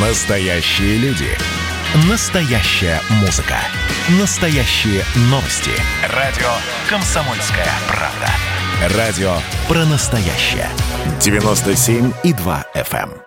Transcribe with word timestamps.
Настоящие 0.00 0.96
люди. 0.98 1.26
Настоящая 2.08 3.00
музыка. 3.20 3.56
Настоящие 4.20 5.02
новости. 5.28 5.72
Радио 6.14 6.46
«Комсомольская 6.88 7.66
правда». 7.88 8.30
Радио 8.96 9.32
про 9.66 9.84
настоящее. 9.90 10.68
97,2 11.18 12.64
FM. 12.76 13.10
эм. 13.10 13.18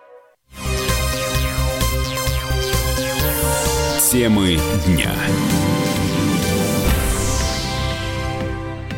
Темы 4.10 4.56
дня. 4.86 5.12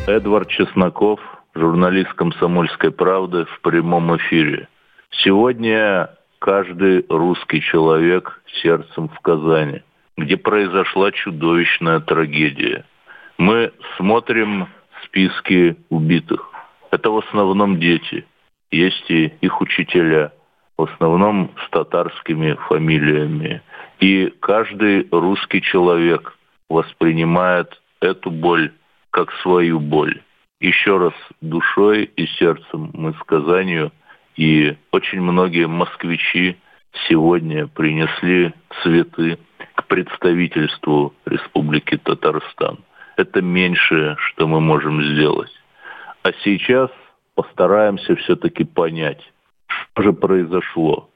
Эдвард 0.06 0.48
Чесноков, 0.48 1.18
журналист 1.56 2.12
«Комсомольской 2.12 2.92
правды» 2.92 3.46
в 3.46 3.60
прямом 3.62 4.16
эфире. 4.16 4.68
Сегодня 5.10 6.10
каждый 6.44 7.06
русский 7.08 7.62
человек 7.62 8.42
сердцем 8.62 9.08
в 9.08 9.18
Казани, 9.20 9.80
где 10.18 10.36
произошла 10.36 11.10
чудовищная 11.10 12.00
трагедия. 12.00 12.84
Мы 13.38 13.72
смотрим 13.96 14.68
списки 15.06 15.74
убитых. 15.88 16.50
Это 16.90 17.10
в 17.10 17.16
основном 17.16 17.80
дети. 17.80 18.26
Есть 18.70 19.10
и 19.10 19.32
их 19.40 19.62
учителя, 19.62 20.32
в 20.76 20.82
основном 20.82 21.50
с 21.64 21.70
татарскими 21.70 22.52
фамилиями. 22.68 23.62
И 24.00 24.30
каждый 24.40 25.08
русский 25.10 25.62
человек 25.62 26.36
воспринимает 26.68 27.80
эту 28.02 28.30
боль 28.30 28.70
как 29.12 29.32
свою 29.40 29.80
боль. 29.80 30.20
Еще 30.60 30.98
раз 30.98 31.14
душой 31.40 32.04
и 32.04 32.26
сердцем 32.26 32.90
мы 32.92 33.14
с 33.14 33.18
Казанью– 33.24 33.92
и 34.36 34.76
очень 34.92 35.20
многие 35.20 35.66
москвичи 35.66 36.56
сегодня 37.08 37.66
принесли 37.66 38.52
цветы 38.82 39.38
к 39.74 39.86
представительству 39.86 41.14
Республики 41.26 41.96
Татарстан. 41.96 42.78
Это 43.16 43.42
меньшее, 43.42 44.16
что 44.18 44.46
мы 44.46 44.60
можем 44.60 45.02
сделать. 45.02 45.50
А 46.22 46.32
сейчас 46.42 46.90
постараемся 47.34 48.16
все-таки 48.16 48.64
понять, 48.64 49.20
что 49.66 50.02
же 50.02 50.12
произошло. 50.12 51.08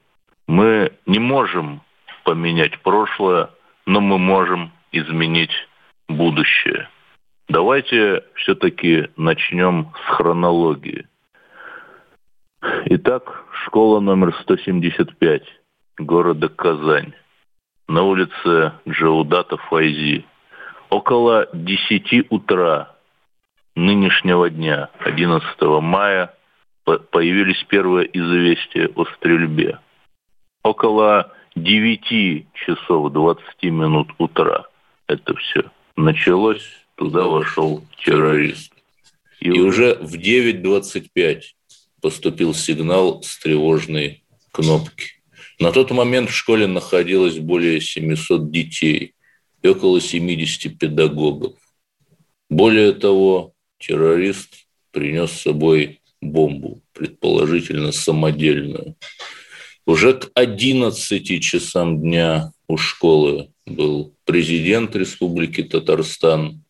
Мы 0.47 0.93
не 1.05 1.19
можем 1.19 1.81
поменять 2.23 2.79
прошлое, 2.81 3.49
но 3.85 4.01
мы 4.01 4.17
можем 4.17 4.71
изменить 4.91 5.51
будущее. 6.07 6.89
Давайте 7.47 8.23
все-таки 8.35 9.09
начнем 9.17 9.91
с 9.95 10.15
хронологии. 10.15 11.07
Итак, 12.61 13.45
школа 13.65 13.99
номер 13.99 14.35
175 14.41 15.43
города 15.97 16.49
Казань. 16.49 17.13
На 17.87 18.03
улице 18.03 18.73
Джаудата 18.87 19.57
Файзи. 19.57 20.25
Около 20.89 21.47
10 21.53 22.31
утра 22.31 22.95
нынешнего 23.75 24.49
дня, 24.49 24.89
11 24.99 25.61
мая, 25.81 26.33
появились 26.83 27.63
первые 27.69 28.09
известия 28.11 28.89
о 28.95 29.05
стрельбе. 29.05 29.79
Около 30.63 31.31
9 31.55 32.47
часов 32.53 33.13
20 33.13 33.63
минут 33.63 34.11
утра 34.17 34.65
это 35.07 35.35
все 35.35 35.63
началось, 35.95 36.65
туда 36.95 37.23
вошел 37.23 37.83
террорист. 38.03 38.73
И, 39.39 39.49
И 39.49 39.59
уже 39.61 39.95
в 39.95 40.15
9.25 40.15 41.41
поступил 42.01 42.53
сигнал 42.53 43.21
с 43.23 43.37
тревожной 43.39 44.23
кнопки. 44.51 45.19
На 45.59 45.71
тот 45.71 45.91
момент 45.91 46.29
в 46.29 46.35
школе 46.35 46.67
находилось 46.67 47.37
более 47.37 47.81
700 47.81 48.51
детей 48.51 49.13
и 49.61 49.67
около 49.67 49.99
70 49.99 50.77
педагогов. 50.77 51.55
Более 52.49 52.93
того, 52.93 53.53
террорист 53.77 54.67
принес 54.91 55.31
с 55.31 55.41
собой 55.41 55.99
бомбу, 56.21 56.81
предположительно 56.93 57.91
самодельную. 57.91 58.95
Уже 59.85 60.13
к 60.13 60.29
11 60.33 61.41
часам 61.43 62.01
дня 62.01 62.51
у 62.67 62.77
школы 62.77 63.51
был 63.65 64.13
президент 64.25 64.95
Республики 64.95 65.63
Татарстан, 65.63 66.63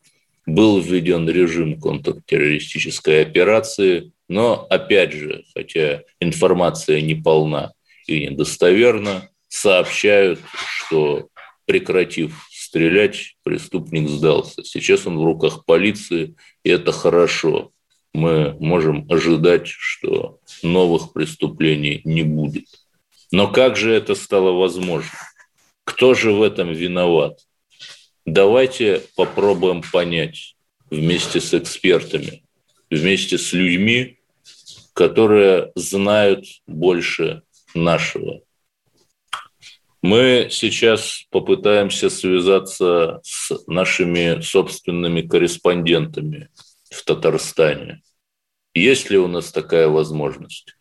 был 0.45 0.79
введен 0.79 1.29
режим 1.29 1.79
контртеррористической 1.79 3.21
операции, 3.21 4.11
но, 4.29 4.67
опять 4.69 5.11
же, 5.11 5.43
хотя 5.53 6.03
информация 6.19 7.01
не 7.01 7.15
полна 7.15 7.73
и 8.07 8.27
недостоверна, 8.27 9.29
сообщают, 9.47 10.39
что, 10.53 11.29
прекратив 11.65 12.47
стрелять, 12.51 13.35
преступник 13.43 14.07
сдался. 14.07 14.63
Сейчас 14.63 15.07
он 15.07 15.17
в 15.17 15.23
руках 15.25 15.65
полиции, 15.65 16.35
и 16.63 16.69
это 16.69 16.91
хорошо. 16.91 17.71
Мы 18.13 18.55
можем 18.59 19.07
ожидать, 19.09 19.67
что 19.67 20.39
новых 20.61 21.11
преступлений 21.11 22.01
не 22.03 22.21
будет. 22.21 22.67
Но 23.31 23.47
как 23.47 23.77
же 23.77 23.91
это 23.91 24.13
стало 24.13 24.51
возможно? 24.51 25.17
Кто 25.83 26.13
же 26.13 26.31
в 26.31 26.43
этом 26.43 26.71
виноват? 26.71 27.39
Давайте 28.25 29.01
попробуем 29.15 29.81
понять 29.91 30.55
вместе 30.91 31.41
с 31.41 31.51
экспертами, 31.55 32.43
вместе 32.91 33.39
с 33.39 33.53
людьми, 33.53 34.18
которые 34.99 35.71
знают 35.75 36.43
больше 36.67 37.43
нашего. 37.73 38.41
Мы 40.01 40.49
сейчас 40.51 41.23
попытаемся 41.31 42.09
связаться 42.09 43.21
с 43.23 43.65
нашими 43.65 44.41
собственными 44.41 45.21
корреспондентами 45.21 46.49
в 46.91 47.01
Татарстане. 47.05 48.01
Есть 48.73 49.09
ли 49.09 49.17
у 49.17 49.27
нас 49.27 49.53
такая 49.53 49.87
возможность? 49.87 50.75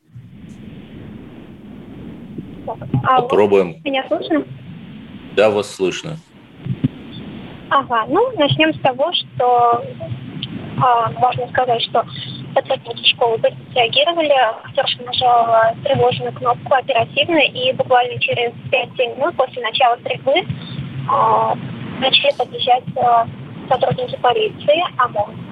А 3.05 3.23
Попробуем. 3.23 3.81
Меня 3.85 4.05
слышно? 4.09 4.45
Да, 5.37 5.49
вас 5.49 5.73
слышно. 5.73 6.17
Ага, 7.71 8.07
ну 8.09 8.33
начнем 8.37 8.75
с 8.75 8.81
того, 8.81 9.13
что 9.13 9.85
можно 10.79 11.49
сказать, 11.49 11.83
что 11.83 12.05
сотрудники 12.55 13.09
школы 13.11 13.39
быстро 13.39 13.59
среагировали, 13.73 14.33
актерша 14.65 15.03
нажала 15.03 15.75
тревожную 15.85 16.33
кнопку 16.33 16.75
оперативно, 16.75 17.39
и 17.39 17.73
буквально 17.73 18.19
через 18.21 18.53
5-7 18.71 19.19
минут 19.19 19.37
после 19.37 19.63
начала 19.63 19.97
стрельбы 19.99 20.33
э, 20.33 20.45
начали 22.01 22.37
подъезжать 22.37 22.85
э, 22.97 23.27
сотрудники 23.69 24.17
полиции 24.17 24.85
ОМОН. 24.99 25.49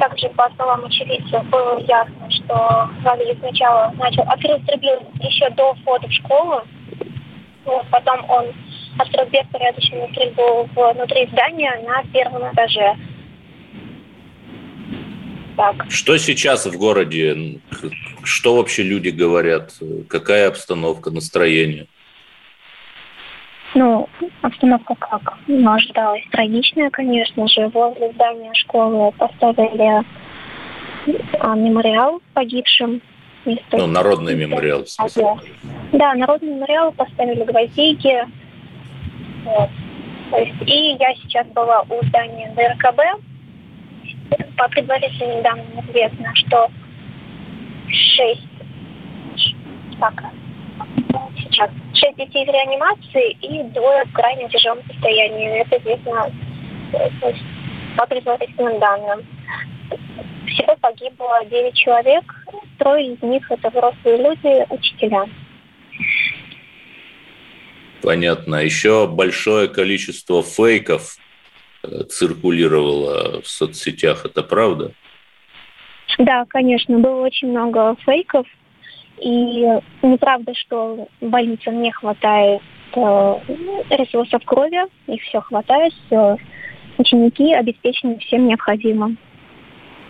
Также, 0.00 0.28
по 0.30 0.48
словам 0.56 0.84
очевидцев, 0.86 1.44
было 1.50 1.78
ясно, 1.80 2.30
что 2.30 2.90
Валерий 3.02 3.36
сначала 3.40 3.92
начал 3.98 4.22
открыл 4.22 4.58
стрельбу 4.60 5.04
еще 5.20 5.50
до 5.50 5.74
входа 5.74 6.08
в 6.08 6.12
школу. 6.12 6.62
Вот, 7.66 7.84
потом 7.90 8.24
он 8.30 8.46
открыл 8.98 9.26
беспорядочную 9.26 10.08
стрельбу 10.12 10.68
внутри 10.74 11.26
здания 11.26 11.80
на 11.86 12.02
первом 12.12 12.50
этаже 12.52 12.96
так. 15.60 15.90
Что 15.90 16.16
сейчас 16.16 16.64
в 16.64 16.76
городе? 16.78 17.60
Что 18.22 18.56
вообще 18.56 18.82
люди 18.82 19.10
говорят? 19.10 19.72
Какая 20.08 20.48
обстановка, 20.48 21.10
настроение? 21.10 21.86
Ну, 23.74 24.08
обстановка 24.40 24.94
как? 24.98 25.38
Ну, 25.46 25.70
ожидалась 25.70 26.24
трагичная, 26.32 26.90
конечно 26.90 27.46
же. 27.46 27.68
Возле 27.68 28.10
здания 28.12 28.52
школы 28.54 29.12
поставили 29.12 30.02
а, 31.38 31.54
мемориал 31.54 32.22
погибшим. 32.32 33.02
Ну, 33.44 33.86
народный 33.86 34.34
мемориал. 34.34 34.84
Да, 35.92 36.14
народный 36.14 36.54
мемориал 36.54 36.92
поставили 36.92 37.44
гвоздики. 37.44 38.26
Вот. 39.44 39.70
То 40.30 40.36
есть, 40.38 40.62
и 40.66 40.96
я 40.98 41.14
сейчас 41.22 41.46
была 41.48 41.82
у 41.88 42.04
здания 42.06 42.52
ДРКБ, 42.56 43.00
по 44.60 44.68
предварительным 44.68 45.42
данным 45.42 45.80
известно, 45.88 46.30
что 46.34 46.70
шесть, 47.88 48.46
так, 49.98 50.22
сейчас, 51.38 51.70
шесть 51.94 52.18
детей 52.18 52.44
в 52.44 52.50
реанимации 52.50 53.30
и 53.40 53.62
двое 53.72 54.04
в 54.04 54.12
крайне 54.12 54.50
тяжелом 54.50 54.82
состоянии. 54.86 55.62
Это 55.62 55.78
известно 55.78 56.30
по 57.96 58.06
предварительным 58.06 58.78
данным. 58.78 59.26
Всего 60.46 60.76
погибло 60.76 61.42
9 61.46 61.74
человек, 61.74 62.24
трое 62.78 63.14
из 63.14 63.22
них 63.22 63.50
это 63.50 63.70
взрослые 63.70 64.18
люди, 64.18 64.66
учителя. 64.68 65.24
Понятно. 68.02 68.56
Еще 68.56 69.06
большое 69.06 69.68
количество 69.68 70.42
фейков 70.42 71.16
циркулировало 72.08 73.40
в 73.42 73.48
соцсетях, 73.48 74.24
это 74.24 74.42
правда? 74.42 74.92
Да, 76.18 76.44
конечно, 76.48 76.98
было 76.98 77.22
очень 77.22 77.50
много 77.50 77.96
фейков. 78.04 78.46
И 79.20 79.66
неправда, 80.02 80.54
что 80.54 81.08
больницам 81.20 81.82
не 81.82 81.92
хватает 81.92 82.62
э, 82.94 83.34
ресурсов 83.90 84.42
крови, 84.44 84.80
их 85.06 85.22
все 85.22 85.40
хватает, 85.40 85.92
все 86.06 86.38
ученики 86.96 87.52
обеспечены 87.52 88.18
всем 88.18 88.46
необходимым. 88.46 89.18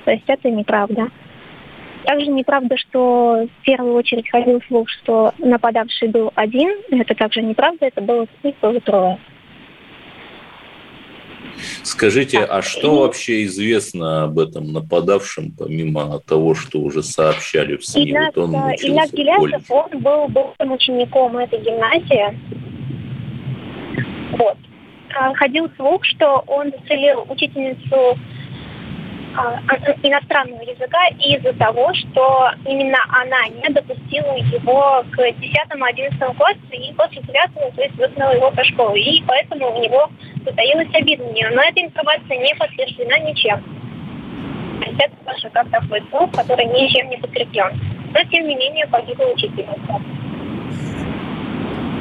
То 0.05 0.12
есть 0.12 0.25
это 0.28 0.49
неправда. 0.49 1.08
Также 2.05 2.31
неправда, 2.31 2.76
что 2.76 3.46
в 3.61 3.64
первую 3.64 3.94
очередь 3.94 4.31
ходил 4.31 4.62
слух, 4.69 4.88
что 4.88 5.32
нападавший 5.38 6.08
был 6.08 6.32
один. 6.34 6.70
Это 6.90 7.14
также 7.14 7.43
неправда, 7.43 7.87
это 7.87 8.00
было, 8.00 8.26
их 8.43 8.55
было 8.61 8.81
трое. 8.81 9.19
Скажите, 11.82 12.38
а 12.38 12.62
что 12.62 13.00
вообще 13.00 13.44
известно 13.44 14.25
об 14.25 14.38
этом 14.38 14.72
нападавшем, 14.72 15.52
помимо 15.56 16.20
того, 16.20 16.54
что 16.54 16.81
уже 16.81 17.02
сообщали 17.02 17.76
в 17.76 17.84
СМИ? 17.84 18.10
Игнат, 18.10 18.37
вот 18.37 18.42
он 18.44 18.54
Игнат 18.54 19.12
Гелясов, 19.12 19.70
он 19.70 20.00
был 20.00 20.28
бывшим 20.28 20.72
учеником 20.72 21.37
этой 21.37 21.60
гимназии. 21.60 22.38
Вот. 24.38 24.56
А, 25.14 25.34
ходил 25.34 25.69
слух, 25.76 26.04
что 26.04 26.44
он 26.46 26.70
застрелил 26.70 27.26
учительницу 27.28 28.19
иностранного 30.02 30.62
языка 30.62 31.06
из-за 31.18 31.52
того, 31.54 31.92
что 31.94 32.50
именно 32.64 32.98
она 33.08 33.48
не 33.48 33.68
допустила 33.72 34.36
его 34.36 35.04
к 35.10 35.18
10-11 35.18 36.36
классу 36.36 36.58
и 36.72 36.92
после 36.94 37.22
9 37.22 37.74
то 37.74 37.82
есть 37.82 37.96
выгнала 37.96 38.32
его 38.32 38.52
со 38.54 38.64
школы. 38.64 38.98
И 38.98 39.22
поэтому 39.26 39.76
у 39.76 39.82
него 39.82 40.10
затаилась 40.44 40.88
обида 40.94 41.24
на 41.24 41.30
нее. 41.30 41.50
Но 41.50 41.62
эта 41.62 41.80
информация 41.80 42.38
не 42.38 42.54
подтверждена 42.54 43.18
ничем. 43.18 43.62
Это 44.98 45.14
тоже 45.24 45.50
как 45.50 45.70
такой 45.70 46.02
слух, 46.10 46.32
который 46.32 46.66
ничем 46.66 47.10
не 47.10 47.16
подкреплен. 47.18 47.78
Но 48.12 48.22
тем 48.24 48.48
не 48.48 48.56
менее 48.56 48.86
погибла 48.86 49.26
учительница. 49.26 50.19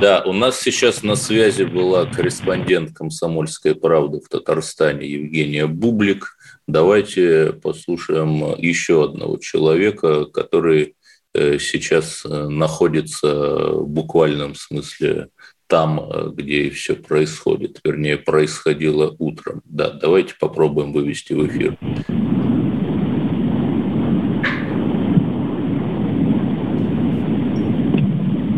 Да, 0.02 0.24
у 0.26 0.32
нас 0.32 0.62
сейчас 0.62 1.04
на 1.04 1.16
связи 1.16 1.64
была 1.64 2.06
корреспондент 2.06 2.96
«Комсомольской 2.96 3.76
правды» 3.76 4.22
в 4.22 4.30
Татарстане 4.30 5.06
Евгения 5.06 5.68
Бублик. 5.68 6.38
Давайте 6.68 7.52
послушаем 7.52 8.56
еще 8.58 9.04
одного 9.04 9.38
человека, 9.40 10.24
который 10.24 10.96
э, 11.34 11.60
сейчас 11.60 12.24
э, 12.26 12.48
находится 12.48 13.74
в 13.74 13.90
буквальном 13.90 14.56
смысле 14.56 15.28
там, 15.68 16.00
э, 16.00 16.30
где 16.34 16.70
все 16.70 16.96
происходит, 16.96 17.82
вернее, 17.84 18.16
происходило 18.16 19.14
утром. 19.20 19.62
Да, 19.66 19.90
давайте 19.92 20.34
попробуем 20.40 20.94
вывести 20.94 21.34
в 21.34 21.46
эфир. 21.46 21.78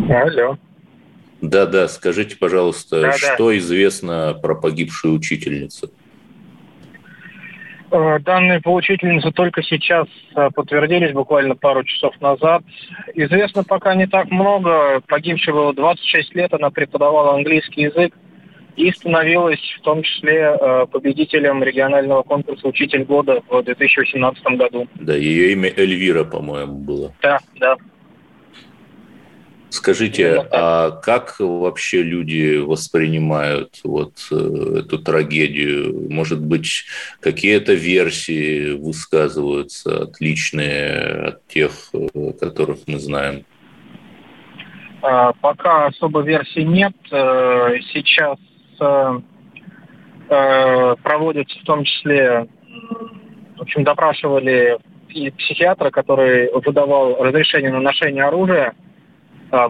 Алло. 0.08 0.56
Да-да, 1.42 1.88
скажите, 1.88 2.36
пожалуйста, 2.36 3.02
да, 3.02 3.12
что 3.12 3.56
известно 3.58 4.38
про 4.40 4.54
погибшую 4.54 5.14
учительницу? 5.14 5.90
Э, 7.90 8.20
данные 8.20 8.60
по 8.60 8.72
учительнице 8.72 9.32
только 9.32 9.62
сейчас 9.64 10.06
э, 10.36 10.50
подтвердились, 10.54 11.12
буквально 11.12 11.56
пару 11.56 11.82
часов 11.82 12.18
назад. 12.20 12.62
Известно 13.14 13.64
пока 13.64 13.94
не 13.96 14.06
так 14.06 14.30
много. 14.30 15.02
Погибшей 15.08 15.52
было 15.52 15.74
26 15.74 16.34
лет, 16.36 16.54
она 16.54 16.70
преподавала 16.70 17.34
английский 17.34 17.82
язык 17.82 18.16
и 18.76 18.90
становилась 18.92 19.60
в 19.78 19.82
том 19.82 20.02
числе 20.02 20.56
э, 20.58 20.86
победителем 20.90 21.62
регионального 21.62 22.22
конкурса 22.22 22.68
«Учитель 22.68 23.04
года» 23.04 23.42
в 23.48 23.62
2018 23.62 24.42
году. 24.56 24.86
Да, 24.94 25.14
ее 25.14 25.52
имя 25.52 25.70
Эльвира, 25.76 26.22
по-моему, 26.22 26.78
было. 26.78 27.12
Да, 27.20 27.40
да. 27.56 27.76
Скажите, 29.72 30.46
а 30.50 30.90
как 30.90 31.36
вообще 31.38 32.02
люди 32.02 32.58
воспринимают 32.58 33.80
вот 33.82 34.12
э, 34.30 34.80
эту 34.80 34.98
трагедию? 34.98 36.10
Может 36.10 36.42
быть, 36.44 36.84
какие-то 37.20 37.72
версии 37.72 38.74
высказываются 38.74 40.02
отличные 40.02 41.28
от 41.28 41.46
тех, 41.46 41.70
э, 41.94 42.32
которых 42.38 42.80
мы 42.86 42.98
знаем? 42.98 43.46
А, 45.00 45.32
пока 45.40 45.86
особо 45.86 46.20
версий 46.20 46.64
нет. 46.64 46.92
Э, 47.10 47.78
сейчас 47.94 48.38
проводятся 50.28 51.58
в 51.60 51.64
том 51.64 51.84
числе, 51.84 52.46
в 53.56 53.62
общем, 53.62 53.84
допрашивали 53.84 54.78
и 55.08 55.30
психиатра, 55.30 55.90
который 55.90 56.50
выдавал 56.52 57.22
разрешение 57.22 57.70
на 57.70 57.80
ношение 57.80 58.24
оружия– 58.24 58.74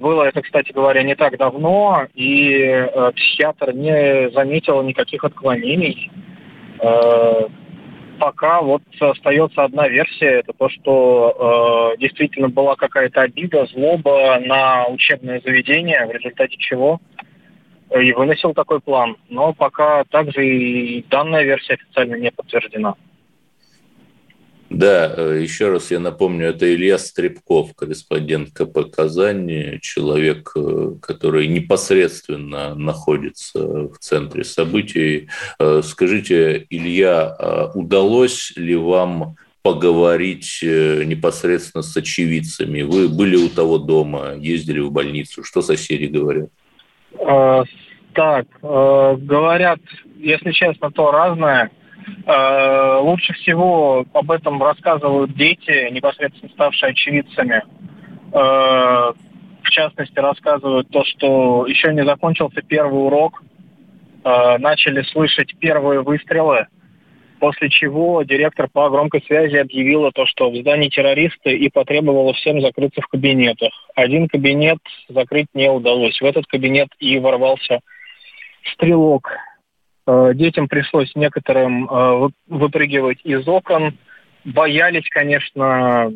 было 0.01 0.23
это, 0.23 0.43
кстати 0.43 0.73
говоря, 0.73 1.03
не 1.03 1.17
так 1.17 1.37
давно, 1.37 2.07
и 2.15 2.53
э, 2.53 3.13
психиатр 3.17 3.73
не 3.73 4.31
заметил 4.31 4.81
никаких 4.83 5.25
отклонений. 5.25 6.11
Э, 6.81 7.49
пока 8.21 8.63
вот 8.63 8.83
остается 9.01 9.65
одна 9.65 9.89
версия, 9.89 10.41
это 10.41 10.53
то, 10.53 10.69
что 10.69 11.95
э, 11.95 12.01
действительно 12.01 12.49
была 12.49 12.77
какая-то 12.77 13.23
обида, 13.23 13.67
злоба 13.67 14.39
на 14.39 14.87
учебное 14.87 15.41
заведение, 15.45 16.07
в 16.07 16.13
результате 16.13 16.57
чего 16.59 17.01
и 18.01 18.13
выносил 18.13 18.55
такой 18.55 18.81
план. 18.81 19.17
Но 19.29 19.53
пока 19.53 20.05
также 20.05 20.47
и 20.47 21.05
данная 21.11 21.43
версия 21.43 21.75
официально 21.75 22.15
не 22.15 22.31
подтверждена. 22.31 22.95
Да, 24.75 25.13
э, 25.15 25.41
еще 25.43 25.69
раз 25.69 25.91
я 25.91 26.01
напомню, 26.01 26.47
это 26.47 26.73
Илья 26.75 26.97
Стребков, 26.97 27.75
корреспондент 27.75 28.53
КП 28.55 28.91
«Казань», 28.91 29.79
человек, 29.83 30.53
э, 30.57 30.95
который 31.03 31.47
непосредственно 31.47 32.75
находится 32.75 33.59
в 33.89 33.99
центре 33.99 34.45
событий. 34.45 35.29
Э, 35.59 35.83
скажите, 35.85 36.67
Илья, 36.71 37.37
а 37.39 37.71
удалось 37.75 38.55
ли 38.57 38.75
вам 38.75 39.37
поговорить 39.61 40.61
непосредственно 40.63 41.83
с 41.83 41.95
очевидцами? 41.95 42.81
Вы 42.81 43.11
были 43.11 43.37
у 43.37 43.51
того 43.51 43.77
дома, 43.77 44.37
ездили 44.37 44.81
в 44.81 44.91
больницу. 44.91 45.45
Что 45.45 45.61
соседи 45.61 46.07
говорят? 46.07 46.49
Так, 48.15 48.47
говорят, 48.61 49.81
если 50.17 50.51
честно, 50.51 50.91
то 50.91 51.13
разное– 51.13 51.71
лучше 52.27 53.33
всего 53.35 54.05
об 54.13 54.31
этом 54.31 54.63
рассказывают 54.63 55.35
дети, 55.35 55.91
непосредственно 55.91 56.51
ставшие 56.53 56.91
очевидцами. 56.91 57.63
Э, 58.33 59.13
в 59.63 59.71
частности, 59.71 60.19
рассказывают 60.19 60.89
то, 60.89 61.05
что 61.05 61.67
еще 61.67 61.93
не 61.93 62.05
закончился 62.05 62.63
первый 62.63 63.07
урок, 63.07 63.43
э, 64.25 64.59
начали 64.59 65.03
слышать 65.03 65.55
первые 65.59 66.01
выстрелы, 66.01 66.67
после 67.41 67.69
чего 67.69 68.23
директор 68.23 68.69
по 68.73 68.89
громкой 68.89 69.23
связи 69.27 69.57
объявила 69.57 70.13
то, 70.13 70.27
что 70.27 70.51
в 70.51 70.57
здании 70.57 70.89
террористы 70.89 71.57
и 71.57 71.69
потребовала 71.69 72.33
всем 72.33 72.61
закрыться 72.61 73.03
в 73.03 73.09
кабинетах. 73.09 73.73
Один 73.95 74.29
кабинет 74.29 74.79
закрыть 75.09 75.49
не 75.55 75.71
удалось. 75.71 76.21
В 76.21 76.25
этот 76.25 76.47
кабинет 76.47 76.89
и 76.99 77.19
ворвался 77.19 77.81
стрелок 78.73 79.29
Э, 79.29 79.52
детям 80.07 80.69
пришлось 80.69 81.15
некоторым 81.15 81.89
э, 81.89 82.29
выпрыгивать 82.49 83.21
из 83.25 83.47
окон. 83.47 83.99
Боялись, 84.45 85.09
конечно, 85.11 86.13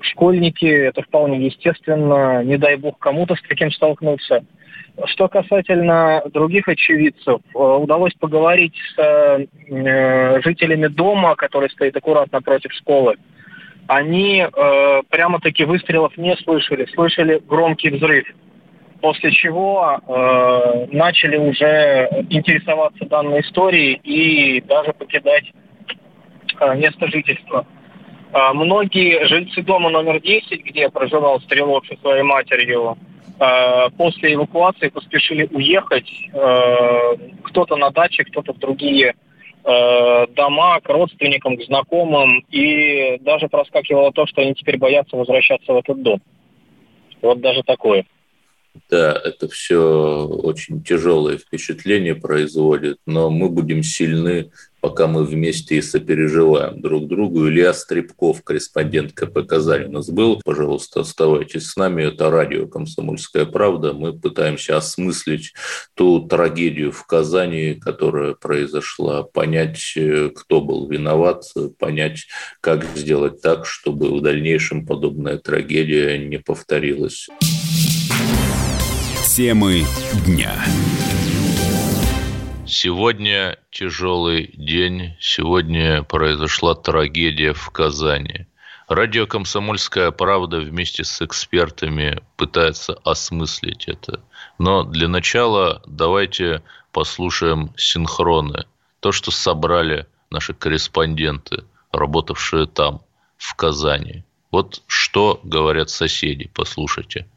школьники, 0.00 0.66
это 0.66 1.02
вполне 1.02 1.46
естественно. 1.46 2.42
Не 2.42 2.56
дай 2.56 2.76
бог 2.76 2.98
кому-то 2.98 3.36
с 3.36 3.42
таким 3.42 3.70
столкнуться. 3.70 4.44
Что 5.04 5.28
касательно 5.28 6.22
других 6.32 6.66
очевидцев, 6.66 7.40
э, 7.54 7.58
удалось 7.58 8.14
поговорить 8.14 8.74
с 8.96 9.46
жителями 10.44 10.88
дома, 10.88 11.36
который 11.36 11.70
стоит 11.70 11.96
аккуратно 11.96 12.42
против 12.42 12.72
школы. 12.72 13.16
Они 13.86 14.46
прямо-таки 15.08 15.64
выстрелов 15.64 16.14
не 16.18 16.36
слышали, 16.36 16.84
слышали 16.92 17.40
громкий 17.48 17.88
взрыв 17.88 18.26
после 19.00 19.30
чего 19.30 20.00
э, 20.00 20.86
начали 20.90 21.36
уже 21.36 22.08
интересоваться 22.30 23.04
данной 23.06 23.40
историей 23.40 24.00
и 24.02 24.60
даже 24.62 24.92
покидать 24.92 25.52
э, 26.60 26.74
место 26.76 27.06
жительства. 27.08 27.66
Э, 28.32 28.52
многие 28.52 29.24
жильцы 29.26 29.62
дома 29.62 29.90
номер 29.90 30.20
10, 30.20 30.64
где 30.64 30.88
проживал 30.88 31.40
Стрелок 31.40 31.86
со 31.86 31.96
своей 31.96 32.22
матерью, 32.22 32.98
э, 33.38 33.90
после 33.96 34.34
эвакуации 34.34 34.88
поспешили 34.88 35.48
уехать. 35.50 36.10
Э, 36.32 37.16
кто-то 37.44 37.76
на 37.76 37.90
даче, 37.90 38.24
кто-то 38.24 38.52
в 38.52 38.58
другие 38.58 39.14
э, 39.64 40.26
дома, 40.34 40.80
к 40.80 40.88
родственникам, 40.88 41.56
к 41.56 41.62
знакомым. 41.62 42.44
И 42.50 43.18
даже 43.20 43.48
проскакивало 43.48 44.12
то, 44.12 44.26
что 44.26 44.42
они 44.42 44.54
теперь 44.54 44.78
боятся 44.78 45.16
возвращаться 45.16 45.72
в 45.72 45.76
этот 45.76 46.02
дом. 46.02 46.20
Вот 47.22 47.40
даже 47.40 47.62
такое. 47.62 48.04
Да, 48.90 49.12
это 49.12 49.48
все 49.48 50.26
очень 50.26 50.82
тяжелое 50.82 51.38
впечатление 51.38 52.14
производит, 52.14 52.98
но 53.06 53.30
мы 53.30 53.48
будем 53.48 53.82
сильны 53.82 54.50
пока 54.80 55.06
мы 55.06 55.24
вместе 55.24 55.76
и 55.76 55.82
сопереживаем 55.82 56.80
друг 56.80 57.08
другу. 57.08 57.48
Илья 57.48 57.72
Стребков, 57.72 58.42
корреспондент 58.42 59.12
КП 59.12 59.46
«Казань» 59.46 59.86
у 59.86 59.92
нас 59.92 60.08
был. 60.08 60.40
Пожалуйста, 60.44 61.00
оставайтесь 61.00 61.66
с 61.66 61.76
нами. 61.76 62.04
Это 62.04 62.30
радио 62.30 62.66
«Комсомольская 62.66 63.44
правда». 63.44 63.92
Мы 63.92 64.12
пытаемся 64.12 64.76
осмыслить 64.76 65.52
ту 65.94 66.20
трагедию 66.26 66.92
в 66.92 67.04
Казани, 67.06 67.74
которая 67.74 68.34
произошла, 68.34 69.24
понять, 69.24 69.98
кто 70.34 70.60
был 70.60 70.88
виноват, 70.88 71.44
понять, 71.78 72.26
как 72.60 72.84
сделать 72.94 73.40
так, 73.40 73.66
чтобы 73.66 74.16
в 74.16 74.22
дальнейшем 74.22 74.86
подобная 74.86 75.38
трагедия 75.38 76.18
не 76.18 76.38
повторилась. 76.38 77.28
Темы 79.38 79.84
дня. 80.26 80.52
Сегодня 82.66 83.56
тяжелый 83.70 84.50
день, 84.56 85.14
сегодня 85.20 86.02
произошла 86.02 86.74
трагедия 86.74 87.52
в 87.52 87.70
Казани. 87.70 88.48
Радио 88.88 89.28
«Комсомольская 89.28 90.10
правда» 90.10 90.58
вместе 90.58 91.04
с 91.04 91.22
экспертами 91.22 92.20
пытается 92.36 92.94
осмыслить 93.04 93.86
это. 93.86 94.24
Но 94.58 94.82
для 94.82 95.06
начала 95.06 95.84
давайте 95.86 96.64
послушаем 96.90 97.72
синхроны. 97.76 98.64
То, 98.98 99.12
что 99.12 99.30
собрали 99.30 100.08
наши 100.30 100.52
корреспонденты, 100.52 101.62
работавшие 101.92 102.66
там, 102.66 103.02
в 103.36 103.54
Казани. 103.54 104.24
Вот 104.50 104.82
что 104.88 105.38
говорят 105.44 105.90
соседи, 105.90 106.50
послушайте. 106.52 107.28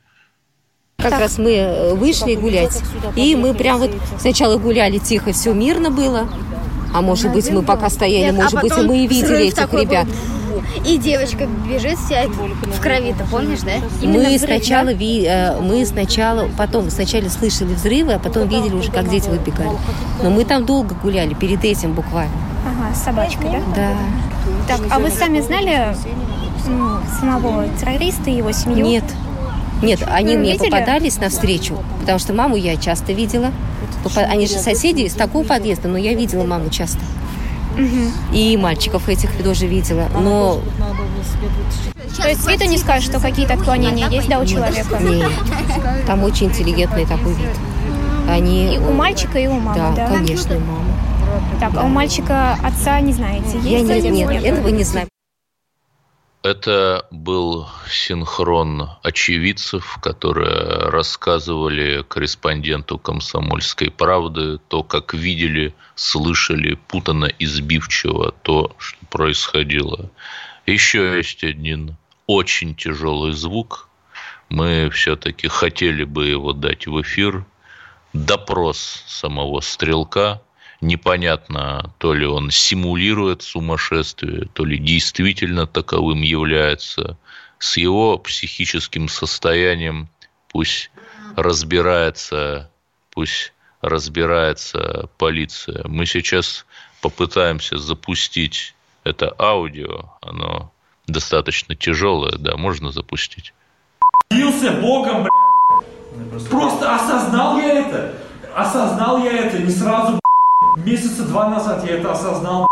Как 1.01 1.19
раз 1.19 1.37
мы 1.37 1.51
э, 1.51 1.93
вышли 1.93 2.35
гулять, 2.35 2.81
и 3.15 3.35
мы 3.35 3.53
прям 3.53 3.79
вот 3.79 3.91
сначала 4.19 4.57
гуляли 4.57 4.97
тихо, 4.97 5.31
все 5.33 5.53
мирно 5.53 5.89
было. 5.89 6.27
А 6.93 7.01
может 7.01 7.31
быть, 7.31 7.49
мы 7.51 7.61
пока 7.61 7.89
стояли, 7.89 8.31
Нет, 8.31 8.43
может 8.43 8.55
а 8.55 8.61
быть, 8.61 8.77
мы 8.77 9.03
и 9.03 9.07
видели 9.07 9.47
этих 9.47 9.73
ребят. 9.73 10.07
И 10.85 10.97
девочка 10.97 11.47
бежит, 11.69 11.97
вся 11.99 12.23
в 12.27 12.81
крови, 12.81 13.13
ты 13.17 13.23
помнишь, 13.29 13.59
да? 13.59 13.73
Именно 14.01 14.29
мы 14.29 14.35
взрыв, 14.35 14.41
сначала, 14.41 14.85
да? 14.87 14.93
ви, 14.93 15.25
э, 15.25 15.59
мы 15.59 15.85
сначала, 15.85 16.49
потом 16.57 16.89
сначала 16.89 17.29
слышали 17.29 17.73
взрывы, 17.73 18.13
а 18.13 18.19
потом 18.19 18.47
видели 18.47 18.75
уже, 18.75 18.91
как 18.91 19.09
дети 19.09 19.29
выбегали. 19.29 19.77
Но 20.23 20.29
мы 20.29 20.43
там 20.43 20.65
долго 20.65 20.95
гуляли, 20.95 21.33
перед 21.33 21.63
этим 21.63 21.93
буквально. 21.93 22.33
Ага, 22.65 22.95
с 22.95 23.03
собачкой, 23.03 23.51
да? 23.51 23.59
Да. 23.75 23.97
Так, 24.67 24.81
а 24.89 24.99
вы 24.99 25.09
сами 25.09 25.39
знали 25.41 25.95
ну, 26.67 26.97
самого 27.19 27.67
террориста 27.79 28.29
и 28.29 28.37
его 28.37 28.51
семью? 28.51 28.85
Нет. 28.85 29.03
Нет, 29.81 30.03
они 30.07 30.35
мне 30.35 30.53
видели? 30.53 30.69
попадались 30.69 31.17
навстречу, 31.17 31.77
потому 31.99 32.19
что 32.19 32.33
маму 32.33 32.55
я 32.55 32.77
часто 32.77 33.13
видела. 33.13 33.51
Они 34.15 34.47
же 34.47 34.55
соседи 34.55 35.01
из 35.01 35.13
такого 35.13 35.43
подъезда, 35.43 35.87
но 35.87 35.97
я 35.97 36.13
видела 36.13 36.43
маму 36.43 36.69
часто. 36.69 36.99
Угу. 37.75 38.33
И 38.33 38.57
мальчиков 38.57 39.07
этих 39.07 39.31
тоже 39.43 39.65
видела. 39.65 40.07
Но... 40.19 40.61
То 42.17 42.27
есть 42.27 42.47
виду 42.47 42.65
не 42.65 42.77
скажешь, 42.77 43.09
что 43.09 43.19
какие-то 43.19 43.53
отклонения 43.53 44.09
есть, 44.09 44.27
да, 44.27 44.39
у 44.39 44.45
человека? 44.45 44.99
Нет. 44.99 45.31
Там 46.05 46.23
очень 46.23 46.47
интеллигентный 46.47 47.05
такой 47.05 47.33
вид. 47.33 47.47
Они... 48.29 48.75
И 48.75 48.77
у 48.77 48.91
мальчика, 48.91 49.39
и 49.39 49.47
у 49.47 49.53
мамы, 49.53 49.75
да? 49.75 49.91
Да, 49.95 50.07
конечно, 50.07 50.55
мама. 50.59 50.85
Так, 51.59 51.71
а 51.75 51.83
у 51.83 51.87
мальчика 51.87 52.57
отца 52.61 52.99
не 52.99 53.13
знаете? 53.13 53.57
Есть 53.63 53.89
я 53.89 54.01
не, 54.01 54.09
нет, 54.09 54.29
нет, 54.29 54.43
этого 54.43 54.67
не 54.67 54.83
знаю. 54.83 55.07
Это 56.43 57.05
был 57.11 57.67
синхрон 57.87 58.89
очевидцев, 59.03 59.99
которые 60.01 60.89
рассказывали 60.89 62.03
корреспонденту 62.07 62.97
«Комсомольской 62.97 63.91
правды» 63.91 64.57
то, 64.67 64.81
как 64.81 65.13
видели, 65.13 65.75
слышали 65.93 66.79
путано 66.87 67.25
избивчиво 67.37 68.33
то, 68.41 68.75
что 68.79 68.97
происходило. 69.11 70.09
Еще 70.65 71.15
есть 71.17 71.43
один 71.43 71.95
очень 72.25 72.73
тяжелый 72.73 73.33
звук. 73.33 73.87
Мы 74.49 74.89
все-таки 74.89 75.47
хотели 75.47 76.05
бы 76.05 76.25
его 76.25 76.53
дать 76.53 76.87
в 76.87 76.99
эфир. 77.03 77.45
Допрос 78.13 79.03
самого 79.05 79.61
стрелка– 79.61 80.41
непонятно, 80.81 81.93
то 81.99 82.13
ли 82.13 82.25
он 82.25 82.51
симулирует 82.51 83.43
сумасшествие, 83.43 84.47
то 84.53 84.65
ли 84.65 84.77
действительно 84.77 85.67
таковым 85.67 86.21
является. 86.21 87.17
С 87.59 87.77
его 87.77 88.17
психическим 88.17 89.07
состоянием 89.07 90.09
пусть 90.49 90.91
разбирается, 91.35 92.69
пусть 93.11 93.53
разбирается 93.81 95.09
полиция. 95.17 95.87
Мы 95.87 96.05
сейчас 96.05 96.65
попытаемся 97.01 97.77
запустить 97.77 98.75
это 99.03 99.33
аудио, 99.39 100.05
оно 100.21 100.71
достаточно 101.07 101.75
тяжелое, 101.75 102.37
да, 102.37 102.57
можно 102.57 102.91
запустить. 102.91 103.53
Бился 104.29 104.71
Богом, 104.71 105.23
блядь. 105.23 106.49
Просто 106.49 106.95
осознал 106.95 107.57
я 107.59 107.79
это. 107.79 108.13
Осознал 108.55 109.23
я 109.23 109.31
это, 109.31 109.59
не 109.59 109.71
сразу, 109.71 110.20
Месяца 110.77 111.23
два 111.23 111.49
назад 111.49 111.83
я 111.85 111.97
это 111.97 112.13
осознал. 112.13 112.65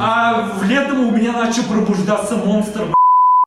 А 0.00 0.48
в 0.58 0.64
летом 0.64 1.08
у 1.08 1.10
меня 1.12 1.32
начал 1.32 1.62
пробуждаться 1.64 2.36
монстр. 2.36 2.92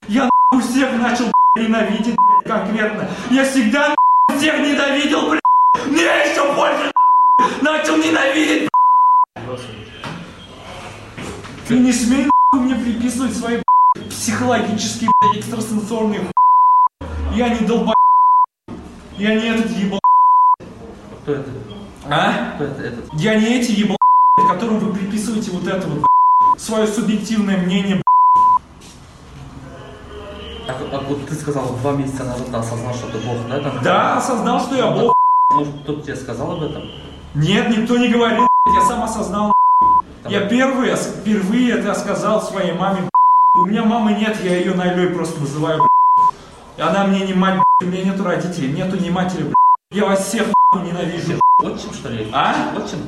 Я 0.08 0.30
всех 0.62 0.94
начал 0.98 1.26
ненавидеть 1.58 2.16
конкретно. 2.46 3.10
Я 3.30 3.44
всегда 3.44 3.94
всех 4.38 4.60
ненавидел, 4.60 5.30
блядь. 5.30 5.42
Но 5.86 5.98
я 5.98 6.24
еще 6.24 6.54
больше 6.54 6.92
начал 7.62 7.98
ненавидеть. 7.98 8.70
Ты 11.68 11.80
не 11.80 11.92
смей 11.92 12.30
мне 12.54 12.76
приписывать 12.76 13.36
свои 13.36 13.62
психологические 14.10 15.12
экстрасенсорные 15.36 16.22
Я 17.34 17.50
не 17.50 17.68
долб... 17.68 17.94
Я 19.18 19.36
не 19.36 19.48
этот 19.48 19.70
ебал. 19.72 20.00
Кто 21.24 21.34
это? 21.34 21.77
А? 22.10 22.56
Этот? 22.60 23.14
Я 23.14 23.36
не 23.36 23.60
эти 23.60 23.72
ебал, 23.72 23.98
которым 24.48 24.80
вы 24.80 24.94
приписываете 24.94 25.52
вот 25.52 25.68
это 25.68 25.88
вот, 25.88 26.06
свое 26.58 26.88
субъективное 26.88 27.58
мнение, 27.58 28.02
а, 30.68 30.74
а 30.92 31.00
вот 31.00 31.26
ты 31.26 31.36
сказал, 31.36 31.78
два 31.82 31.94
месяца 31.94 32.24
назад 32.24 32.48
ты 32.48 32.56
осознал, 32.56 32.94
что 32.94 33.08
ты 33.08 33.18
Бог, 33.20 33.38
да? 33.50 33.60
Там, 33.60 33.84
да, 33.84 34.18
осознал, 34.18 34.60
что 34.60 34.76
я 34.76 34.92
Бог. 34.92 35.14
Может, 35.54 35.74
кто-то 35.84 36.02
тебе 36.02 36.16
сказал 36.16 36.52
об 36.54 36.64
этом? 36.64 36.84
Нет, 37.36 37.70
никто 37.70 37.98
не 37.98 38.10
говорил, 38.10 38.48
я 38.74 38.82
сам 38.82 39.04
осознал. 39.04 39.54
Там... 40.24 40.32
Я 40.32 40.42
первый, 40.48 40.94
впервые 40.96 41.80
это 41.80 41.94
сказал 41.94 42.42
своей 42.42 42.74
маме. 42.74 43.10
У 43.56 43.66
меня 43.66 43.84
мамы 43.84 44.14
нет, 44.14 44.38
я 44.44 44.58
ее 44.58 44.74
Найлей 44.74 45.10
просто 45.10 45.40
называю. 45.40 45.88
И 46.78 46.82
она 46.82 47.06
мне 47.06 47.22
не 47.22 47.34
мать, 47.34 47.62
у 47.82 47.86
меня 47.86 48.04
нету 48.04 48.24
родителей, 48.24 48.74
нету 48.74 48.98
ни 48.98 49.10
матери. 49.10 49.54
Я 49.90 50.06
вас 50.06 50.28
всех 50.28 50.48
ненавижу. 50.76 51.40
Отчим, 51.60 51.94
что 51.94 52.10
ли? 52.10 52.30
А? 52.34 52.74
Отчим? 52.76 53.00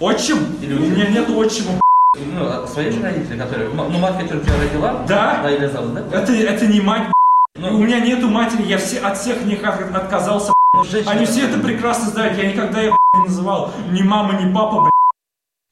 Отчим? 0.00 0.38
Или 0.62 0.74
у 0.74 0.80
меня 0.80 1.10
нет 1.10 1.28
отчима. 1.28 1.80
Ну, 2.16 2.46
а 2.46 2.66
свои 2.66 2.90
же 2.90 3.02
родители, 3.02 3.38
которые... 3.38 3.68
Ну, 3.68 3.98
мать, 3.98 4.18
которая 4.18 4.42
тебя 4.42 4.58
родила? 4.60 5.04
Да. 5.06 5.40
Да, 5.42 5.50
или 5.50 5.66
зовут, 5.66 5.94
да? 5.94 6.22
Это, 6.22 6.32
это 6.32 6.66
не 6.66 6.80
мать, 6.80 7.12
ну, 7.56 7.76
У 7.76 7.78
меня 7.78 8.00
нету 8.00 8.28
матери, 8.28 8.62
я 8.62 8.78
все, 8.78 9.00
от 9.00 9.18
всех 9.18 9.44
них 9.44 9.62
отказался, 9.64 10.52
ну, 10.74 10.84
Они 11.06 11.26
все 11.26 11.48
это 11.48 11.58
прекрасно 11.58 12.10
знают, 12.10 12.38
я 12.38 12.50
никогда 12.50 12.82
их 12.82 12.96
не 13.14 13.24
называл 13.24 13.74
ни 13.90 14.02
мама, 14.02 14.40
ни 14.40 14.52
папа, 14.52 14.82
блядь. 14.82 14.92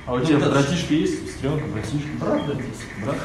А 0.06 0.14
у 0.14 0.20
тебя 0.20 0.38
ну, 0.38 0.50
братишки 0.50 0.92
есть, 0.92 1.26
сестренка, 1.26 1.64
братишки? 1.66 2.10
Брат, 2.20 2.44
брат, 2.44 2.58
брат. 3.04 3.16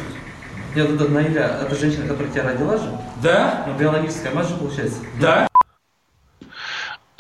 Я 0.74 0.86
тут 0.86 1.10
Наиля, 1.10 1.60
это 1.64 1.76
женщина, 1.76 2.08
которая 2.08 2.32
тебя 2.32 2.44
родила 2.44 2.78
же? 2.78 2.98
Да. 3.22 3.66
Ну, 3.68 3.78
биологическая 3.78 4.34
мать 4.34 4.48
же 4.48 4.56
получается? 4.56 5.00
Да. 5.20 5.51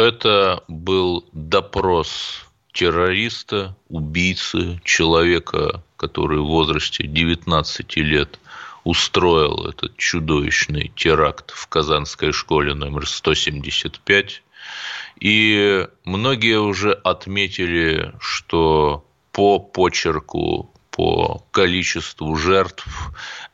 Это 0.01 0.63
был 0.67 1.29
допрос 1.31 2.47
террориста, 2.73 3.77
убийцы, 3.87 4.81
человека, 4.83 5.83
который 5.95 6.39
в 6.39 6.47
возрасте 6.47 7.05
19 7.05 7.97
лет 7.97 8.39
устроил 8.83 9.67
этот 9.67 9.95
чудовищный 9.97 10.91
теракт 10.95 11.51
в 11.51 11.67
Казанской 11.67 12.31
школе 12.31 12.73
номер 12.73 13.07
175. 13.07 14.41
И 15.19 15.87
многие 16.03 16.59
уже 16.59 16.93
отметили, 16.93 18.11
что 18.19 19.05
по 19.31 19.59
почерку, 19.59 20.70
по 20.91 21.45
количеству 21.51 22.35
жертв 22.35 22.85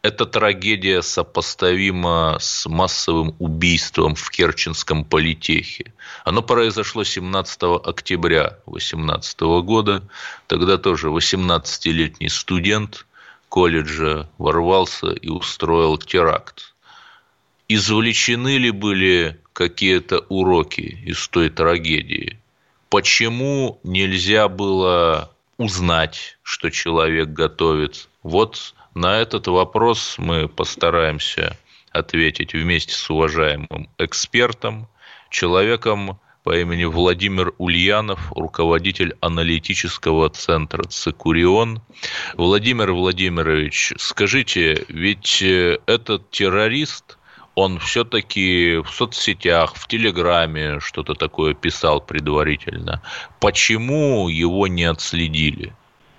эта 0.01 0.25
трагедия 0.25 1.01
сопоставима 1.01 2.37
с 2.39 2.67
массовым 2.67 3.35
убийством 3.39 4.15
в 4.15 4.29
Керченском 4.31 5.05
политехе. 5.05 5.93
Оно 6.25 6.41
произошло 6.41 7.03
17 7.03 7.59
октября 7.85 8.57
2018 8.65 9.39
года. 9.63 10.03
Тогда 10.47 10.77
тоже 10.77 11.09
18-летний 11.09 12.29
студент 12.29 13.05
колледжа 13.49 14.27
ворвался 14.39 15.11
и 15.11 15.29
устроил 15.29 15.97
теракт. 15.97 16.73
Извлечены 17.69 18.57
ли 18.57 18.71
были 18.71 19.39
какие-то 19.53 20.25
уроки 20.29 20.99
из 21.05 21.27
той 21.27 21.49
трагедии? 21.49 22.39
Почему 22.89 23.79
нельзя 23.83 24.47
было 24.47 25.31
узнать, 25.57 26.37
что 26.43 26.69
человек 26.69 27.29
готовит? 27.29 28.09
Вот 28.23 28.73
на 28.93 29.17
этот 29.17 29.47
вопрос 29.47 30.15
мы 30.17 30.47
постараемся 30.47 31.57
ответить 31.91 32.53
вместе 32.53 32.93
с 32.93 33.09
уважаемым 33.09 33.89
экспертом, 33.97 34.87
человеком 35.29 36.19
по 36.43 36.57
имени 36.57 36.85
Владимир 36.85 37.53
Ульянов, 37.57 38.31
руководитель 38.31 39.17
аналитического 39.19 40.29
центра 40.29 40.83
«Цикурион». 40.83 41.81
Владимир 42.35 42.93
Владимирович, 42.93 43.91
скажите, 43.97 44.85
ведь 44.87 45.41
э, 45.41 45.79
этот 45.87 46.29
террорист, 46.31 47.16
он 47.57 47.79
все-таки 47.79 48.77
в 48.83 48.89
соцсетях, 48.89 49.73
в 49.75 49.87
Телеграме 49.87 50.79
что-то 50.79 51.15
такое 51.15 51.55
писал 51.55 51.99
предварительно. 51.99 53.01
Почему 53.41 54.29
его 54.29 54.67
не 54.67 54.83
отследили? 54.83 55.73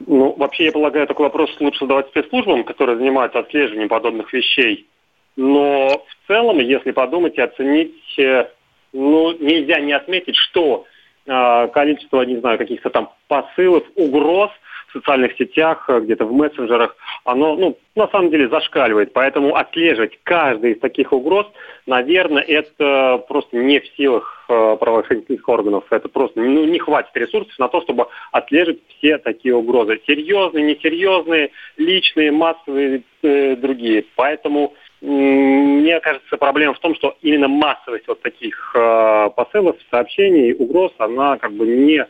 Ну, 0.04 0.34
вообще, 0.36 0.64
я 0.64 0.72
полагаю, 0.72 1.06
такой 1.06 1.26
вопрос 1.26 1.50
лучше 1.60 1.78
задавать 1.84 2.08
спецслужбам, 2.08 2.64
которые 2.64 2.98
занимаются 2.98 3.38
отслеживанием 3.38 3.88
подобных 3.88 4.32
вещей. 4.32 4.88
Но 5.36 6.04
в 6.08 6.26
целом, 6.26 6.58
если 6.58 6.90
подумать 6.90 7.38
и 7.38 7.40
оценить, 7.40 8.18
э, 8.18 8.48
ну, 8.92 9.30
нельзя 9.38 9.78
не 9.78 9.92
отметить, 9.92 10.34
что 10.34 10.86
э, 11.24 11.68
количество, 11.68 12.22
не 12.22 12.38
знаю, 12.38 12.58
каких-то 12.58 12.90
там 12.90 13.10
посылов, 13.28 13.84
угроз 13.94 14.50
социальных 14.92 15.36
сетях, 15.36 15.84
э, 15.88 16.00
где-то 16.00 16.24
в 16.24 16.32
мессенджерах, 16.32 16.96
оно, 17.24 17.56
ну, 17.56 17.78
на 17.94 18.08
самом 18.08 18.30
деле 18.30 18.48
зашкаливает. 18.48 19.12
Поэтому 19.12 19.56
отслеживать 19.56 20.18
каждый 20.22 20.72
из 20.72 20.80
таких 20.80 21.12
угроз, 21.12 21.46
наверное, 21.86 22.42
это 22.42 23.24
просто 23.28 23.56
не 23.56 23.80
в 23.80 23.86
силах 23.96 24.46
э, 24.48 24.76
правоохранительных 24.78 25.48
органов. 25.48 25.84
Это 25.90 26.08
просто 26.08 26.40
ну, 26.40 26.64
не 26.64 26.78
хватит 26.78 27.10
ресурсов 27.14 27.58
на 27.58 27.68
то, 27.68 27.82
чтобы 27.82 28.06
отслеживать 28.32 28.80
все 28.98 29.18
такие 29.18 29.54
угрозы. 29.54 30.00
Серьезные, 30.06 30.64
несерьезные, 30.64 31.50
личные, 31.76 32.32
массовые, 32.32 33.02
э, 33.22 33.56
другие. 33.56 34.04
Поэтому 34.16 34.74
мне 35.00 36.00
кажется, 36.00 36.36
проблема 36.36 36.74
в 36.74 36.80
том, 36.80 36.94
что 36.96 37.16
именно 37.22 37.46
массовость 37.46 38.08
вот 38.08 38.20
таких 38.22 38.72
э, 38.74 39.30
посылов, 39.36 39.76
сообщений, 39.90 40.54
угроз, 40.54 40.92
она 40.98 41.38
как 41.38 41.52
бы 41.52 41.66
не 41.66 42.04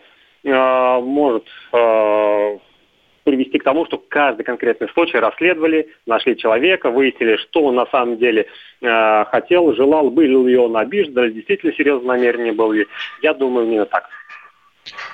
э, 0.44 1.00
может 1.00 1.44
э, 1.72 2.58
привести 3.28 3.58
к 3.58 3.64
тому, 3.64 3.84
что 3.84 3.98
каждый 3.98 4.44
конкретный 4.44 4.88
случай 4.88 5.18
расследовали, 5.18 5.88
нашли 6.06 6.36
человека, 6.36 6.90
выяснили, 6.90 7.36
что 7.36 7.64
он 7.64 7.74
на 7.74 7.84
самом 7.86 8.16
деле 8.16 8.46
э, 8.80 9.24
хотел, 9.26 9.74
желал, 9.74 10.10
был 10.10 10.46
ли 10.46 10.56
он 10.56 10.76
обижен, 10.76 11.12
да, 11.12 11.28
действительно 11.28 11.72
серьезное 11.74 12.16
намерение 12.16 12.52
было 12.52 12.72
ли. 12.72 12.86
Я 13.22 13.34
думаю, 13.34 13.66
именно 13.66 13.84
так. 13.84 14.08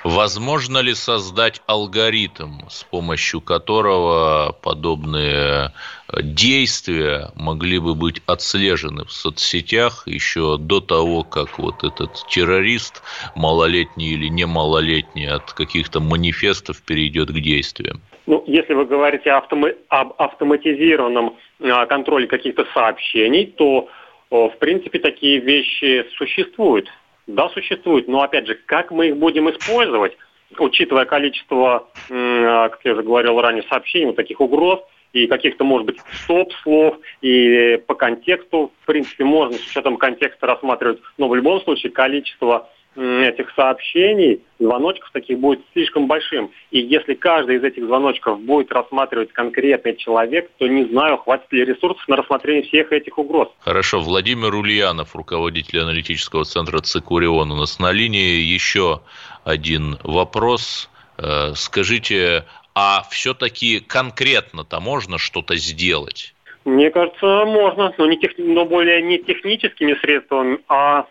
Возможно 0.03 0.79
ли 0.79 0.93
создать 0.93 1.61
алгоритм, 1.67 2.67
с 2.69 2.83
помощью 2.83 3.41
которого 3.41 4.55
подобные 4.61 5.71
э, 6.07 6.21
действия 6.21 7.31
могли 7.35 7.79
бы 7.79 7.95
быть 7.95 8.21
отслежены 8.27 9.05
в 9.05 9.11
соцсетях 9.11 10.03
еще 10.07 10.57
до 10.57 10.79
того, 10.79 11.23
как 11.23 11.59
вот 11.59 11.83
этот 11.83 12.13
террорист, 12.27 13.01
малолетний 13.35 14.13
или 14.13 14.27
не 14.27 14.45
малолетний, 14.45 15.27
от 15.27 15.53
каких-то 15.53 15.99
манифестов 15.99 16.81
перейдет 16.81 17.29
к 17.29 17.39
действиям? 17.39 18.01
Ну, 18.27 18.43
если 18.47 18.73
вы 18.73 18.85
говорите 18.85 19.29
автома- 19.29 19.75
об 19.89 20.13
автоматизированном 20.17 21.37
а, 21.61 21.85
контроле 21.85 22.27
каких-то 22.27 22.65
сообщений, 22.73 23.45
то, 23.45 23.87
в 24.29 24.53
принципе, 24.59 24.99
такие 24.99 25.39
вещи 25.39 26.05
существуют. 26.17 26.89
Да, 27.27 27.49
существует, 27.49 28.07
но 28.07 28.21
опять 28.21 28.47
же, 28.47 28.55
как 28.55 28.91
мы 28.91 29.07
их 29.07 29.17
будем 29.17 29.49
использовать, 29.49 30.15
учитывая 30.57 31.05
количество, 31.05 31.87
а, 32.11 32.69
как 32.69 32.79
я 32.83 32.93
уже 32.93 33.03
говорил 33.03 33.41
ранее, 33.41 33.63
сообщений, 33.63 34.05
вот 34.07 34.15
таких 34.15 34.39
угроз 34.39 34.79
и 35.11 35.27
каких-то, 35.27 35.63
может 35.63 35.87
быть, 35.87 35.97
стоп-слов, 36.23 36.97
и 37.21 37.81
по 37.87 37.95
контексту, 37.95 38.71
в 38.81 38.85
принципе, 38.85 39.23
можно 39.23 39.57
с 39.57 39.65
учетом 39.65 39.97
контекста 39.97 40.45
рассматривать, 40.45 40.99
но 41.17 41.27
в 41.27 41.35
любом 41.35 41.61
случае 41.61 41.91
количество 41.91 42.69
этих 42.95 43.51
сообщений, 43.55 44.41
звоночков 44.59 45.11
таких 45.11 45.39
будет 45.39 45.59
слишком 45.73 46.07
большим. 46.07 46.51
И 46.71 46.79
если 46.79 47.13
каждый 47.13 47.57
из 47.57 47.63
этих 47.63 47.85
звоночков 47.85 48.39
будет 48.39 48.71
рассматривать 48.71 49.33
конкретный 49.33 49.95
человек, 49.95 50.49
то 50.57 50.67
не 50.67 50.85
знаю, 50.85 51.17
хватит 51.17 51.51
ли 51.51 51.65
ресурсов 51.65 52.07
на 52.07 52.15
рассмотрение 52.15 52.63
всех 52.63 52.91
этих 52.91 53.17
угроз. 53.17 53.49
Хорошо. 53.59 53.99
Владимир 53.99 54.53
Ульянов, 54.55 55.15
руководитель 55.15 55.79
аналитического 55.79 56.45
центра 56.45 56.79
«Цикурион» 56.79 57.51
у 57.51 57.55
нас 57.55 57.79
на 57.79 57.91
линии. 57.91 58.39
Еще 58.39 59.01
один 59.43 59.97
вопрос. 60.03 60.89
Э, 61.17 61.53
скажите, 61.55 62.45
а 62.73 63.03
все-таки 63.09 63.79
конкретно-то 63.79 64.79
можно 64.79 65.17
что-то 65.17 65.55
сделать? 65.55 66.33
Мне 66.65 66.89
кажется, 66.89 67.45
можно, 67.45 67.93
но, 67.97 68.05
не 68.07 68.17
тех, 68.17 68.31
но 68.37 68.65
более 68.65 69.01
не 69.01 69.19
техническими 69.19 69.93
средствами, 70.01 70.59
а, 70.67 71.05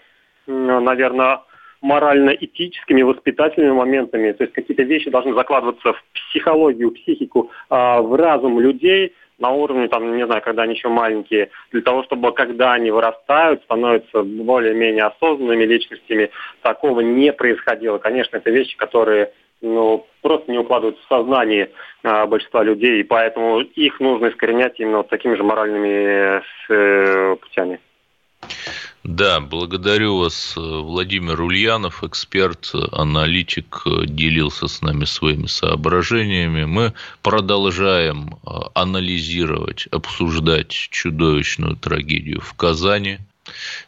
наверное, 0.47 1.41
морально-этическими, 1.85 3.03
воспитательными 3.03 3.73
моментами. 3.73 4.33
То 4.33 4.45
есть 4.45 4.55
какие-то 4.55 4.83
вещи 4.85 5.11
должны 5.11 5.35
закладываться 5.35 5.93
в 5.93 6.05
психологию, 6.31 6.93
психику, 6.93 7.51
а, 7.69 8.01
в 8.01 8.15
разум 8.15 8.59
людей 8.59 9.13
на 9.39 9.51
уровне, 9.51 9.89
там, 9.89 10.17
не 10.17 10.25
знаю, 10.25 10.41
когда 10.41 10.63
они 10.63 10.75
еще 10.75 10.89
маленькие, 10.89 11.51
для 11.73 11.83
того, 11.83 12.03
чтобы 12.05 12.33
когда 12.33 12.73
они 12.73 12.91
вырастают, 12.91 13.63
становятся 13.65 14.23
более-менее 14.23 15.05
осознанными 15.05 15.65
личностями, 15.65 16.31
такого 16.63 17.01
не 17.01 17.33
происходило. 17.35 17.99
Конечно, 17.99 18.39
это 18.39 18.51
вещи, 18.51 18.77
которые 18.79 19.33
ну, 19.61 20.07
просто 20.23 20.51
не 20.51 20.59
укладываются 20.59 21.05
в 21.05 21.09
сознание 21.09 21.71
а, 22.03 22.27
большинства 22.27 22.63
людей, 22.63 23.01
и 23.01 23.05
поэтому 23.05 23.61
их 23.61 24.01
нужно 24.01 24.29
искоренять 24.29 24.81
именно 24.81 24.99
вот 24.99 25.11
такими 25.11 25.35
же 25.35 25.43
моральными 25.43 26.41
э, 26.71 27.37
путями. 27.37 27.79
Да, 29.05 29.39
благодарю 29.39 30.17
вас, 30.17 30.55
Владимир 30.57 31.39
Ульянов, 31.43 32.03
эксперт, 32.03 32.73
аналитик, 32.91 33.83
делился 34.07 34.67
с 34.67 34.81
нами 34.81 35.05
своими 35.05 35.47
соображениями. 35.47 36.65
Мы 36.65 36.95
продолжаем 37.21 38.39
э, 38.47 38.51
анализировать, 38.73 39.89
обсуждать 39.89 40.71
чудовищную 40.71 41.77
трагедию 41.77 42.41
в 42.41 42.55
Казани. 42.55 43.19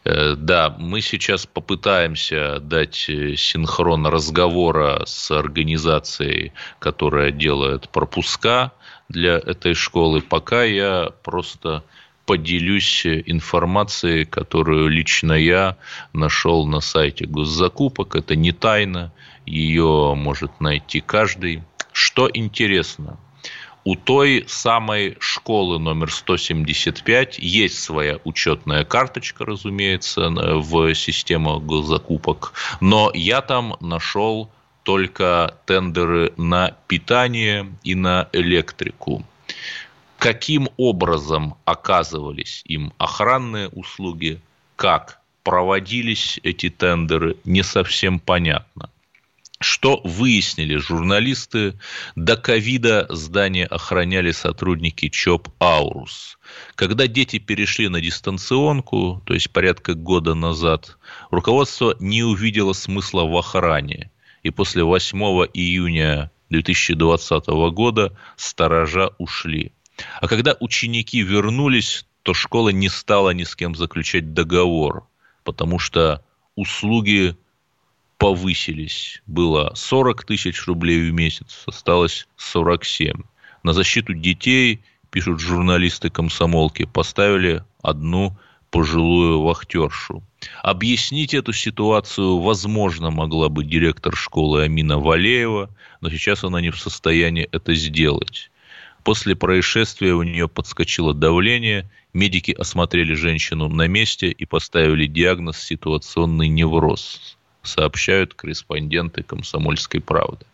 Э, 0.04 0.34
да, 0.36 0.76
мы 0.78 1.00
сейчас 1.00 1.46
попытаемся 1.46 2.60
дать 2.60 2.96
синхрон 2.96 4.06
разговора 4.06 5.04
с 5.06 5.30
организацией, 5.30 6.52
которая 6.78 7.30
делает 7.30 7.88
пропуска 7.88 8.72
для 9.08 9.38
этой 9.38 9.72
школы. 9.72 10.20
Пока 10.20 10.62
я 10.62 11.10
просто 11.22 11.84
поделюсь 12.26 13.06
информацией, 13.06 14.24
которую 14.24 14.88
лично 14.88 15.32
я 15.32 15.76
нашел 16.12 16.66
на 16.66 16.80
сайте 16.80 17.24
госзакупок. 17.26 18.16
Это 18.16 18.36
не 18.36 18.52
тайна, 18.52 19.12
ее 19.46 20.14
может 20.16 20.60
найти 20.60 21.00
каждый. 21.00 21.62
Что 21.92 22.28
интересно, 22.32 23.18
у 23.84 23.94
той 23.94 24.44
самой 24.48 25.16
школы 25.20 25.78
номер 25.78 26.12
175 26.12 27.38
есть 27.38 27.78
своя 27.78 28.18
учетная 28.24 28.84
карточка, 28.84 29.44
разумеется, 29.44 30.28
в 30.28 30.94
систему 30.94 31.60
госзакупок, 31.60 32.52
но 32.80 33.12
я 33.14 33.40
там 33.40 33.76
нашел 33.80 34.50
только 34.82 35.56
тендеры 35.66 36.32
на 36.36 36.76
питание 36.88 37.72
и 37.84 37.94
на 37.94 38.28
электрику 38.32 39.24
каким 40.26 40.68
образом 40.76 41.54
оказывались 41.64 42.62
им 42.64 42.92
охранные 42.98 43.68
услуги, 43.68 44.40
как 44.74 45.20
проводились 45.44 46.40
эти 46.42 46.68
тендеры, 46.68 47.36
не 47.44 47.62
совсем 47.62 48.18
понятно. 48.18 48.90
Что 49.60 50.00
выяснили 50.02 50.74
журналисты? 50.78 51.78
До 52.16 52.36
ковида 52.36 53.06
здание 53.08 53.66
охраняли 53.66 54.32
сотрудники 54.32 55.10
ЧОП 55.10 55.48
«Аурус». 55.60 56.38
Когда 56.74 57.06
дети 57.06 57.38
перешли 57.38 57.88
на 57.88 58.00
дистанционку, 58.00 59.22
то 59.26 59.32
есть 59.32 59.52
порядка 59.52 59.94
года 59.94 60.34
назад, 60.34 60.98
руководство 61.30 61.94
не 62.00 62.24
увидело 62.24 62.72
смысла 62.72 63.22
в 63.22 63.36
охране. 63.36 64.10
И 64.42 64.50
после 64.50 64.82
8 64.82 65.18
июня 65.54 66.32
2020 66.50 67.46
года 67.70 68.12
сторожа 68.36 69.12
ушли. 69.18 69.70
А 70.20 70.28
когда 70.28 70.56
ученики 70.60 71.22
вернулись, 71.22 72.06
то 72.22 72.34
школа 72.34 72.70
не 72.70 72.88
стала 72.88 73.30
ни 73.30 73.44
с 73.44 73.54
кем 73.54 73.74
заключать 73.74 74.34
договор, 74.34 75.06
потому 75.44 75.78
что 75.78 76.24
услуги 76.54 77.36
повысились. 78.18 79.22
Было 79.26 79.72
40 79.74 80.24
тысяч 80.24 80.66
рублей 80.66 81.10
в 81.10 81.12
месяц, 81.12 81.62
осталось 81.66 82.26
47. 82.36 83.22
На 83.62 83.72
защиту 83.72 84.14
детей, 84.14 84.82
пишут 85.10 85.40
журналисты 85.40 86.10
комсомолки, 86.10 86.84
поставили 86.84 87.64
одну 87.82 88.36
пожилую 88.70 89.40
вахтершу. 89.42 90.22
Объяснить 90.62 91.32
эту 91.34 91.52
ситуацию, 91.52 92.38
возможно, 92.38 93.10
могла 93.10 93.48
бы 93.48 93.64
директор 93.64 94.14
школы 94.14 94.64
Амина 94.64 94.98
Валеева, 94.98 95.70
но 96.00 96.10
сейчас 96.10 96.44
она 96.44 96.60
не 96.60 96.70
в 96.70 96.78
состоянии 96.78 97.48
это 97.52 97.74
сделать. 97.74 98.50
После 99.06 99.36
происшествия 99.36 100.14
у 100.14 100.24
нее 100.24 100.48
подскочило 100.48 101.14
давление, 101.14 101.88
медики 102.12 102.50
осмотрели 102.50 103.14
женщину 103.14 103.68
на 103.68 103.86
месте 103.86 104.32
и 104.32 104.44
поставили 104.46 105.06
диагноз 105.06 105.58
ситуационный 105.58 106.48
невроз, 106.48 107.38
сообщают 107.62 108.34
корреспонденты 108.34 109.22
«Комсомольской 109.22 110.00
правды». 110.00 110.44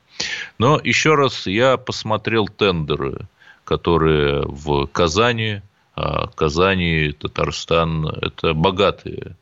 Но 0.59 0.79
еще 0.85 1.15
раз 1.15 1.47
я 1.47 1.79
посмотрел 1.79 2.47
тендеры, 2.47 3.27
которые 3.65 4.43
в 4.43 4.85
Казани, 4.85 5.63
а 5.97 6.27
Казани, 6.27 7.13
Татарстан– 7.19 8.07
это 8.21 8.53
богатые 8.53 9.35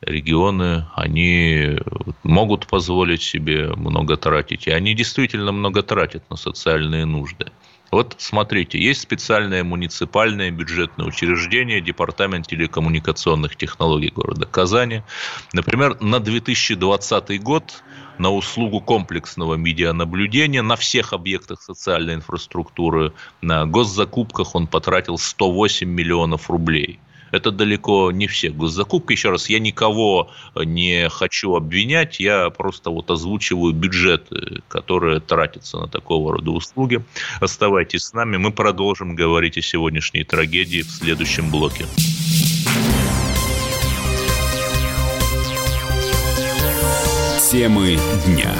регионы, 0.00 0.86
они 0.96 1.78
могут 2.24 2.66
позволить 2.66 3.22
себе 3.22 3.68
много 3.76 4.16
тратить. 4.16 4.66
И 4.66 4.72
они 4.72 4.94
действительно 4.94 5.52
много 5.52 5.84
тратят 5.84 6.28
на 6.30 6.36
социальные 6.36 7.04
нужды. 7.04 7.46
Вот 7.90 8.14
смотрите, 8.18 8.78
есть 8.78 9.00
специальное 9.00 9.64
муниципальное 9.64 10.50
бюджетное 10.50 11.06
учреждение, 11.06 11.80
Департамент 11.80 12.46
телекоммуникационных 12.46 13.56
технологий 13.56 14.10
города 14.10 14.46
Казани. 14.46 15.02
Например, 15.52 15.96
на 16.00 16.20
2020 16.20 17.42
год 17.42 17.82
на 18.18 18.30
услугу 18.30 18.80
комплексного 18.80 19.54
медианаблюдения 19.54 20.62
на 20.62 20.76
всех 20.76 21.12
объектах 21.12 21.62
социальной 21.62 22.14
инфраструктуры, 22.14 23.12
на 23.40 23.66
госзакупках 23.66 24.54
он 24.54 24.66
потратил 24.66 25.18
108 25.18 25.88
миллионов 25.88 26.48
рублей– 26.48 27.00
это 27.30 27.50
далеко 27.50 28.10
не 28.12 28.26
все 28.26 28.50
госзакупки. 28.50 29.12
Еще 29.12 29.30
раз, 29.30 29.48
я 29.48 29.58
никого 29.58 30.30
не 30.54 31.08
хочу 31.08 31.54
обвинять, 31.54 32.20
я 32.20 32.50
просто 32.50 32.90
вот 32.90 33.10
озвучиваю 33.10 33.72
бюджеты, 33.72 34.62
которые 34.68 35.20
тратятся 35.20 35.78
на 35.78 35.88
такого 35.88 36.34
рода 36.34 36.50
услуги. 36.50 37.02
Оставайтесь 37.40 38.04
с 38.04 38.12
нами, 38.12 38.36
мы 38.36 38.50
продолжим 38.52 39.14
говорить 39.14 39.58
о 39.58 39.62
сегодняшней 39.62 40.24
трагедии 40.24 40.82
в 40.82 40.90
следующем 40.90 41.50
блоке. 41.50 41.86
Темы 47.50 47.98
дня. 48.26 48.54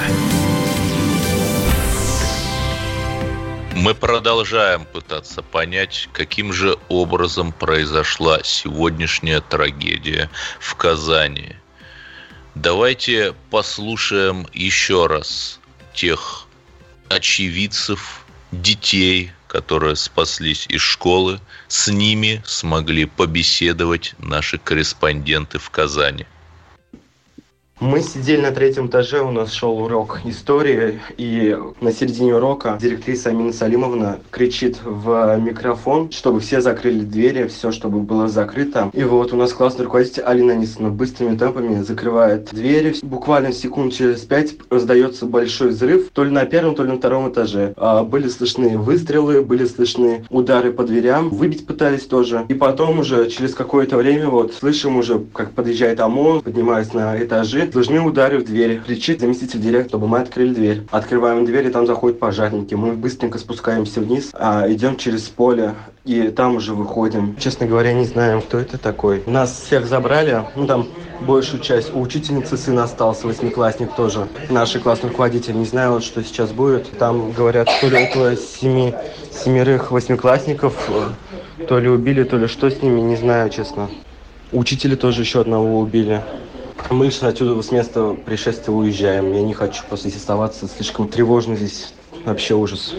Мы 3.81 3.95
продолжаем 3.95 4.85
пытаться 4.85 5.41
понять, 5.41 6.07
каким 6.13 6.53
же 6.53 6.77
образом 6.87 7.51
произошла 7.51 8.43
сегодняшняя 8.43 9.41
трагедия 9.41 10.29
в 10.59 10.75
Казани. 10.75 11.55
Давайте 12.53 13.33
послушаем 13.49 14.45
еще 14.53 15.07
раз 15.07 15.59
тех 15.95 16.45
очевидцев, 17.09 18.23
детей, 18.51 19.31
которые 19.47 19.95
спаслись 19.95 20.67
из 20.67 20.81
школы. 20.81 21.39
С 21.67 21.87
ними 21.87 22.43
смогли 22.45 23.05
побеседовать 23.05 24.13
наши 24.19 24.59
корреспонденты 24.59 25.57
в 25.57 25.71
Казани. 25.71 26.27
Мы 27.81 28.01
сидели 28.01 28.41
на 28.41 28.51
третьем 28.51 28.85
этаже, 28.85 29.23
у 29.23 29.31
нас 29.31 29.51
шел 29.51 29.79
урок 29.79 30.19
истории, 30.23 30.99
и 31.17 31.57
на 31.81 31.91
середине 31.91 32.35
урока 32.35 32.77
директриса 32.79 33.31
Амина 33.31 33.51
Салимовна 33.51 34.19
кричит 34.29 34.77
в 34.83 35.39
микрофон, 35.39 36.11
чтобы 36.11 36.41
все 36.41 36.61
закрыли 36.61 36.99
двери, 36.99 37.47
все, 37.47 37.71
чтобы 37.71 38.01
было 38.01 38.27
закрыто. 38.27 38.91
И 38.93 39.03
вот 39.03 39.33
у 39.33 39.35
нас 39.35 39.51
классный 39.51 39.85
руководитель 39.85 40.21
Алина 40.21 40.53
Анисовна 40.53 40.91
быстрыми 40.91 41.35
темпами 41.35 41.81
закрывает 41.81 42.51
двери. 42.51 42.93
Буквально 43.01 43.51
секунд 43.51 43.93
через 43.93 44.19
пять 44.19 44.53
раздается 44.69 45.25
большой 45.25 45.69
взрыв, 45.69 46.11
то 46.13 46.23
ли 46.23 46.29
на 46.29 46.45
первом, 46.45 46.75
то 46.75 46.83
ли 46.83 46.91
на 46.91 46.97
втором 46.97 47.31
этаже. 47.31 47.73
А, 47.77 48.03
были 48.03 48.27
слышны 48.27 48.77
выстрелы, 48.77 49.41
были 49.41 49.65
слышны 49.65 50.23
удары 50.29 50.71
по 50.71 50.83
дверям, 50.83 51.29
выбить 51.29 51.65
пытались 51.65 52.05
тоже. 52.05 52.45
И 52.47 52.53
потом 52.53 52.99
уже 52.99 53.27
через 53.31 53.55
какое-то 53.55 53.97
время 53.97 54.29
вот 54.29 54.53
слышим 54.53 54.97
уже, 54.97 55.19
как 55.33 55.53
подъезжает 55.53 55.99
ОМОН, 55.99 56.41
поднимается 56.41 56.95
на 56.95 57.23
этажи, 57.23 57.70
Слышны 57.71 58.01
удары 58.01 58.39
в 58.39 58.43
дверь. 58.43 58.81
Кричит 58.85 59.21
заместитель 59.21 59.61
директора, 59.61 59.89
чтобы 59.89 60.07
мы 60.07 60.19
открыли 60.19 60.53
дверь. 60.53 60.81
Открываем 60.91 61.45
дверь, 61.45 61.67
и 61.67 61.69
там 61.69 61.87
заходят 61.87 62.19
пожарники. 62.19 62.73
Мы 62.73 62.93
быстренько 62.93 63.37
спускаемся 63.37 64.01
вниз, 64.01 64.31
а 64.33 64.65
идем 64.69 64.97
через 64.97 65.23
поле 65.23 65.73
и 66.03 66.29
там 66.29 66.55
уже 66.55 66.73
выходим. 66.73 67.35
Честно 67.37 67.67
говоря, 67.67 67.93
не 67.93 68.05
знаем, 68.05 68.41
кто 68.41 68.59
это 68.59 68.77
такой. 68.77 69.23
Нас 69.25 69.63
всех 69.65 69.85
забрали, 69.85 70.43
ну 70.55 70.67
там 70.67 70.87
большую 71.21 71.61
часть. 71.61 71.93
У 71.93 72.01
учительницы 72.01 72.57
сын 72.57 72.77
остался, 72.79 73.27
восьмиклассник 73.27 73.93
тоже. 73.95 74.27
Наш 74.49 74.73
классный 74.73 75.09
руководитель, 75.09 75.55
не 75.55 75.65
знаю, 75.65 75.93
вот, 75.93 76.03
что 76.03 76.23
сейчас 76.23 76.51
будет. 76.51 76.89
Там, 76.97 77.31
говорят, 77.31 77.69
то 77.79 77.87
ли 77.87 78.03
около 78.03 78.35
семи, 78.35 78.93
семерых 79.31 79.91
восьмиклассников, 79.91 80.89
э, 80.89 81.65
то 81.67 81.79
ли 81.79 81.87
убили, 81.87 82.23
то 82.23 82.35
ли 82.37 82.47
что 82.47 82.69
с 82.69 82.81
ними, 82.81 82.99
не 82.99 83.15
знаю, 83.15 83.49
честно. 83.49 83.89
Учителя 84.51 84.97
тоже 84.97 85.21
еще 85.21 85.39
одного 85.39 85.79
убили. 85.79 86.21
Мы 86.89 87.11
же 87.11 87.25
отсюда 87.25 87.61
с 87.61 87.71
места 87.71 88.13
происшествия 88.13 88.73
уезжаем. 88.73 89.33
Я 89.33 89.41
не 89.41 89.53
хочу 89.53 89.83
просто 89.87 90.09
здесь 90.09 90.19
оставаться. 90.21 90.67
Слишком 90.67 91.07
тревожно 91.07 91.55
здесь. 91.55 91.93
Вообще 92.25 92.53
ужас. 92.53 92.93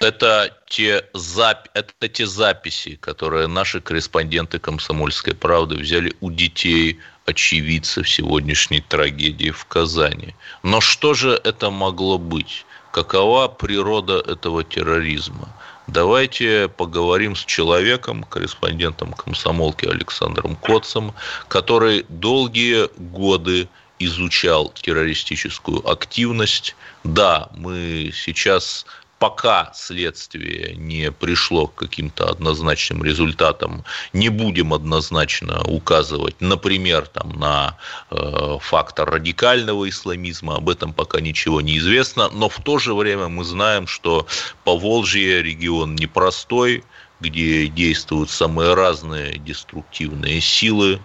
Это 0.00 0.56
те, 0.68 1.04
зап... 1.12 1.68
это 1.74 2.08
те 2.08 2.26
записи, 2.26 2.96
которые 2.96 3.48
наши 3.48 3.80
корреспонденты 3.80 4.60
«Комсомольской 4.60 5.34
правды» 5.34 5.74
взяли 5.74 6.14
у 6.20 6.30
детей, 6.30 7.00
очевидцев 7.26 8.08
сегодняшней 8.08 8.80
трагедии 8.80 9.50
в 9.50 9.64
Казани. 9.66 10.34
Но 10.62 10.80
что 10.80 11.14
же 11.14 11.40
это 11.44 11.70
могло 11.70 12.16
быть? 12.18 12.64
Какова 12.92 13.48
природа 13.48 14.18
этого 14.18 14.64
терроризма? 14.64 15.48
Давайте 15.88 16.68
поговорим 16.68 17.34
с 17.34 17.44
человеком, 17.46 18.22
корреспондентом 18.22 19.14
комсомолки 19.14 19.86
Александром 19.86 20.54
Котцем, 20.56 21.14
который 21.48 22.04
долгие 22.10 22.90
годы 22.98 23.68
изучал 23.98 24.72
террористическую 24.74 25.88
активность. 25.90 26.76
Да, 27.04 27.48
мы 27.56 28.12
сейчас 28.14 28.84
пока 29.18 29.72
следствие 29.74 30.74
не 30.76 31.10
пришло 31.10 31.66
к 31.66 31.74
каким-то 31.74 32.30
однозначным 32.30 33.02
результатам, 33.02 33.84
не 34.12 34.28
будем 34.28 34.72
однозначно 34.72 35.62
указывать, 35.64 36.36
например, 36.40 37.06
там, 37.08 37.32
на 37.32 37.76
э, 38.10 38.58
фактор 38.60 39.10
радикального 39.10 39.88
исламизма, 39.88 40.56
об 40.56 40.68
этом 40.68 40.92
пока 40.92 41.20
ничего 41.20 41.60
не 41.60 41.78
известно, 41.78 42.28
но 42.30 42.48
в 42.48 42.62
то 42.62 42.78
же 42.78 42.94
время 42.94 43.28
мы 43.28 43.44
знаем, 43.44 43.86
что 43.86 44.26
Поволжье 44.64 45.42
регион 45.42 45.96
непростой, 45.96 46.84
где 47.20 47.66
действуют 47.66 48.30
самые 48.30 48.74
разные 48.74 49.38
деструктивные 49.38 50.40
силы 50.40 51.00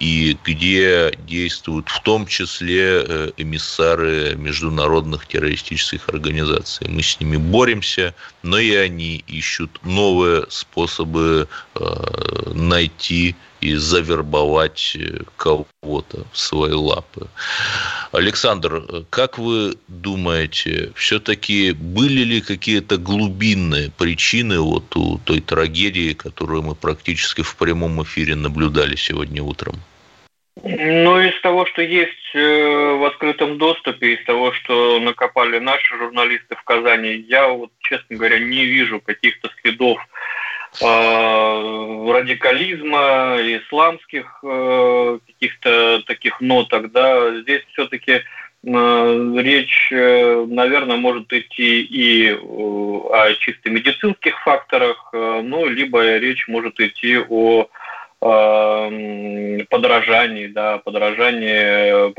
и 0.00 0.36
где 0.44 1.12
действуют 1.26 1.88
в 1.88 2.00
том 2.02 2.26
числе 2.26 3.02
э, 3.02 3.30
эмиссары 3.36 4.36
международных 4.36 5.26
террористических 5.26 6.08
организаций. 6.08 6.88
Мы 6.88 7.02
с 7.02 7.18
ними 7.18 7.36
боремся, 7.36 8.14
но 8.42 8.58
и 8.58 8.74
они 8.74 9.24
ищут 9.26 9.80
новые 9.82 10.46
способы 10.50 11.48
э, 11.74 12.52
найти 12.54 13.34
и 13.60 13.74
завербовать 13.74 14.96
э, 14.98 15.22
кого-то 15.36 16.24
в 16.32 16.38
свои 16.38 16.72
лапы. 16.72 17.28
Александр, 18.12 18.82
как 19.10 19.38
вы 19.38 19.74
думаете, 19.88 20.92
все-таки 20.94 21.72
были 21.72 22.22
ли 22.24 22.40
какие-то 22.40 22.96
глубинные 22.96 23.90
причины 23.90 24.60
вот 24.60 24.96
у 24.96 25.18
той 25.18 25.40
трагедии, 25.40 26.12
которую 26.12 26.62
мы 26.62 26.74
практически 26.74 27.42
в 27.42 27.56
прямом 27.56 28.02
эфире 28.02 28.34
наблюдали 28.34 28.96
сегодня 28.96 29.42
утром? 29.42 29.74
Ну, 30.64 31.20
из 31.20 31.40
того, 31.40 31.66
что 31.66 31.82
есть 31.82 32.34
э, 32.34 32.96
в 32.98 33.04
открытом 33.04 33.58
доступе, 33.58 34.14
из 34.14 34.24
того, 34.24 34.52
что 34.52 34.98
накопали 34.98 35.58
наши 35.58 35.96
журналисты 35.96 36.56
в 36.56 36.62
Казани, 36.64 37.24
я 37.28 37.48
вот, 37.48 37.70
честно 37.80 38.16
говоря, 38.16 38.38
не 38.40 38.64
вижу 38.64 39.00
каких-то 39.00 39.50
следов 39.62 39.98
Э, 40.00 40.37
радикализма, 42.08 43.36
исламских 43.40 44.38
э, 44.42 45.18
каких-то 45.26 46.02
таких 46.06 46.40
ноток, 46.40 46.92
да, 46.92 47.40
здесь 47.40 47.62
все-таки 47.72 48.12
э, 48.12 48.22
речь, 48.62 49.88
наверное, 49.90 50.96
может 50.96 51.32
идти 51.32 51.80
и 51.82 52.32
о 52.32 53.34
чисто 53.38 53.70
медицинских 53.70 54.38
факторах, 54.42 55.10
ну, 55.12 55.66
либо 55.66 56.18
речь 56.18 56.46
может 56.48 56.78
идти 56.80 57.18
о 57.18 57.68
э, 58.20 59.64
подражании, 59.70 60.46
да, 60.48 60.78
подражании 60.78 62.12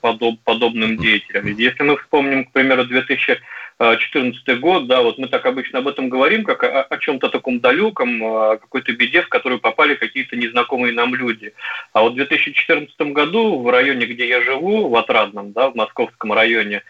подоб, 0.00 0.38
подобным 0.44 0.96
деятелям. 0.98 1.46
Если 1.46 1.82
мы 1.82 1.96
вспомним, 1.96 2.44
к 2.44 2.52
примеру, 2.52 2.84
2014 3.78 4.60
год, 4.60 4.86
да, 4.86 5.02
вот 5.02 5.18
мы 5.18 5.28
так 5.28 5.46
обычно 5.46 5.78
об 5.78 5.88
этом 5.88 6.08
говорим, 6.08 6.44
как 6.44 6.64
о, 6.64 6.82
о 6.82 6.98
чем-то 6.98 7.28
таком 7.28 7.60
далеком, 7.60 8.22
о 8.22 8.56
какой-то 8.56 8.92
беде, 8.92 9.22
в 9.22 9.28
которую 9.28 9.60
попали 9.60 9.94
какие-то 9.94 10.36
незнакомые 10.36 10.92
нам 10.92 11.14
люди. 11.14 11.54
А 11.92 12.02
вот 12.02 12.12
в 12.12 12.16
2014 12.16 13.00
году 13.12 13.60
в 13.60 13.70
районе, 13.70 14.06
где 14.06 14.28
я 14.28 14.42
живу, 14.42 14.88
в 14.88 14.96
Отрадном, 14.96 15.52
да, 15.52 15.70
в 15.70 15.76
московском 15.76 16.32
районе, 16.32 16.82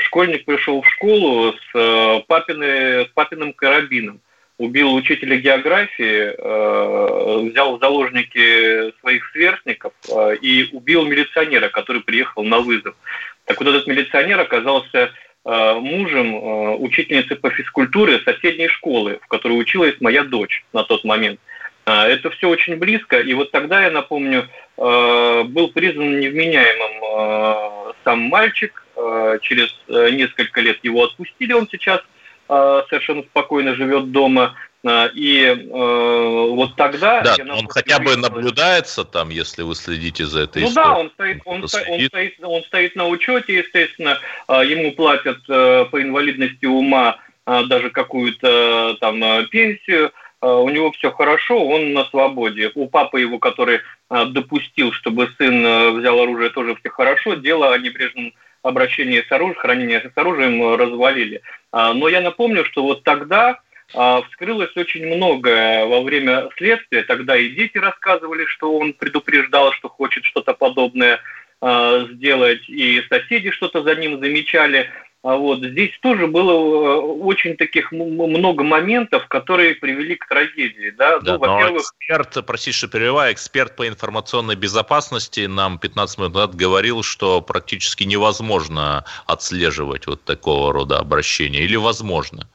школьник 0.00 0.44
пришел 0.44 0.82
в 0.82 0.88
школу 0.88 1.52
с, 1.52 2.24
папины, 2.26 3.04
с 3.04 3.08
папиным 3.14 3.52
карабином 3.52 4.20
убил 4.58 4.92
учителя 4.94 5.36
географии, 5.36 6.34
э, 6.36 7.48
взял 7.48 7.76
в 7.76 7.80
заложники 7.80 8.92
своих 9.00 9.30
сверстников 9.30 9.92
э, 10.10 10.36
и 10.42 10.68
убил 10.72 11.06
милиционера, 11.06 11.68
который 11.68 12.02
приехал 12.02 12.42
на 12.42 12.58
вызов. 12.58 12.96
Так 13.44 13.60
вот 13.60 13.68
этот 13.68 13.86
милиционер 13.86 14.40
оказался 14.40 14.98
э, 14.98 15.10
мужем 15.48 16.82
учительницы 16.82 17.34
по 17.36 17.48
физкультуре 17.48 18.20
соседней 18.20 18.68
школы, 18.68 19.18
в 19.22 19.28
которой 19.28 19.58
училась 19.58 19.98
моя 20.00 20.22
дочь 20.22 20.64
на 20.74 20.84
тот 20.84 21.04
момент. 21.04 21.40
Это 21.86 22.28
все 22.30 22.50
очень 22.50 22.76
близко, 22.76 23.18
и 23.18 23.32
вот 23.32 23.50
тогда, 23.50 23.82
я 23.82 23.90
напомню, 23.90 24.46
был 24.76 25.68
признан 25.68 26.20
невменяемым 26.20 27.94
сам 28.04 28.20
мальчик, 28.24 28.84
через 29.40 29.74
несколько 29.88 30.60
лет 30.60 30.80
его 30.82 31.04
отпустили, 31.04 31.54
он 31.54 31.66
сейчас– 31.70 32.02
Э, 32.10 32.17
совершенно 32.48 33.22
спокойно 33.22 33.74
живет 33.74 34.10
дома. 34.10 34.54
Э, 34.84 35.08
и 35.14 35.44
э, 35.44 35.66
вот 35.68 36.76
тогда... 36.76 37.22
Да, 37.22 37.36
он 37.52 37.66
хотя 37.68 37.98
бы 37.98 38.16
наблюдается 38.16 39.04
там, 39.04 39.30
если 39.30 39.62
вы 39.62 39.74
следите 39.74 40.26
за 40.26 40.40
этой 40.40 40.62
ну 40.62 40.68
историей. 40.68 40.88
Ну 40.88 40.94
да, 40.94 41.00
он 41.00 41.10
стоит, 41.10 41.42
он, 41.44 41.62
он, 41.62 41.68
стоит, 41.68 42.34
он 42.42 42.62
стоит 42.64 42.96
на 42.96 43.06
учете, 43.06 43.54
естественно, 43.54 44.18
ему 44.48 44.92
платят 44.92 45.44
по 45.46 46.02
инвалидности 46.02 46.66
ума 46.66 47.18
даже 47.46 47.88
какую-то 47.90 48.98
там 49.00 49.22
пенсию, 49.48 50.12
у 50.42 50.68
него 50.68 50.92
все 50.92 51.10
хорошо, 51.10 51.66
он 51.66 51.94
на 51.94 52.04
свободе. 52.04 52.70
У 52.74 52.88
папы 52.88 53.20
его, 53.20 53.38
который 53.38 53.80
допустил, 54.10 54.92
чтобы 54.92 55.30
сын 55.38 55.98
взял 55.98 56.20
оружие, 56.20 56.50
тоже 56.50 56.76
все 56.76 56.90
хорошо. 56.90 57.34
Дело 57.34 57.72
о 57.72 57.78
небрежном 57.78 58.34
обращении 58.62 59.22
с 59.22 59.30
оружием, 59.30 59.58
хранение 59.58 60.00
с 60.00 60.18
оружием 60.18 60.76
развалили. 60.76 61.42
А, 61.72 61.92
но 61.92 62.08
я 62.08 62.20
напомню, 62.20 62.64
что 62.64 62.82
вот 62.82 63.04
тогда 63.04 63.60
а, 63.94 64.22
вскрылось 64.22 64.76
очень 64.76 65.06
многое 65.06 65.86
во 65.86 66.02
время 66.02 66.48
следствия. 66.56 67.02
Тогда 67.02 67.36
и 67.36 67.50
дети 67.50 67.78
рассказывали, 67.78 68.44
что 68.46 68.76
он 68.76 68.92
предупреждал, 68.92 69.72
что 69.72 69.88
хочет 69.88 70.24
что-то 70.24 70.54
подобное 70.54 71.20
а, 71.60 72.06
сделать, 72.12 72.68
и 72.68 73.02
соседи 73.08 73.50
что-то 73.50 73.82
за 73.82 73.94
ним 73.94 74.20
замечали. 74.20 74.90
А 75.24 75.34
вот 75.36 75.64
здесь 75.64 75.90
тоже 76.00 76.28
было 76.28 76.52
э, 76.52 77.00
очень 77.00 77.56
таких 77.56 77.90
много 77.90 78.62
моментов, 78.62 79.26
которые 79.26 79.74
привели 79.74 80.14
к 80.14 80.28
трагедии. 80.28 80.90
Да, 80.96 81.18
да 81.18 81.32
ну, 81.34 81.38
во-первых... 81.40 81.82
эксперт, 81.82 82.46
прости, 82.46 82.70
что 82.70 82.86
перерываю, 82.86 83.32
эксперт 83.32 83.74
по 83.74 83.88
информационной 83.88 84.54
безопасности 84.54 85.46
нам 85.46 85.78
15 85.78 86.18
минут 86.18 86.34
назад 86.34 86.54
говорил, 86.54 87.02
что 87.02 87.42
практически 87.42 88.04
невозможно 88.04 89.04
отслеживать 89.26 90.06
вот 90.06 90.22
такого 90.22 90.72
рода 90.72 90.98
обращения. 90.98 91.60
Или 91.60 91.76
возможно? 91.76 92.48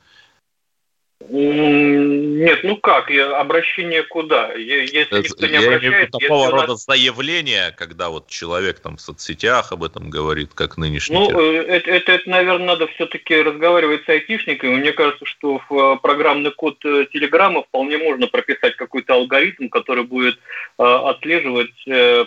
Нет, 1.30 2.64
ну 2.64 2.78
как, 2.78 3.10
обращение 3.10 4.04
куда? 4.04 4.54
Если 4.54 5.20
никто 5.20 5.48
не 5.48 5.58
обращается... 5.58 5.86
Я 5.86 5.90
имею 5.90 6.10
такого 6.10 6.52
рода 6.52 6.68
нас... 6.68 6.86
заявления, 6.86 7.74
когда 7.78 8.10
вот 8.10 8.28
человек 8.28 8.80
там 8.80 8.98
в 8.98 9.02
соцсетях 9.02 9.72
об 9.72 9.84
этом 9.84 10.10
говорит, 10.10 10.54
как 10.54 10.78
нынешний. 10.78 11.16
Ну, 11.16 11.40
э, 11.40 11.64
это, 11.64 11.92
это, 11.92 12.12
это, 12.12 12.30
наверное, 12.30 12.68
надо 12.68 12.88
все-таки 12.88 13.36
разговаривать 13.36 14.06
с 14.06 14.10
айтишниками. 14.10 14.76
Мне 14.76 14.92
кажется, 14.92 15.26
что 15.26 15.62
в 15.70 15.74
э, 15.74 15.98
программный 16.02 16.52
код 16.52 16.84
э, 16.86 17.06
Телеграма 17.14 17.64
вполне 17.64 17.98
можно 17.98 18.28
прописать 18.28 18.76
какой-то 18.76 19.14
алгоритм, 19.14 19.70
который 19.70 20.04
будет 20.04 20.38
отслеживать 20.78 21.72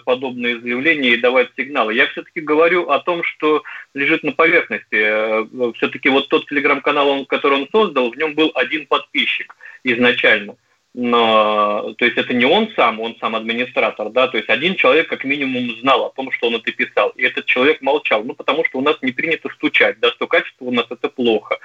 подобные 0.05 0.61
заявления 0.61 1.11
и 1.11 1.21
давать 1.21 1.49
сигналы. 1.57 1.95
Я 1.95 2.07
все-таки 2.07 2.41
говорю 2.41 2.91
о 2.91 3.01
том, 3.01 3.25
что 3.25 3.63
лежит 3.93 4.23
на 4.23 4.33
поверхности. 4.33 5.75
Все-таки 5.77 6.09
вот 6.09 6.29
тот 6.29 6.47
телеграм-канал, 6.49 7.27
который 7.27 7.63
он 7.63 7.69
создал, 7.73 8.11
в 8.11 8.17
нем 8.17 8.35
был 8.35 8.53
один 8.55 8.86
подписчик 8.87 9.55
изначально. 9.85 10.57
Но, 10.99 11.93
то 11.99 12.07
есть 12.07 12.17
это 12.17 12.33
не 12.33 12.47
он 12.47 12.71
сам, 12.75 13.01
он 13.01 13.17
сам 13.21 13.37
администратор, 13.37 14.09
да, 14.09 14.29
то 14.29 14.39
есть 14.39 14.49
один 14.49 14.77
человек 14.77 15.09
как 15.09 15.25
минимум 15.25 15.77
знал 15.81 16.07
о 16.07 16.11
том, 16.11 16.33
что 16.33 16.47
он 16.47 16.55
это 16.55 16.73
писал, 16.73 17.11
и 17.11 17.23
этот 17.23 17.45
человек 17.45 17.83
молчал, 17.83 18.25
ну 18.25 18.33
потому 18.33 18.65
что 18.65 18.79
у 18.79 18.81
нас 18.81 18.97
не 19.03 19.13
принято 19.13 19.51
стучать, 19.51 20.01
да, 20.01 20.09
стукать 20.13 20.45
у 20.59 20.73
нас 20.73 20.87
это 20.89 21.11
плохо. 21.11 21.59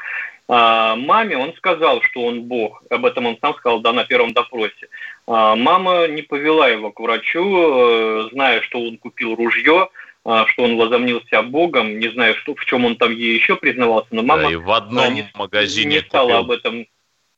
А, 0.50 0.98
маме 0.98 1.38
он 1.38 1.54
сказал, 1.56 2.02
что 2.02 2.26
он 2.26 2.42
бог, 2.42 2.84
об 2.90 3.06
этом 3.06 3.26
он 3.26 3.38
сам 3.40 3.54
сказал, 3.54 3.80
да, 3.80 3.94
на 3.94 4.04
первом 4.04 4.34
допросе. 4.34 4.90
А, 5.28 5.56
мама 5.56 6.10
не 6.10 6.24
повела 6.24 6.68
его 6.68 6.92
к 6.92 7.00
врачу, 7.00 7.46
э, 7.46 8.30
зная, 8.34 8.60
что 8.64 8.82
он 8.82 8.98
купил 8.98 9.36
ружье, 9.36 9.88
а, 10.26 10.46
что 10.48 10.64
он 10.64 10.76
возомнился 10.76 11.42
Богом, 11.42 12.00
не 12.00 12.10
знаю, 12.10 12.36
что, 12.36 12.54
в 12.54 12.66
чем 12.66 12.84
он 12.84 12.98
там 12.98 13.14
ей 13.14 13.34
еще 13.34 13.56
признавался, 13.56 14.10
но 14.12 14.24
мама 14.24 14.44
да, 14.44 14.52
и 14.52 14.56
в 14.56 14.72
одном 14.72 15.14
не, 15.14 15.32
магазине 15.36 15.96
не 15.96 16.02
стала 16.02 16.28
купил... 16.28 16.40
об 16.40 16.52
этом 16.52 16.88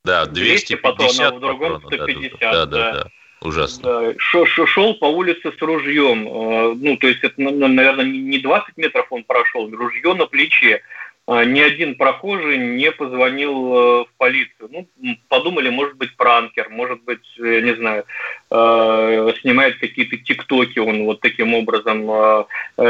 да, 0.03 0.25
250 0.25 0.81
патронов, 0.81 1.35
в 1.35 1.39
другом 1.39 1.81
150. 1.85 2.39
Да, 2.39 2.51
да, 2.51 2.65
да. 2.65 2.91
да. 2.93 3.09
Ужасно. 3.41 3.83
Да, 3.83 4.13
шел 4.17 4.93
по 4.95 5.05
улице 5.05 5.51
с 5.51 5.61
ружьем. 5.61 6.27
Э, 6.27 6.73
ну, 6.75 6.95
то 6.95 7.07
есть 7.07 7.23
это, 7.23 7.33
наверное, 7.37 8.05
не 8.05 8.39
20 8.39 8.77
метров 8.77 9.07
он 9.09 9.23
прошел, 9.25 9.69
ружье 9.69 10.13
на 10.13 10.25
плече. 10.27 10.81
А, 11.25 11.45
ни 11.45 11.61
один 11.61 11.95
прохожий 11.95 12.57
не 12.57 12.91
позвонил 12.91 13.51
э, 13.51 14.03
в 14.03 14.07
полицию. 14.17 14.69
Ну, 14.69 15.17
подумали, 15.29 15.69
может 15.69 15.95
быть, 15.95 16.13
пранкер, 16.17 16.69
может 16.69 17.01
быть, 17.03 17.23
я 17.37 17.61
не 17.61 17.75
знаю, 17.75 18.03
э, 18.51 19.33
снимает 19.39 19.77
какие-то 19.79 20.17
тиктоки 20.17 20.79
он 20.79 21.05
вот 21.05 21.21
таким 21.21 21.53
образом. 21.53 22.11
Э, 22.11 22.45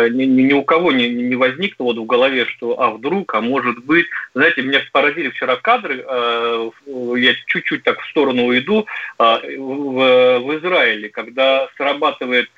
ни, 0.10 0.24
ни 0.26 0.54
у 0.54 0.64
кого 0.64 0.92
не, 0.92 1.10
не 1.10 1.36
возникло 1.36 1.84
вот 1.84 1.98
в 1.98 2.06
голове, 2.08 2.46
что 2.46 2.82
а 2.82 2.90
вдруг, 2.90 3.36
а 3.36 3.42
может 3.42 3.86
быть. 3.86 4.08
Знаете, 4.34 4.64
меня 4.64 4.82
поразили 4.92 5.30
вчера 5.30 5.56
кадры, 5.58 6.04
я 6.04 7.36
чуть-чуть 7.46 7.84
так 7.84 8.02
в 8.02 8.10
сторону 8.10 8.46
уйду, 8.46 8.88
в, 9.20 10.40
в 10.40 10.58
Израиле, 10.58 11.10
когда 11.10 11.70
срабатывает 11.78 12.50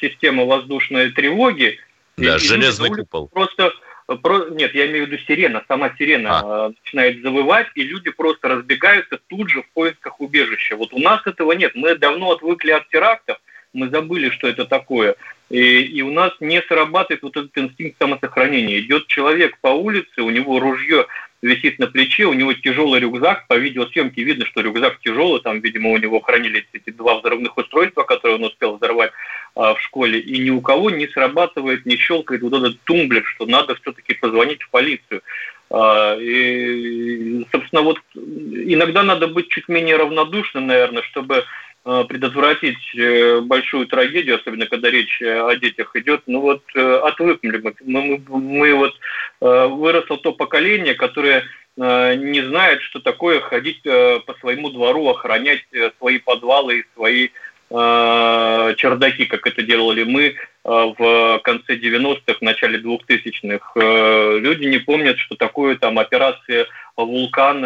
система 0.00 0.46
воздушной 0.46 1.12
тревоги, 1.12 1.78
да, 2.16 2.38
железный 2.38 2.90
купол. 2.90 3.28
Просто 3.28 3.72
про... 4.06 4.48
Нет, 4.50 4.74
я 4.74 4.86
имею 4.86 5.06
в 5.06 5.08
виду 5.08 5.22
сирена. 5.26 5.64
Сама 5.68 5.92
сирена 5.98 6.40
а. 6.42 6.68
начинает 6.68 7.22
завывать, 7.22 7.66
и 7.74 7.82
люди 7.82 8.10
просто 8.10 8.48
разбегаются 8.48 9.18
тут 9.26 9.50
же 9.50 9.62
в 9.62 9.70
поисках 9.70 10.20
убежища. 10.20 10.76
Вот 10.76 10.92
у 10.92 10.98
нас 10.98 11.20
этого 11.26 11.52
нет. 11.52 11.72
Мы 11.74 11.96
давно 11.96 12.32
отвыкли 12.32 12.70
от 12.70 12.88
терактов, 12.88 13.38
мы 13.72 13.88
забыли, 13.88 14.30
что 14.30 14.48
это 14.48 14.64
такое. 14.64 15.16
И, 15.50 15.80
и 15.80 16.02
у 16.02 16.12
нас 16.12 16.32
не 16.40 16.60
срабатывает 16.62 17.22
вот 17.22 17.36
этот 17.36 17.56
инстинкт 17.56 17.98
самосохранения. 17.98 18.80
Идет 18.80 19.06
человек 19.06 19.58
по 19.60 19.68
улице, 19.68 20.22
у 20.22 20.30
него 20.30 20.58
ружье 20.58 21.06
висит 21.46 21.78
на 21.78 21.86
плече, 21.86 22.24
у 22.26 22.32
него 22.32 22.52
тяжелый 22.52 23.00
рюкзак, 23.00 23.46
по 23.46 23.54
видеосъемке 23.54 24.22
видно, 24.22 24.44
что 24.46 24.60
рюкзак 24.60 24.98
тяжелый, 25.00 25.40
там, 25.40 25.60
видимо, 25.60 25.90
у 25.90 25.96
него 25.96 26.20
хранились 26.20 26.66
эти 26.72 26.90
два 26.90 27.18
взрывных 27.18 27.56
устройства, 27.56 28.02
которые 28.02 28.36
он 28.36 28.44
успел 28.44 28.76
взорвать 28.76 29.12
а, 29.54 29.74
в 29.74 29.80
школе, 29.80 30.18
и 30.20 30.38
ни 30.38 30.50
у 30.50 30.60
кого 30.60 30.90
не 30.90 31.06
срабатывает, 31.08 31.86
не 31.86 31.96
щелкает 31.96 32.42
вот 32.42 32.52
этот 32.52 32.80
тумблер, 32.82 33.24
что 33.24 33.46
надо 33.46 33.74
все-таки 33.76 34.14
позвонить 34.14 34.62
в 34.62 34.70
полицию. 34.70 35.22
А, 35.70 36.16
и, 36.18 37.46
собственно, 37.50 37.82
вот 37.82 37.98
иногда 38.14 39.02
надо 39.02 39.28
быть 39.28 39.48
чуть 39.48 39.68
менее 39.68 39.96
равнодушным, 39.96 40.66
наверное, 40.66 41.02
чтобы 41.02 41.44
предотвратить 42.08 42.96
э, 42.96 43.40
большую 43.42 43.86
трагедию, 43.86 44.36
особенно 44.36 44.66
когда 44.66 44.90
речь 44.90 45.22
о 45.22 45.54
детях 45.54 45.94
идет, 45.94 46.22
ну 46.26 46.40
вот 46.40 46.62
э, 46.74 46.96
отвыкнули 46.96 47.58
мы. 47.58 47.74
Мы, 47.84 48.22
мы, 48.26 48.74
вот 48.74 48.94
э, 49.40 49.66
выросло 49.68 50.18
то 50.18 50.32
поколение, 50.32 50.94
которое 50.94 51.44
не 51.78 52.40
знает, 52.40 52.80
что 52.80 53.00
такое 53.00 53.38
ходить 53.38 53.82
по 53.82 54.34
своему 54.40 54.70
двору, 54.70 55.10
охранять 55.10 55.60
свои 55.98 56.16
подвалы 56.16 56.78
и 56.78 56.84
свои 56.94 57.28
чердаки, 57.68 59.26
как 59.26 59.46
это 59.46 59.62
делали 59.62 60.04
мы 60.04 60.36
в 60.62 61.40
конце 61.42 61.76
90-х, 61.76 62.38
начале 62.40 62.78
2000-х. 62.78 64.38
Люди 64.38 64.66
не 64.66 64.78
помнят, 64.78 65.18
что 65.18 65.34
такое 65.34 65.76
там 65.76 65.98
операция 65.98 66.66
«Вулкан», 66.96 67.60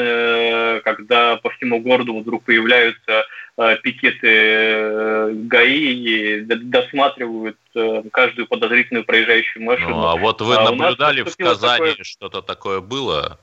когда 0.82 1.36
по 1.36 1.50
всему 1.50 1.80
городу 1.80 2.18
вдруг 2.18 2.44
появляются 2.44 3.26
Э, 3.60 3.76
пикеты 3.76 4.26
э, 4.26 5.30
ГАИ 5.34 5.92
и 5.92 6.40
досматривают 6.40 7.58
э, 7.74 8.02
каждую 8.10 8.46
подозрительную 8.46 9.04
проезжающую 9.04 9.62
машину. 9.62 9.90
Ну, 9.90 10.06
а 10.06 10.16
вот 10.16 10.40
вы 10.40 10.54
а 10.54 10.70
наблюдали 10.70 11.22
в 11.22 11.36
Казани, 11.36 11.90
такое... 11.90 12.04
что-то 12.04 12.40
такое 12.40 12.80
было? 12.80 13.38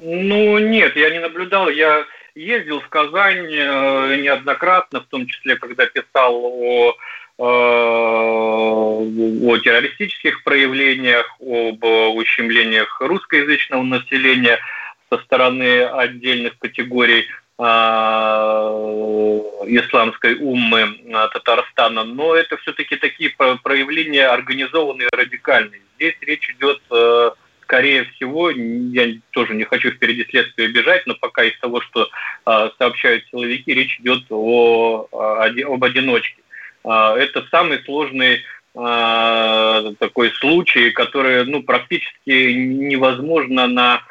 Ну, 0.00 0.58
нет, 0.58 0.94
я 0.94 1.10
не 1.10 1.18
наблюдал. 1.18 1.68
Я 1.70 2.04
ездил 2.38 2.80
в 2.80 2.88
Казань 2.88 3.48
неоднократно, 3.48 5.00
в 5.00 5.06
том 5.06 5.26
числе, 5.26 5.56
когда 5.56 5.86
писал 5.86 6.34
о 6.34 6.94
о 7.40 9.04
террористических 9.58 10.42
проявлениях, 10.42 11.36
об 11.40 11.84
ущемлениях 12.16 13.00
русскоязычного 13.00 13.84
населения 13.84 14.58
со 15.08 15.18
стороны 15.18 15.84
отдельных 15.84 16.58
категорий 16.58 17.28
а, 17.58 18.72
исламской 19.66 20.34
уммы 20.34 21.00
Татарстана, 21.32 22.04
но 22.04 22.34
это 22.34 22.56
все-таки 22.58 22.96
такие 22.96 23.30
проявления 23.30 24.26
организованные, 24.26 25.08
радикальные. 25.12 25.82
Здесь 25.96 26.14
речь 26.20 26.50
идет, 26.50 26.80
э, 26.90 27.30
скорее 27.68 28.04
всего, 28.04 28.50
я 28.50 29.14
тоже 29.32 29.54
не 29.54 29.64
хочу 29.64 29.90
впереди 29.90 30.24
следствия 30.24 30.68
бежать, 30.68 31.06
но 31.06 31.14
пока 31.14 31.44
из 31.44 31.56
того, 31.58 31.82
что 31.82 32.08
а, 32.46 32.70
сообщают 32.78 33.24
силовики, 33.30 33.74
речь 33.74 34.00
идет 34.00 34.24
о, 34.30 35.06
об 35.12 35.84
одиночке. 35.84 36.42
Это 36.84 37.44
самый 37.50 37.82
сложный 37.84 38.42
такой 38.72 40.30
случай, 40.38 40.90
который 40.92 41.44
ну, 41.44 41.62
практически 41.62 42.52
невозможно 42.52 43.66
на 43.66 44.02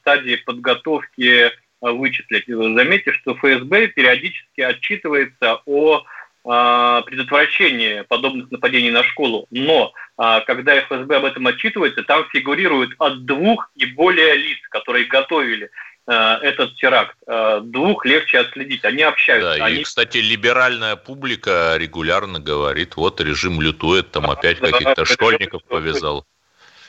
стадии 0.00 0.36
подготовки 0.36 1.52
а, 1.80 1.92
вычислить. 1.92 2.44
Заметьте, 2.46 3.12
что 3.12 3.34
ФСБ 3.34 3.88
периодически 3.88 4.60
отчитывается 4.60 5.60
о 5.64 6.04
а, 6.48 7.02
предотвращении 7.02 8.02
подобных 8.02 8.50
нападений 8.50 8.90
на 8.90 9.02
школу. 9.02 9.46
Но 9.50 9.92
а, 10.16 10.40
когда 10.40 10.78
ФСБ 10.80 11.16
об 11.16 11.24
этом 11.24 11.46
отчитывается, 11.46 12.02
там 12.04 12.24
фигурирует 12.30 12.90
от 12.98 13.24
двух 13.24 13.70
и 13.74 13.86
более 13.86 14.36
лиц, 14.36 14.58
которые 14.70 15.06
готовили 15.06 15.70
этот 16.08 16.76
теракт. 16.76 17.16
Двух 17.64 18.06
легче 18.06 18.38
отследить. 18.38 18.84
Они 18.84 19.02
общаются. 19.02 19.58
Да, 19.58 19.64
они... 19.64 19.80
и, 19.80 19.82
кстати, 19.82 20.18
либеральная 20.18 20.94
публика 20.94 21.74
регулярно 21.76 22.38
говорит, 22.38 22.94
вот 22.94 23.20
режим 23.20 23.60
лютует, 23.60 24.12
там 24.12 24.30
опять 24.30 24.60
каких-то 24.60 25.04
школьников 25.04 25.64
повязал 25.64 26.24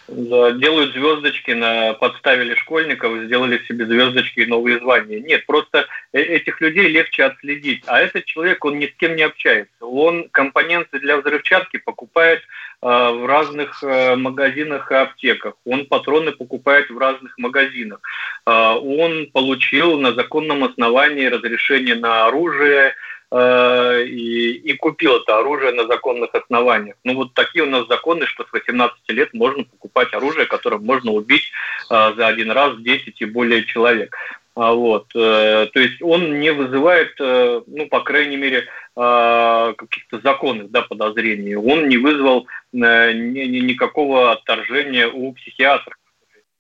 делают 0.08 0.94
звездочки, 0.94 1.52
на, 1.52 1.94
подставили 1.94 2.56
школьников, 2.56 3.26
сделали 3.26 3.62
себе 3.68 3.86
звездочки 3.86 4.42
и 4.42 4.46
новые 4.46 4.80
звания. 4.80 5.20
Нет, 5.20 5.46
просто 5.46 5.86
э, 6.14 6.22
этих 6.22 6.62
людей 6.62 6.88
легче 6.88 7.26
отследить. 7.26 7.84
А 7.88 8.00
этот 8.00 8.26
человек, 8.26 8.64
он 8.64 8.80
ни 8.80 8.88
с 8.88 8.94
кем 8.98 9.16
не 9.16 9.24
общается. 9.24 9.74
Он 9.82 10.30
компоненты 10.30 11.00
для 11.00 11.18
взрывчатки 11.18 11.78
покупает 11.78 12.40
э, 12.40 12.88
в 12.88 13.26
разных 13.26 13.84
э, 13.84 14.16
магазинах 14.16 14.92
и 14.92 14.96
аптеках. 14.96 15.56
Он 15.66 15.86
патроны 15.86 16.32
покупает 16.32 16.90
в 16.90 16.98
разных 16.98 17.38
магазинах. 17.38 18.00
Э, 18.46 18.76
он 18.76 19.28
получил 19.34 20.00
на 20.00 20.14
законном 20.14 20.64
основании 20.64 21.26
разрешение 21.26 21.96
на 21.96 22.28
оружие, 22.28 22.96
Э, 23.30 24.06
и, 24.06 24.54
и 24.54 24.74
купил 24.78 25.18
это 25.18 25.40
оружие 25.40 25.74
на 25.74 25.86
законных 25.86 26.34
основаниях. 26.34 26.96
Ну 27.04 27.16
вот 27.16 27.34
такие 27.34 27.66
у 27.66 27.70
нас 27.70 27.86
законы, 27.88 28.26
что 28.26 28.46
с 28.46 28.54
18 28.54 28.98
лет 29.10 29.34
можно 29.34 29.66
покупать 29.66 30.14
оружие, 30.14 30.46
которым 30.46 30.86
можно 30.86 31.12
убить 31.12 31.52
э, 31.90 32.14
за 32.16 32.28
один 32.28 32.52
раз 32.52 32.78
10 32.78 33.20
и 33.20 33.26
более 33.26 33.66
человек. 33.66 34.16
А 34.56 34.74
вот, 34.74 35.08
э, 35.14 35.68
то 35.74 35.80
есть 35.80 36.02
он 36.02 36.40
не 36.40 36.52
вызывает, 36.52 37.16
ну, 37.20 37.88
по 37.92 38.00
крайней 38.02 38.38
мере, 38.38 38.66
каких-то 38.96 40.20
законных 40.24 40.72
да, 40.72 40.82
подозрений. 40.82 41.56
Он 41.56 41.88
не 41.88 41.98
вызвал 41.98 42.48
ни, 42.72 43.44
ни, 43.44 43.60
никакого 43.60 44.32
отторжения 44.32 45.08
у 45.08 45.34
психиатра 45.34 45.94
Э, 45.94 46.07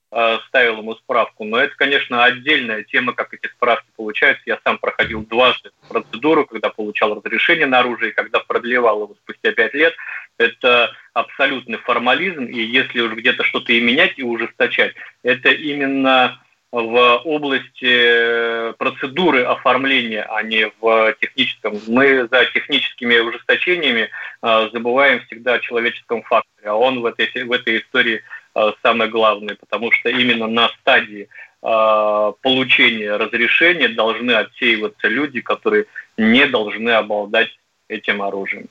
ставил 0.10 0.78
ему 0.78 0.96
справку. 0.96 1.44
Но 1.44 1.58
это, 1.60 1.76
конечно, 1.76 2.24
отдельная 2.24 2.84
тема, 2.84 3.14
как 3.14 3.34
эти 3.34 3.48
справки 3.48 3.88
получаются. 3.96 4.44
Я 4.46 4.60
сам 4.64 4.78
проходил 4.78 5.24
дважды 5.24 5.72
процедуру, 5.90 6.46
когда 6.46 6.70
получал 6.70 7.16
разрешение 7.16 7.66
на 7.66 7.80
оружие, 7.80 8.12
и 8.12 8.16
когда 8.16 8.40
продлевал 8.40 9.04
его 9.04 9.16
спустя 9.24 9.52
пять 9.52 9.74
лет. 9.74 9.94
Это 10.38 10.94
абсолютный 11.14 11.78
формализм, 11.80 12.46
и 12.46 12.60
если 12.60 13.02
уж 13.02 13.14
где-то 13.14 13.44
что-то 13.44 13.74
и 13.74 13.82
менять, 13.82 14.14
и 14.18 14.24
ужесточать, 14.24 14.94
это 15.24 15.50
именно 15.50 16.40
в 16.72 17.18
области 17.24 18.74
процедуры 18.74 19.44
оформления, 19.44 20.24
а 20.24 20.44
не 20.44 20.70
в 20.80 21.16
техническом. 21.20 21.80
Мы 21.88 22.28
за 22.30 22.46
техническими 22.54 23.18
ужесточениями 23.20 24.10
э, 24.44 24.70
забываем 24.74 25.22
всегда 25.22 25.54
о 25.54 25.60
человеческом 25.60 26.22
факторе, 26.24 26.70
а 26.70 26.76
он 26.76 27.00
в 27.00 27.06
этой, 27.06 27.44
в 27.44 27.52
этой 27.52 27.80
истории– 27.80 28.22
Э, 28.32 28.37
самое 28.82 29.10
главное, 29.10 29.56
потому 29.56 29.92
что 29.92 30.10
именно 30.10 30.48
на 30.48 30.70
стадии 30.80 31.28
э, 31.62 32.34
получения 32.42 33.16
разрешения 33.16 33.90
должны 33.90 34.32
отсеиваться 34.32 35.08
люди, 35.08 35.42
которые 35.42 35.86
не 36.18 36.46
должны 36.48 36.90
обладать 36.92 37.50
этим 37.90 38.22
оружием. 38.22 38.68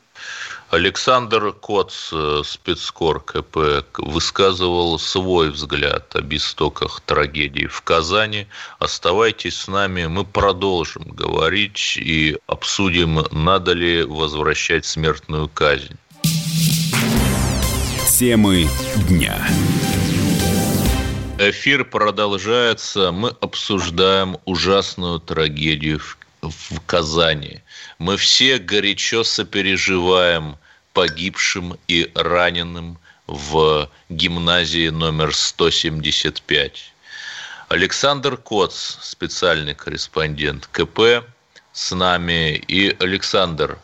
Александр 0.71 1.53
Коц, 1.53 2.13
э, 2.13 2.43
спецкор 2.45 3.21
КП, 3.21 3.85
высказывал 3.99 4.99
свой 4.99 5.51
взгляд 5.51 6.17
об 6.17 6.35
истоках 6.35 7.01
трагедии 7.03 7.67
в 7.67 7.81
Казани. 7.83 8.47
Оставайтесь 8.79 9.57
с 9.57 9.69
нами, 9.69 10.07
мы 10.07 10.25
продолжим 10.25 11.05
говорить 11.05 11.97
и 11.97 12.37
обсудим, 12.47 13.21
надо 13.31 13.73
ли 13.73 14.03
возвращать 14.03 14.85
смертную 14.85 15.49
казнь. 15.49 15.97
Темы 18.19 18.67
дня. 19.11 19.47
Эфир 21.39 21.85
продолжается. 21.85 23.13
Мы 23.13 23.29
обсуждаем 23.43 24.39
ужасную 24.47 25.21
трагедию 25.21 26.01
в, 26.01 26.17
в 26.49 26.81
Казани. 26.87 27.61
Мы 27.99 28.17
все 28.17 28.57
горячо 28.57 29.23
сопереживаем 29.23 30.57
погибшим 30.95 31.77
и 31.89 32.11
раненым 32.15 32.97
в 33.27 33.91
гимназии 34.09 34.89
номер 34.89 35.35
175. 35.35 36.95
Александр 37.69 38.39
Коц, 38.39 38.97
специальный 39.03 39.75
корреспондент 39.75 40.67
КП, 40.73 41.23
с 41.75 41.95
нами. 41.95 42.57
И, 42.67 42.97
Александр, 42.99 43.79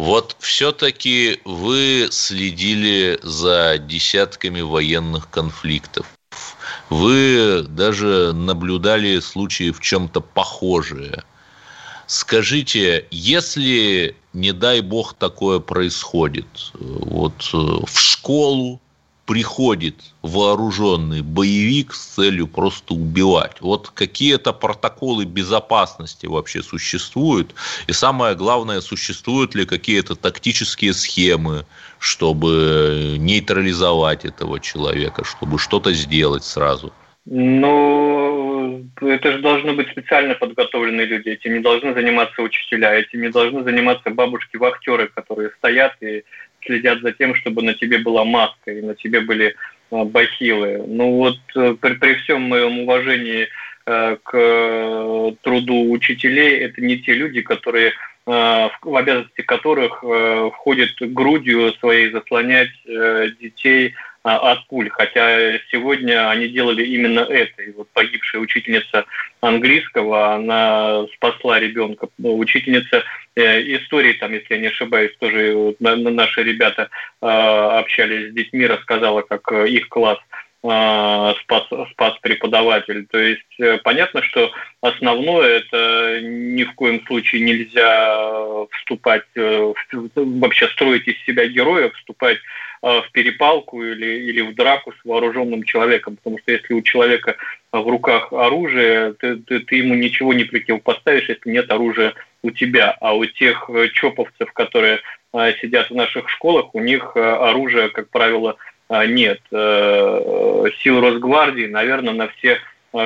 вот 0.00 0.34
все-таки 0.38 1.40
вы 1.44 2.08
следили 2.10 3.18
за 3.22 3.76
десятками 3.76 4.62
военных 4.62 5.28
конфликтов. 5.28 6.06
Вы 6.88 7.66
даже 7.68 8.32
наблюдали 8.32 9.20
случаи 9.20 9.70
в 9.70 9.80
чем-то 9.80 10.22
похожие. 10.22 11.22
Скажите, 12.06 13.06
если, 13.10 14.16
не 14.32 14.52
дай 14.52 14.80
бог, 14.80 15.12
такое 15.12 15.58
происходит, 15.58 16.48
вот 16.72 17.34
э, 17.52 17.56
в 17.56 18.00
школу 18.00 18.80
приходит 19.30 19.94
вооруженный 20.22 21.22
боевик 21.22 21.94
с 21.94 22.16
целью 22.16 22.48
просто 22.48 22.94
убивать. 22.94 23.60
Вот 23.60 23.88
какие-то 23.88 24.52
протоколы 24.52 25.24
безопасности 25.24 26.26
вообще 26.26 26.62
существуют? 26.62 27.54
И 27.86 27.92
самое 27.92 28.34
главное, 28.34 28.80
существуют 28.80 29.54
ли 29.54 29.66
какие-то 29.66 30.16
тактические 30.16 30.92
схемы, 30.92 31.64
чтобы 32.00 33.18
нейтрализовать 33.18 34.24
этого 34.24 34.58
человека, 34.58 35.22
чтобы 35.24 35.60
что-то 35.60 35.92
сделать 35.92 36.42
сразу? 36.42 36.92
Ну, 37.24 38.84
это 39.00 39.30
же 39.30 39.38
должны 39.38 39.74
быть 39.74 39.90
специально 39.90 40.34
подготовленные 40.34 41.06
люди. 41.06 41.28
Этим 41.28 41.54
не 41.54 41.60
должны 41.60 41.94
заниматься 41.94 42.42
учителя, 42.42 42.94
этим 42.94 43.22
не 43.22 43.28
должны 43.28 43.62
заниматься 43.62 44.10
бабушки-вахтеры, 44.10 45.06
которые 45.14 45.50
стоят 45.58 45.92
и 46.00 46.24
следят 46.64 47.00
за 47.00 47.12
тем, 47.12 47.34
чтобы 47.34 47.62
на 47.62 47.74
тебе 47.74 47.98
была 47.98 48.24
маска 48.24 48.70
и 48.70 48.82
на 48.82 48.94
тебе 48.94 49.20
были 49.20 49.54
а, 49.90 50.04
бахилы. 50.04 50.84
Ну 50.86 51.12
вот 51.16 51.38
э, 51.56 51.74
при, 51.80 51.94
при 51.94 52.14
всем 52.14 52.42
моем 52.42 52.80
уважении 52.80 53.48
э, 53.86 54.16
к 54.22 55.36
труду 55.42 55.90
учителей, 55.90 56.58
это 56.60 56.80
не 56.80 56.98
те 56.98 57.12
люди, 57.14 57.40
которые 57.42 57.88
э, 57.88 57.92
в 58.26 58.96
обязанности 58.96 59.42
которых 59.42 60.04
входит 60.54 60.90
грудью 61.00 61.72
своей 61.74 62.10
заслонять 62.10 62.70
детей 63.40 63.94
от 64.22 64.66
пуль, 64.66 64.90
хотя 64.90 65.58
сегодня 65.70 66.28
они 66.28 66.48
делали 66.48 66.84
именно 66.84 67.20
это. 67.20 67.62
И 67.62 67.72
вот 67.72 67.88
погибшая 67.92 68.42
учительница 68.42 69.06
английского, 69.40 70.34
она 70.34 71.06
спасла 71.14 71.58
ребенка. 71.58 72.08
Учительница 72.18 73.02
э, 73.34 73.60
истории, 73.76 74.12
там, 74.14 74.32
если 74.32 74.54
я 74.54 74.60
не 74.60 74.66
ошибаюсь, 74.66 75.16
тоже 75.18 75.74
наши 75.78 76.42
ребята 76.42 76.90
а, 77.22 77.78
общались 77.78 78.30
с 78.30 78.34
детьми, 78.34 78.66
рассказала, 78.66 79.22
как 79.22 79.50
э, 79.52 79.68
их 79.68 79.88
класс 79.88 80.18
а, 80.62 81.34
спас, 81.40 81.64
спас 81.92 82.18
преподаватель. 82.20 83.06
То 83.06 83.18
есть 83.18 83.58
э, 83.58 83.78
понятно, 83.78 84.22
что 84.22 84.52
основное 84.82 85.60
это 85.60 86.20
ни 86.22 86.64
в 86.64 86.74
коем 86.74 87.04
случае 87.06 87.40
нельзя 87.40 88.66
вступать, 88.72 89.24
вообще 89.34 90.68
строить 90.68 91.08
из 91.08 91.16
себя 91.24 91.46
героя, 91.46 91.90
вступать 91.90 92.38
в 92.82 93.04
перепалку 93.12 93.82
или, 93.82 94.06
или 94.06 94.40
в 94.40 94.54
драку 94.54 94.92
с 94.92 95.04
вооруженным 95.04 95.64
человеком, 95.64 96.16
потому 96.16 96.38
что 96.38 96.52
если 96.52 96.72
у 96.72 96.82
человека 96.82 97.36
в 97.72 97.86
руках 97.88 98.32
оружие, 98.32 99.12
ты, 99.14 99.36
ты, 99.36 99.60
ты 99.60 99.76
ему 99.76 99.94
ничего 99.94 100.32
не 100.32 100.44
противопоставишь, 100.44 101.28
если 101.28 101.50
нет 101.50 101.70
оружия 101.70 102.14
у 102.42 102.50
тебя. 102.50 102.96
А 103.00 103.14
у 103.14 103.24
тех 103.24 103.68
э, 103.70 103.88
чоповцев, 103.88 104.52
которые 104.52 105.00
э, 105.32 105.52
сидят 105.60 105.90
в 105.90 105.94
наших 105.94 106.28
школах, 106.28 106.74
у 106.74 106.80
них 106.80 107.12
э, 107.14 107.20
оружия, 107.20 107.88
как 107.88 108.08
правило, 108.10 108.56
нет. 109.06 109.40
Сил 109.52 111.00
Росгвардии, 111.00 111.66
наверное, 111.66 112.12
на 112.12 112.26
все 112.26 112.58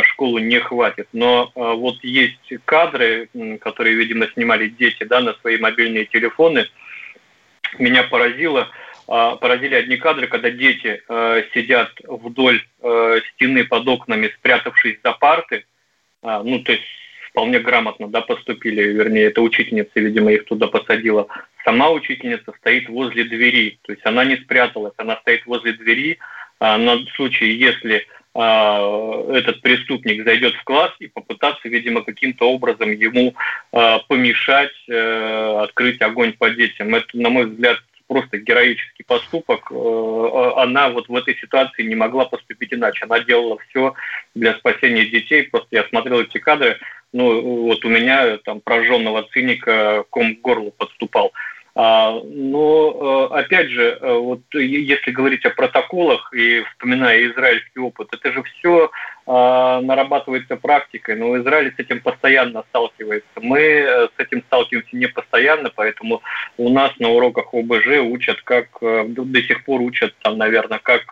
школу 0.04 0.38
не 0.38 0.58
хватит. 0.58 1.08
Но 1.12 1.52
вот 1.54 2.02
есть 2.02 2.54
кадры, 2.64 3.28
которые, 3.60 3.94
видимо, 3.94 4.26
снимали 4.28 4.68
дети 4.68 5.04
да, 5.04 5.20
на 5.20 5.34
свои 5.34 5.58
мобильные 5.58 6.06
телефоны. 6.06 6.68
Меня 7.78 8.02
поразило, 8.04 8.70
поразили 9.06 9.74
одни 9.74 9.96
кадры, 9.96 10.26
когда 10.26 10.50
дети 10.50 11.02
сидят 11.52 11.90
вдоль 12.04 12.62
стены 13.34 13.64
под 13.64 13.86
окнами, 13.86 14.32
спрятавшись 14.38 14.98
за 15.02 15.12
парты. 15.12 15.64
Ну, 16.22 16.60
то 16.60 16.72
есть 16.72 16.84
вполне 17.34 17.58
грамотно 17.58 18.06
да, 18.06 18.20
поступили, 18.20 18.82
вернее, 18.82 19.24
эта 19.24 19.42
учительница, 19.42 19.90
видимо, 19.96 20.32
их 20.32 20.44
туда 20.44 20.68
посадила. 20.68 21.26
Сама 21.64 21.90
учительница 21.90 22.52
стоит 22.60 22.88
возле 22.88 23.24
двери, 23.24 23.78
то 23.82 23.92
есть 23.92 24.06
она 24.06 24.24
не 24.24 24.36
спряталась, 24.36 24.94
она 24.98 25.16
стоит 25.16 25.44
возле 25.44 25.72
двери 25.72 26.18
а, 26.60 26.78
на 26.78 27.04
случай, 27.16 27.46
если 27.46 28.06
а, 28.34 29.32
этот 29.32 29.62
преступник 29.62 30.24
зайдет 30.24 30.54
в 30.54 30.62
класс 30.62 30.92
и 31.00 31.08
попытаться, 31.08 31.68
видимо, 31.68 32.02
каким-то 32.02 32.48
образом 32.48 32.92
ему 32.92 33.34
а, 33.72 33.98
помешать 34.00 34.74
а, 34.88 35.64
открыть 35.64 36.00
огонь 36.02 36.34
по 36.34 36.50
детям. 36.50 36.94
Это, 36.94 37.08
на 37.14 37.30
мой 37.30 37.46
взгляд, 37.46 37.78
просто 38.06 38.38
героический 38.38 39.02
поступок. 39.04 39.70
Э, 39.70 40.52
она 40.56 40.90
вот 40.90 41.08
в 41.08 41.16
этой 41.16 41.36
ситуации 41.36 41.84
не 41.84 41.94
могла 41.94 42.24
поступить 42.26 42.72
иначе. 42.72 43.04
Она 43.04 43.20
делала 43.20 43.58
все 43.68 43.94
для 44.34 44.54
спасения 44.54 45.06
детей. 45.06 45.44
Просто 45.44 45.68
я 45.70 45.84
смотрел 45.84 46.20
эти 46.20 46.38
кадры, 46.38 46.78
ну, 47.12 47.62
вот 47.66 47.84
у 47.84 47.88
меня 47.88 48.38
там 48.38 48.60
прожженного 48.60 49.28
циника 49.32 50.04
ком 50.10 50.34
к 50.34 50.40
горлу 50.40 50.72
подступал. 50.72 51.32
А, 51.76 52.20
но, 52.24 53.30
э, 53.32 53.34
опять 53.40 53.68
же, 53.68 53.98
э, 54.00 54.12
вот 54.12 54.42
если 54.52 55.10
говорить 55.10 55.44
о 55.44 55.50
протоколах 55.50 56.32
и 56.32 56.62
вспоминая 56.70 57.26
израильский 57.26 57.80
опыт, 57.80 58.10
это 58.12 58.32
же 58.32 58.44
все 58.44 58.92
а, 59.26 59.80
нарабатывается 59.80 60.56
практикой, 60.56 61.16
но 61.16 61.36
Израиль 61.38 61.74
с 61.74 61.78
этим 61.80 62.00
постоянно 62.00 62.62
сталкивается. 62.68 63.26
Мы 63.40 63.58
э, 63.58 64.08
с 64.16 64.20
этим 64.20 64.42
сталкиваемся 64.42 64.96
не 64.96 65.08
постоянно, 65.08 65.70
поэтому 65.74 66.22
у 66.58 66.68
нас 66.68 66.92
на 67.00 67.08
уроках 67.08 67.52
ОБЖ 67.52 67.86
учат, 68.02 68.40
как 68.42 68.68
до 68.80 69.42
сих 69.42 69.64
пор 69.64 69.80
учат, 69.80 70.14
там, 70.22 70.38
наверное, 70.38 70.78
как 70.78 71.02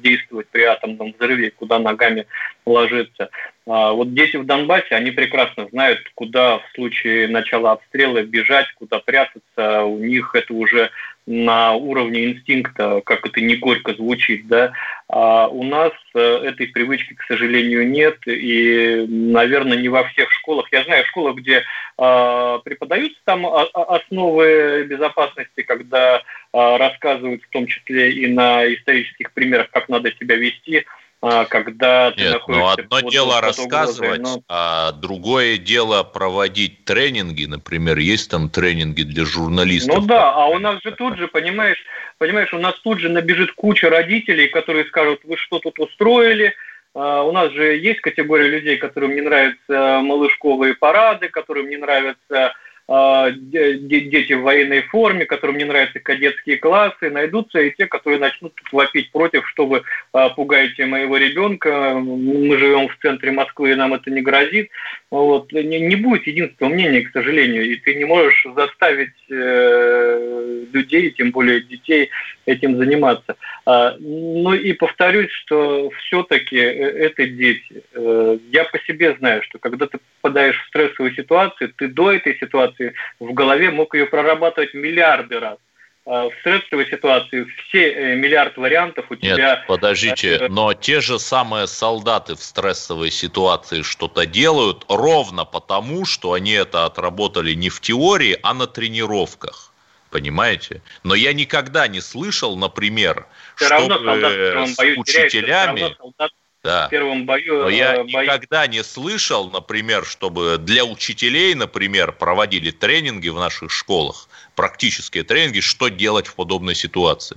действовать 0.00 0.48
при 0.48 0.62
атомном 0.62 1.14
взрыве, 1.18 1.52
куда 1.52 1.78
ногами 1.78 2.26
ложиться. 2.66 3.30
А, 3.68 3.92
вот 3.92 4.14
дети 4.14 4.36
в 4.36 4.46
Донбассе, 4.46 4.94
они 4.94 5.10
прекрасно 5.10 5.68
знают, 5.70 6.00
куда 6.14 6.58
в 6.58 6.64
случае 6.74 7.28
начала 7.28 7.72
обстрела 7.72 8.22
бежать, 8.22 8.66
куда 8.74 8.98
прятаться. 8.98 9.84
У 9.84 9.98
них 9.98 10.34
это 10.34 10.54
уже 10.54 10.90
на 11.26 11.74
уровне 11.74 12.24
инстинкта, 12.24 13.02
как 13.04 13.26
это 13.26 13.42
не 13.42 13.56
горько 13.56 13.92
звучит, 13.92 14.48
да. 14.48 14.72
А 15.08 15.48
у 15.48 15.62
нас 15.62 15.92
э, 16.14 16.18
этой 16.18 16.68
привычки, 16.68 17.12
к 17.12 17.22
сожалению, 17.24 17.86
нет, 17.86 18.16
и, 18.26 19.04
наверное, 19.06 19.76
не 19.76 19.90
во 19.90 20.04
всех 20.04 20.32
школах. 20.32 20.72
Я 20.72 20.84
знаю 20.84 21.04
школах, 21.04 21.36
где 21.36 21.58
э, 21.98 22.58
преподаются 22.64 23.20
там 23.24 23.46
основы 23.46 24.84
безопасности, 24.88 25.62
когда 25.62 26.16
э, 26.16 26.20
рассказывают 26.52 27.42
в 27.42 27.50
том 27.50 27.66
числе 27.66 28.12
и 28.12 28.26
на 28.28 28.64
исторических 28.72 29.32
примерах, 29.32 29.68
как 29.70 29.90
надо 29.90 30.10
себя 30.12 30.36
вести– 30.36 30.86
а, 30.96 31.07
когда 31.20 32.12
ты 32.12 32.20
Нет, 32.22 32.32
находишься... 32.34 32.60
но 32.60 32.70
одно 32.70 33.00
под, 33.00 33.10
дело 33.10 33.34
под 33.34 33.42
рассказывать, 33.42 34.20
угрозой, 34.20 34.36
но... 34.36 34.42
а 34.48 34.92
другое 34.92 35.58
дело 35.58 36.04
проводить 36.04 36.84
тренинги, 36.84 37.44
например, 37.44 37.98
есть 37.98 38.30
там 38.30 38.48
тренинги 38.48 39.02
для 39.02 39.24
журналистов. 39.24 39.96
Ну 39.96 40.06
да, 40.06 40.32
а 40.32 40.46
у 40.46 40.58
нас 40.58 40.80
же 40.82 40.92
тут 40.92 41.18
же, 41.18 41.26
понимаешь, 41.26 41.82
понимаешь, 42.18 42.52
у 42.54 42.58
нас 42.58 42.78
тут 42.80 43.00
же 43.00 43.08
набежит 43.08 43.52
куча 43.52 43.90
родителей, 43.90 44.48
которые 44.48 44.84
скажут, 44.86 45.20
вы 45.24 45.36
что 45.36 45.58
тут 45.58 45.80
устроили, 45.80 46.54
а, 46.94 47.22
у 47.22 47.32
нас 47.32 47.52
же 47.52 47.76
есть 47.76 48.00
категория 48.00 48.48
людей, 48.48 48.76
которым 48.76 49.14
не 49.14 49.20
нравятся 49.20 50.00
малышковые 50.02 50.74
парады, 50.74 51.28
которым 51.28 51.68
не 51.68 51.76
нравятся 51.76 52.46
а, 52.46 52.52
дети 52.88 54.32
в 54.32 54.42
военной 54.42 54.80
форме, 54.80 55.26
которым 55.26 55.58
не 55.58 55.64
нравятся 55.64 56.00
кадетские 56.00 56.56
классы, 56.56 57.10
найдутся 57.10 57.60
и 57.60 57.74
те, 57.76 57.86
которые 57.86 58.18
начнут 58.18 58.54
вопить 58.72 59.12
против, 59.12 59.46
что 59.48 59.66
вы 59.66 59.82
а, 60.14 60.30
пугаете 60.30 60.86
моего 60.86 61.18
ребенка, 61.18 61.98
мы 61.98 62.56
живем 62.56 62.88
в 62.88 62.96
центре 63.02 63.30
Москвы, 63.30 63.72
и 63.72 63.74
нам 63.74 63.92
это 63.92 64.10
не 64.10 64.22
грозит. 64.22 64.70
Вот. 65.10 65.52
Не, 65.52 65.80
не 65.80 65.96
будет 65.96 66.26
единственного 66.26 66.72
мнения, 66.72 67.02
к 67.02 67.12
сожалению, 67.12 67.70
и 67.70 67.76
ты 67.76 67.94
не 67.94 68.06
можешь 68.06 68.46
заставить 68.56 69.12
э, 69.30 70.64
людей, 70.72 71.10
тем 71.10 71.30
более 71.30 71.60
детей, 71.60 72.08
этим 72.46 72.78
заниматься. 72.78 73.36
А, 73.70 73.96
ну 73.98 74.54
и 74.54 74.72
повторюсь, 74.72 75.30
что 75.30 75.90
все-таки 75.90 76.56
э, 76.56 77.06
это 77.06 77.26
дети. 77.26 77.82
Э, 77.92 78.38
я 78.50 78.64
по 78.64 78.78
себе 78.78 79.14
знаю, 79.18 79.42
что 79.42 79.58
когда 79.58 79.86
ты 79.86 79.98
попадаешь 80.22 80.58
в 80.58 80.68
стрессовую 80.68 81.14
ситуацию, 81.14 81.74
ты 81.76 81.88
до 81.88 82.12
этой 82.12 82.38
ситуации 82.38 82.94
в 83.20 83.34
голове 83.34 83.70
мог 83.70 83.94
ее 83.94 84.06
прорабатывать 84.06 84.72
миллиарды 84.72 85.38
раз 85.38 85.58
а, 86.06 86.30
в 86.30 86.32
стрессовой 86.40 86.86
ситуации 86.86 87.44
все 87.44 87.92
э, 87.92 88.16
миллиард 88.16 88.56
вариантов 88.56 89.04
у 89.10 89.14
Нет, 89.16 89.36
тебя... 89.36 89.62
подождите, 89.68 90.46
но 90.48 90.72
те 90.72 91.02
же 91.02 91.18
самые 91.18 91.66
солдаты 91.66 92.36
в 92.36 92.42
стрессовой 92.42 93.10
ситуации 93.10 93.82
что-то 93.82 94.24
делают 94.24 94.86
ровно 94.88 95.44
потому, 95.44 96.06
что 96.06 96.32
они 96.32 96.52
это 96.52 96.86
отработали 96.86 97.52
не 97.52 97.68
в 97.68 97.82
теории, 97.82 98.38
а 98.42 98.54
на 98.54 98.66
тренировках. 98.66 99.74
Понимаете? 100.10 100.82
Но 101.02 101.14
я 101.14 101.32
никогда 101.32 101.86
не 101.86 102.00
слышал, 102.00 102.56
например, 102.56 103.26
все 103.56 103.66
чтобы 103.66 103.94
равно 103.94 104.66
с 104.66 104.76
бою 104.76 105.00
учителями... 105.00 105.80
Теряется, 105.80 105.96
солдат 105.98 106.30
да. 106.62 106.86
в 106.86 106.90
первом 106.90 107.26
бою... 107.26 107.62
Но 107.64 107.68
я 107.68 107.96
э, 107.96 108.04
бою... 108.04 108.26
никогда 108.26 108.66
не 108.66 108.82
слышал, 108.82 109.50
например, 109.50 110.04
чтобы 110.04 110.56
для 110.58 110.84
учителей, 110.84 111.54
например, 111.54 112.12
проводили 112.12 112.70
тренинги 112.70 113.28
в 113.28 113.36
наших 113.36 113.70
школах, 113.70 114.28
практические 114.54 115.24
тренинги, 115.24 115.60
что 115.60 115.88
делать 115.88 116.26
в 116.26 116.34
подобной 116.34 116.74
ситуации. 116.74 117.36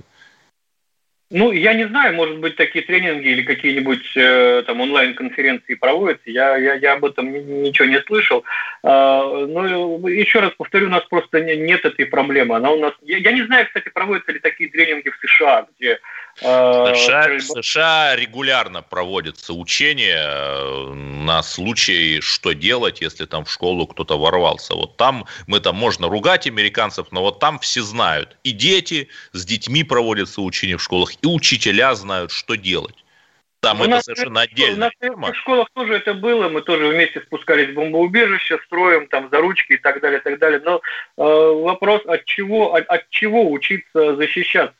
Ну, 1.34 1.50
я 1.50 1.72
не 1.72 1.88
знаю, 1.88 2.14
может 2.14 2.38
быть, 2.40 2.56
такие 2.56 2.84
тренинги 2.84 3.28
или 3.28 3.42
какие-нибудь 3.42 4.16
э, 4.16 4.64
там 4.66 4.82
онлайн-конференции 4.82 5.72
проводятся. 5.72 6.30
Я, 6.30 6.58
я, 6.58 6.74
я 6.74 6.92
об 6.92 7.06
этом 7.06 7.32
ничего 7.62 7.88
не 7.88 8.00
слышал. 8.02 8.44
Э, 8.82 9.46
ну, 9.48 10.06
еще 10.08 10.40
раз 10.40 10.52
повторю, 10.58 10.88
у 10.88 10.90
нас 10.90 11.02
просто 11.04 11.40
не, 11.40 11.56
нет 11.56 11.86
этой 11.86 12.04
проблемы. 12.04 12.56
Она 12.56 12.70
у 12.70 12.78
нас. 12.78 12.92
Я, 13.00 13.16
я 13.16 13.32
не 13.32 13.46
знаю, 13.46 13.66
кстати, 13.66 13.88
проводятся 13.88 14.32
ли 14.32 14.40
такие 14.40 14.68
тренинги 14.68 15.08
в 15.08 15.16
США, 15.26 15.66
где 15.78 16.00
США, 16.38 17.38
в 17.38 17.42
США 17.42 18.16
регулярно 18.16 18.82
проводятся 18.82 19.52
учения 19.52 20.22
э, 20.24 20.92
на 20.94 21.42
случай, 21.42 22.20
что 22.20 22.52
делать, 22.52 23.00
если 23.00 23.26
там 23.26 23.44
в 23.44 23.52
школу 23.52 23.86
кто-то 23.86 24.18
ворвался. 24.18 24.74
Вот 24.74 24.96
там 24.96 25.26
мы 25.46 25.60
там 25.60 25.76
можно 25.76 26.08
ругать 26.08 26.46
американцев, 26.46 27.08
но 27.10 27.22
вот 27.22 27.38
там 27.38 27.58
все 27.58 27.82
знают. 27.82 28.36
И 28.44 28.52
дети 28.52 29.08
с 29.32 29.44
детьми 29.44 29.84
проводятся 29.84 30.40
учения 30.40 30.76
в 30.76 30.82
школах, 30.82 31.12
и 31.22 31.26
учителя 31.26 31.94
знают, 31.94 32.30
что 32.30 32.56
делать. 32.56 33.01
Там 33.62 33.80
у 33.80 33.84
это 33.84 33.90
нас 33.92 34.04
совершенно 34.04 34.40
отдельно. 34.40 34.90
У 35.00 35.16
нас 35.20 35.30
в 35.30 35.36
школах 35.36 35.68
тоже 35.72 35.94
это 35.94 36.14
было, 36.14 36.48
мы 36.48 36.62
тоже 36.62 36.88
вместе 36.88 37.20
спускались 37.20 37.68
в 37.68 37.74
бомбоубежище, 37.74 38.58
строим 38.66 39.06
там 39.06 39.28
за 39.30 39.38
ручки 39.38 39.74
и 39.74 39.76
так 39.76 40.00
далее, 40.00 40.18
и 40.18 40.22
так 40.22 40.40
далее. 40.40 40.60
Но 40.64 40.80
э, 41.16 41.22
вопрос, 41.62 42.02
от 42.06 42.24
чего, 42.24 42.74
от, 42.74 42.86
от 42.88 43.08
чего 43.10 43.48
учиться 43.48 44.16
защищаться? 44.16 44.74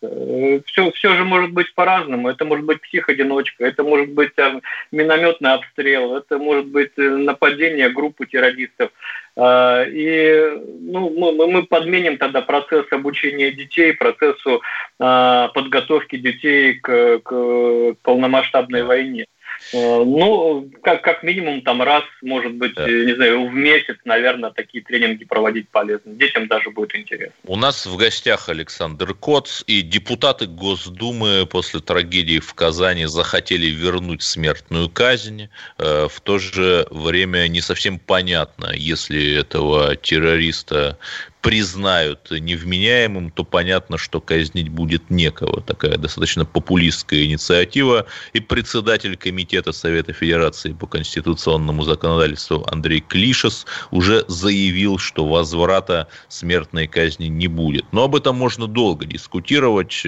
все, 0.66 0.88
э, 0.88 0.92
все 0.94 1.14
же 1.14 1.22
может 1.22 1.52
быть 1.52 1.72
по-разному. 1.74 2.28
Это 2.28 2.44
может 2.44 2.64
быть 2.64 2.80
психодиночка, 2.80 3.64
это 3.64 3.84
может 3.84 4.10
быть 4.10 4.34
там, 4.34 4.60
минометный 4.90 5.52
обстрел, 5.52 6.16
это 6.16 6.38
может 6.38 6.66
быть 6.66 6.90
э, 6.96 7.02
нападение 7.02 7.88
группы 7.88 8.26
террористов. 8.26 8.90
Э, 9.36 9.84
и 9.88 10.60
ну, 10.80 11.10
мы, 11.10 11.46
мы 11.46 11.62
подменим 11.66 12.18
тогда 12.18 12.42
процесс 12.42 12.86
обучения 12.90 13.52
детей, 13.52 13.92
процессу 13.92 14.60
э, 14.98 15.48
подготовки 15.54 16.16
детей 16.16 16.74
к, 16.74 17.20
к 17.20 17.94
полномасштабному 18.02 18.72
холодной 18.72 18.82
войне. 18.82 19.26
Э, 19.72 20.04
ну, 20.04 20.70
как, 20.82 21.02
как 21.02 21.22
минимум 21.22 21.62
там 21.62 21.82
раз, 21.82 22.04
может 22.20 22.54
быть, 22.54 22.74
да. 22.74 22.86
не 22.88 23.14
знаю, 23.14 23.48
в 23.48 23.52
месяц, 23.52 23.96
наверное, 24.04 24.50
такие 24.50 24.84
тренинги 24.84 25.24
проводить 25.24 25.68
полезно. 25.68 26.12
Детям 26.12 26.48
даже 26.48 26.70
будет 26.70 26.94
интересно. 26.94 27.34
У 27.46 27.56
нас 27.56 27.86
в 27.86 27.96
гостях 27.96 28.48
Александр 28.48 29.14
Коц, 29.14 29.62
и 29.66 29.82
депутаты 29.82 30.46
Госдумы 30.46 31.46
после 31.46 31.80
трагедии 31.80 32.38
в 32.38 32.52
Казани 32.54 33.06
захотели 33.06 33.66
вернуть 33.66 34.22
смертную 34.22 34.88
казнь. 34.88 35.48
Э, 35.78 36.08
в 36.10 36.20
то 36.20 36.38
же 36.38 36.86
время 36.90 37.48
не 37.48 37.60
совсем 37.60 37.98
понятно, 37.98 38.72
если 38.74 39.38
этого 39.38 39.96
террориста 39.96 40.98
признают 41.42 42.30
невменяемым, 42.30 43.30
то 43.30 43.44
понятно, 43.44 43.98
что 43.98 44.20
казнить 44.20 44.68
будет 44.68 45.10
некого. 45.10 45.60
Такая 45.60 45.98
достаточно 45.98 46.44
популистская 46.44 47.24
инициатива. 47.24 48.06
И 48.32 48.40
председатель 48.40 49.16
Комитета 49.16 49.72
Совета 49.72 50.12
Федерации 50.12 50.72
по 50.72 50.86
конституционному 50.86 51.82
законодательству 51.82 52.64
Андрей 52.70 53.00
Клишес 53.00 53.66
уже 53.90 54.24
заявил, 54.28 54.98
что 54.98 55.26
возврата 55.26 56.06
смертной 56.28 56.86
казни 56.86 57.26
не 57.26 57.48
будет. 57.48 57.84
Но 57.92 58.04
об 58.04 58.14
этом 58.14 58.36
можно 58.36 58.68
долго 58.68 59.04
дискутировать. 59.04 60.06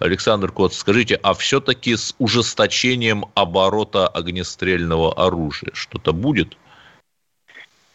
Александр 0.00 0.50
Кот, 0.50 0.74
скажите, 0.74 1.14
а 1.22 1.32
все-таки 1.34 1.96
с 1.96 2.14
ужесточением 2.18 3.26
оборота 3.34 4.08
огнестрельного 4.08 5.14
оружия 5.14 5.70
что-то 5.74 6.12
будет? 6.12 6.56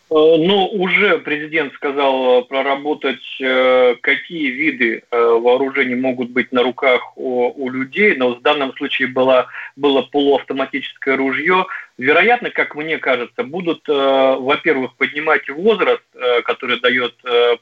Э, 0.10 0.14
ну, 0.14 0.68
уже 0.68 1.20
президент 1.20 1.74
сказал 1.74 2.46
проработать, 2.46 3.42
э, 3.42 3.96
какие 4.00 4.50
виды 4.52 5.04
э, 5.04 5.18
вооружений 5.18 5.96
могут 5.96 6.30
быть 6.30 6.54
на 6.54 6.64
руках 6.64 7.18
у, 7.18 7.52
у 7.62 7.70
людей, 7.70 8.16
но 8.16 8.36
в 8.36 8.42
данном 8.42 8.74
случае 8.78 9.10
было, 9.10 9.48
было 9.76 10.04
полуавтоматическое 10.04 11.18
ружье. 11.18 11.66
Вероятно, 11.98 12.52
как 12.52 12.76
мне 12.76 13.00
кажется, 13.00 13.44
будут, 13.44 13.88
во-первых, 13.88 14.96
поднимать 14.98 15.50
возраст, 15.50 16.04
который 16.46 16.80
дает 16.80 17.16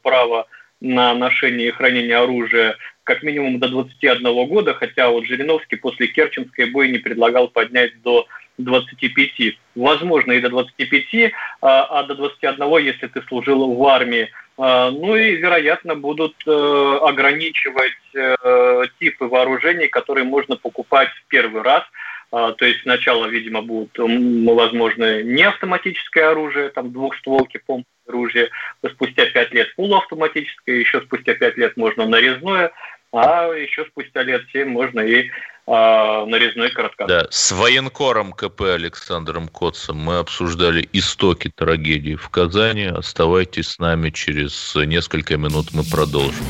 право 0.03 0.47
на 0.81 1.13
ношение 1.13 1.69
и 1.69 1.71
хранение 1.71 2.17
оружия 2.17 2.75
как 3.05 3.23
минимум 3.23 3.59
до 3.59 3.69
21 3.69 4.47
года, 4.47 4.73
хотя 4.73 5.09
вот 5.09 5.25
Жириновский 5.25 5.77
после 5.77 6.07
Керченской 6.07 6.65
бойни 6.65 6.97
предлагал 6.97 7.47
поднять 7.47 8.01
до 8.01 8.27
25. 8.57 9.57
Возможно, 9.75 10.31
и 10.33 10.41
до 10.41 10.49
25, 10.49 11.31
а, 11.61 11.99
а 11.99 12.03
до 12.03 12.15
21, 12.15 12.77
если 12.79 13.07
ты 13.07 13.21
служил 13.23 13.73
в 13.73 13.87
армии. 13.87 14.29
А, 14.57 14.89
ну 14.91 15.15
и, 15.15 15.35
вероятно, 15.35 15.95
будут 15.95 16.35
э, 16.47 16.97
ограничивать 17.01 17.91
э, 18.13 18.83
типы 18.99 19.25
вооружений, 19.25 19.87
которые 19.87 20.23
можно 20.23 20.55
покупать 20.55 21.09
в 21.09 21.27
первый 21.27 21.61
раз. 21.61 21.83
А, 22.31 22.53
то 22.53 22.65
есть 22.65 22.81
сначала, 22.81 23.25
видимо, 23.25 23.61
будут, 23.61 23.97
возможно, 23.97 25.23
не 25.23 25.43
автоматическое 25.43 26.31
оружие, 26.31 26.69
там 26.69 26.91
двухстволки, 26.91 27.61
помпы 27.65 27.87
оружие, 28.07 28.49
спустя 28.93 29.25
5 29.25 29.53
лет 29.53 29.75
полуавтоматическое, 29.75 30.75
еще 30.75 31.01
спустя 31.01 31.33
5 31.33 31.57
лет 31.57 31.77
можно 31.77 32.05
нарезное, 32.05 32.71
а 33.15 33.53
еще 33.53 33.85
спустя 33.85 34.23
лет 34.23 34.43
7 34.51 34.67
можно 34.67 34.99
и 34.99 35.29
а, 35.67 36.25
нарезной 36.25 36.69
короткоствол. 36.69 37.07
Да, 37.07 37.27
с 37.31 37.51
военкором 37.51 38.33
КП 38.33 38.61
Александром 38.61 39.47
Котцем 39.47 39.97
мы 39.97 40.17
обсуждали 40.17 40.87
истоки 40.93 41.51
трагедии 41.55 42.15
в 42.15 42.29
Казани. 42.29 42.85
Оставайтесь 42.85 43.69
с 43.69 43.79
нами, 43.79 44.11
через 44.11 44.75
несколько 44.75 45.37
минут 45.37 45.67
мы 45.73 45.83
продолжим. 45.83 46.45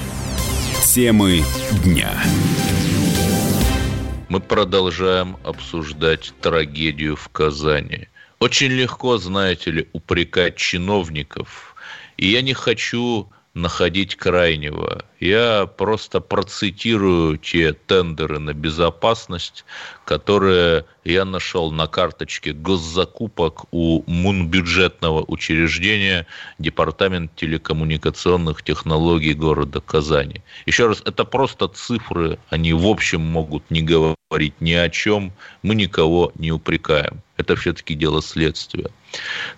Темы 0.83 1.43
дня. 1.83 2.11
Мы 4.27 4.39
продолжаем 4.41 5.37
обсуждать 5.43 6.33
трагедию 6.41 7.15
в 7.15 7.29
Казани. 7.29 8.07
Очень 8.39 8.71
легко, 8.71 9.17
знаете 9.17 9.71
ли, 9.71 9.89
упрекать 9.93 10.57
чиновников. 10.57 11.75
И 12.17 12.27
я 12.27 12.41
не 12.41 12.53
хочу 12.53 13.29
находить 13.55 14.15
крайнего. 14.15 15.05
Я 15.19 15.65
просто 15.65 16.19
процитирую 16.19 17.37
те 17.37 17.71
тендеры 17.71 18.37
на 18.37 18.53
безопасность, 18.53 19.63
которые 20.03 20.85
я 21.05 21.23
нашел 21.23 21.71
на 21.71 21.87
карточке 21.87 22.51
госзакупок 22.51 23.65
у 23.71 24.03
мунбюджетного 24.07 25.23
учреждения 25.27 26.27
Департамент 26.59 27.33
телекоммуникационных 27.35 28.61
технологий 28.61 29.33
города 29.33 29.79
Казани. 29.79 30.43
Еще 30.65 30.87
раз, 30.87 31.01
это 31.05 31.23
просто 31.23 31.69
цифры, 31.69 32.37
они 32.49 32.73
в 32.73 32.85
общем 32.85 33.21
могут 33.21 33.71
не 33.71 33.81
говорить 33.81 34.59
ни 34.59 34.73
о 34.73 34.89
чем, 34.89 35.31
мы 35.63 35.75
никого 35.75 36.33
не 36.35 36.51
упрекаем. 36.51 37.21
Это 37.37 37.55
все-таки 37.55 37.95
дело 37.95 38.21
следствия. 38.21 38.89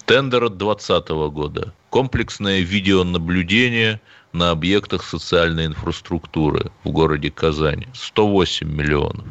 Тендер 0.06 0.46
от 0.46 0.58
2020 0.58 1.10
года. 1.32 1.74
Комплексное 1.90 2.62
видеонаблюдение 2.62 4.02
на 4.34 4.52
объектах 4.52 5.04
социальной 5.04 5.66
инфраструктуры 5.66 6.72
в 6.84 6.92
городе 6.92 7.32
Казани. 7.32 7.88
108 7.94 8.68
миллионов. 8.68 9.26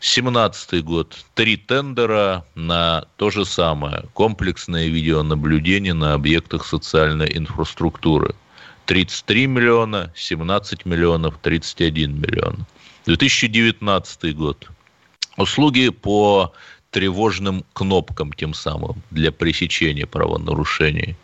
2017 0.00 0.84
год. 0.84 1.16
Три 1.34 1.56
тендера 1.56 2.44
на 2.54 3.04
то 3.16 3.30
же 3.30 3.44
самое. 3.44 4.04
Комплексное 4.12 4.88
видеонаблюдение 4.88 5.94
на 5.94 6.14
объектах 6.14 6.66
социальной 6.66 7.36
инфраструктуры. 7.36 8.34
33 8.86 9.46
миллиона, 9.46 10.12
17 10.14 10.86
миллионов, 10.86 11.38
31 11.42 12.20
миллион. 12.20 12.66
2019 13.06 14.36
год. 14.36 14.68
Услуги 15.36 15.90
по 15.90 16.52
тревожным 16.96 17.62
кнопкам 17.74 18.32
тем 18.32 18.54
самым 18.54 19.02
для 19.10 19.30
пресечения 19.30 20.06
правонарушений. 20.06 21.14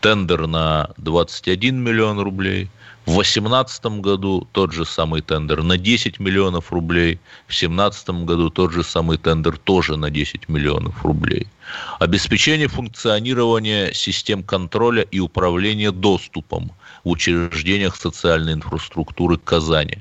Тендер 0.00 0.46
на 0.46 0.90
21 0.98 1.82
миллион 1.82 2.20
рублей. 2.20 2.70
В 3.06 3.14
2018 3.14 3.86
году 4.02 4.46
тот 4.52 4.72
же 4.72 4.84
самый 4.84 5.22
тендер 5.22 5.64
на 5.64 5.78
10 5.78 6.20
миллионов 6.20 6.70
рублей. 6.70 7.18
В 7.48 7.58
2017 7.58 8.08
году 8.24 8.50
тот 8.50 8.72
же 8.72 8.84
самый 8.84 9.18
тендер 9.18 9.58
тоже 9.58 9.96
на 9.96 10.10
10 10.10 10.48
миллионов 10.48 11.04
рублей. 11.04 11.48
Обеспечение 11.98 12.68
функционирования 12.68 13.92
систем 13.94 14.44
контроля 14.44 15.02
и 15.02 15.18
управления 15.18 15.90
доступом 15.90 16.70
в 17.02 17.10
учреждениях 17.10 17.96
социальной 17.96 18.52
инфраструктуры 18.52 19.38
Казани. 19.38 19.98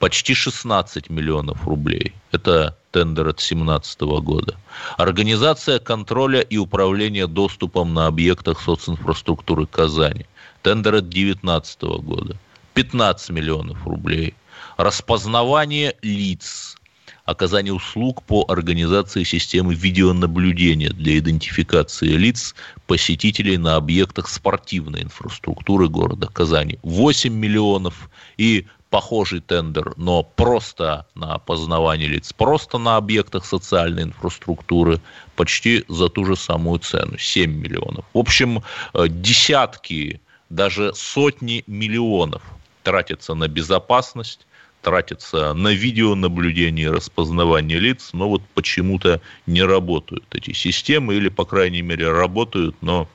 Почти 0.00 0.34
16 0.34 1.10
миллионов 1.10 1.64
рублей. 1.64 2.12
Это 2.32 2.77
тендер 2.90 3.28
от 3.28 3.36
2017 3.36 4.00
года. 4.00 4.56
Организация 4.96 5.78
контроля 5.78 6.40
и 6.40 6.56
управления 6.56 7.26
доступом 7.26 7.94
на 7.94 8.06
объектах 8.06 8.60
социнфраструктуры 8.60 9.66
Казани. 9.66 10.26
Тендер 10.62 10.94
от 10.94 11.08
2019 11.08 11.82
года. 11.82 12.36
15 12.74 13.30
миллионов 13.30 13.86
рублей. 13.86 14.34
Распознавание 14.76 15.96
лиц. 16.02 16.76
Оказание 17.24 17.74
услуг 17.74 18.22
по 18.22 18.46
организации 18.48 19.22
системы 19.22 19.74
видеонаблюдения 19.74 20.90
для 20.90 21.18
идентификации 21.18 22.12
лиц 22.12 22.54
посетителей 22.86 23.58
на 23.58 23.76
объектах 23.76 24.28
спортивной 24.28 25.02
инфраструктуры 25.02 25.88
города 25.88 26.26
Казани. 26.28 26.78
8 26.82 27.30
миллионов. 27.30 28.08
И 28.38 28.66
похожий 28.90 29.40
тендер, 29.40 29.92
но 29.96 30.22
просто 30.22 31.06
на 31.14 31.34
опознавание 31.34 32.08
лиц, 32.08 32.32
просто 32.32 32.78
на 32.78 32.96
объектах 32.96 33.44
социальной 33.44 34.04
инфраструктуры, 34.04 35.00
почти 35.36 35.84
за 35.88 36.08
ту 36.08 36.24
же 36.24 36.36
самую 36.36 36.78
цену, 36.80 37.18
7 37.18 37.50
миллионов. 37.50 38.04
В 38.14 38.18
общем, 38.18 38.62
э, 38.94 39.08
десятки, 39.08 40.20
даже 40.48 40.94
сотни 40.94 41.64
миллионов 41.66 42.42
тратятся 42.82 43.34
на 43.34 43.48
безопасность, 43.48 44.46
тратятся 44.80 45.52
на 45.52 45.68
видеонаблюдение 45.68 46.86
и 46.86 46.90
распознавание 46.90 47.78
лиц, 47.78 48.10
но 48.12 48.28
вот 48.28 48.42
почему-то 48.54 49.20
не 49.46 49.62
работают 49.62 50.24
эти 50.34 50.52
системы, 50.52 51.14
или, 51.14 51.28
по 51.28 51.44
крайней 51.44 51.82
мере, 51.82 52.10
работают, 52.10 52.76
но 52.80 53.08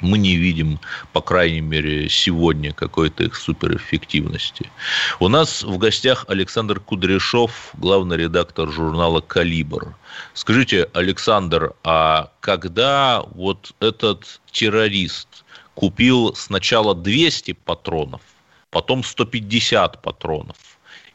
мы 0.00 0.18
не 0.18 0.36
видим, 0.36 0.78
по 1.12 1.20
крайней 1.20 1.60
мере, 1.60 2.08
сегодня 2.08 2.72
какой-то 2.72 3.24
их 3.24 3.36
суперэффективности. 3.36 4.70
У 5.18 5.28
нас 5.28 5.62
в 5.62 5.78
гостях 5.78 6.24
Александр 6.28 6.80
Кудряшов, 6.80 7.70
главный 7.74 8.16
редактор 8.16 8.70
журнала 8.70 9.20
«Калибр». 9.20 9.94
Скажите, 10.34 10.88
Александр, 10.94 11.74
а 11.84 12.32
когда 12.40 13.22
вот 13.34 13.72
этот 13.80 14.40
террорист 14.50 15.44
купил 15.74 16.34
сначала 16.34 16.94
200 16.94 17.52
патронов, 17.52 18.22
потом 18.70 19.04
150 19.04 20.02
патронов, 20.02 20.56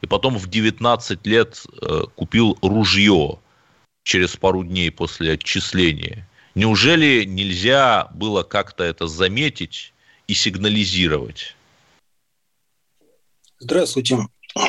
и 0.02 0.08
потом 0.08 0.38
в 0.38 0.48
19 0.48 1.26
лет 1.26 1.64
э, 1.82 2.04
купил 2.16 2.58
ружье 2.62 3.40
через 4.04 4.36
пару 4.36 4.64
дней 4.64 4.92
после 4.92 5.34
отчисления– 5.34 6.28
Неужели 6.56 7.26
нельзя 7.26 8.10
было 8.14 8.43
как-то 8.43 8.86
это 8.86 9.08
заметить 9.08 9.93
и 10.28 10.34
сигнализировать? 10.34 11.56
Здравствуйте. 13.60 14.20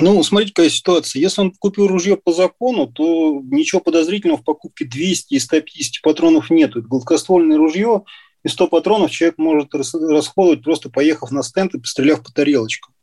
Ну, 0.01 0.21
смотрите, 0.25 0.53
какая 0.53 0.69
ситуация. 0.69 1.21
Если 1.21 1.41
он 1.41 1.53
купил 1.53 1.87
ружье 1.87 2.17
по 2.17 2.33
закону, 2.33 2.89
то 2.89 3.41
ничего 3.45 3.81
подозрительного 3.81 4.39
в 4.39 4.45
покупке 4.45 4.85
200 4.85 5.35
и 5.35 5.39
150 5.39 6.03
патронов 6.03 6.51
нет. 6.51 6.71
Это 6.71 6.81
гладкоствольное 6.81 7.57
ружье, 7.57 8.03
и 8.43 8.49
100 8.49 8.67
патронов 8.67 9.13
человек 9.13 9.39
может 9.39 9.73
расходовать, 9.73 10.65
просто 10.65 10.91
поехав 10.91 11.31
на 11.31 11.45
стенд 11.45 11.75
и 11.75 11.79
постреляв 11.79 12.25
по 12.25 12.33
тарелочкам. 12.33 12.95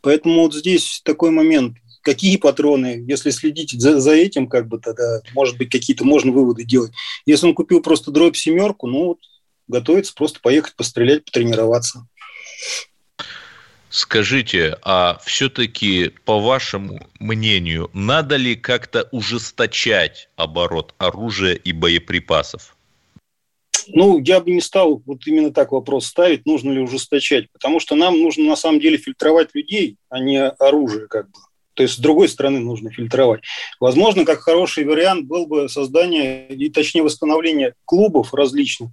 Поэтому 0.00 0.42
вот 0.42 0.54
здесь 0.54 1.02
такой 1.04 1.30
момент 1.30 1.76
какие 2.06 2.36
патроны, 2.36 3.04
если 3.08 3.30
следить 3.30 3.72
за, 3.72 3.98
за 4.00 4.12
этим, 4.12 4.46
как 4.46 4.68
бы 4.68 4.78
тогда, 4.78 5.22
может 5.34 5.58
быть, 5.58 5.70
какие-то 5.70 6.04
можно 6.04 6.30
выводы 6.30 6.62
делать. 6.62 6.92
Если 7.26 7.46
он 7.46 7.54
купил 7.54 7.82
просто 7.82 8.12
дробь 8.12 8.36
семерку, 8.36 8.86
ну, 8.86 9.06
вот, 9.06 9.18
готовится 9.66 10.14
просто 10.14 10.38
поехать 10.40 10.76
пострелять, 10.76 11.24
потренироваться. 11.24 12.06
Скажите, 13.90 14.78
а 14.82 15.18
все-таки, 15.24 16.12
по 16.24 16.38
вашему 16.38 17.08
мнению, 17.18 17.90
надо 17.92 18.36
ли 18.36 18.54
как-то 18.54 19.08
ужесточать 19.10 20.28
оборот 20.36 20.94
оружия 20.98 21.54
и 21.54 21.72
боеприпасов? 21.72 22.76
Ну, 23.88 24.20
я 24.20 24.38
бы 24.40 24.52
не 24.52 24.60
стал 24.60 25.02
вот 25.04 25.26
именно 25.26 25.52
так 25.52 25.72
вопрос 25.72 26.06
ставить, 26.06 26.46
нужно 26.46 26.70
ли 26.70 26.80
ужесточать, 26.80 27.50
потому 27.50 27.80
что 27.80 27.96
нам 27.96 28.20
нужно 28.20 28.44
на 28.44 28.56
самом 28.56 28.78
деле 28.78 28.96
фильтровать 28.96 29.54
людей, 29.54 29.96
а 30.08 30.20
не 30.20 30.40
оружие 30.40 31.08
как 31.08 31.30
бы. 31.30 31.38
То 31.76 31.82
есть 31.82 31.96
с 31.96 31.98
другой 31.98 32.28
стороны 32.28 32.58
нужно 32.58 32.90
фильтровать. 32.90 33.42
Возможно, 33.78 34.24
как 34.24 34.40
хороший 34.40 34.84
вариант 34.84 35.26
был 35.26 35.46
бы 35.46 35.68
создание, 35.68 36.48
и 36.48 36.70
точнее 36.70 37.02
восстановление 37.02 37.74
клубов 37.84 38.32
различных, 38.32 38.90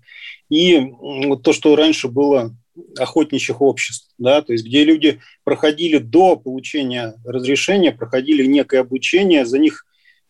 и 0.50 0.92
вот 1.00 1.44
то, 1.44 1.54
что 1.54 1.76
раньше 1.76 2.10
было 2.10 2.56
охотничьих 2.98 3.62
обществ, 3.62 4.10
да, 4.18 4.42
то 4.42 4.52
есть 4.52 4.66
где 4.66 4.84
люди 4.84 5.22
проходили 5.44 5.98
до 5.98 6.36
получения 6.36 7.14
разрешения, 7.24 7.92
проходили 7.92 8.46
некое 8.46 8.82
обучение, 8.82 9.46
за 9.46 9.60
них 9.60 9.86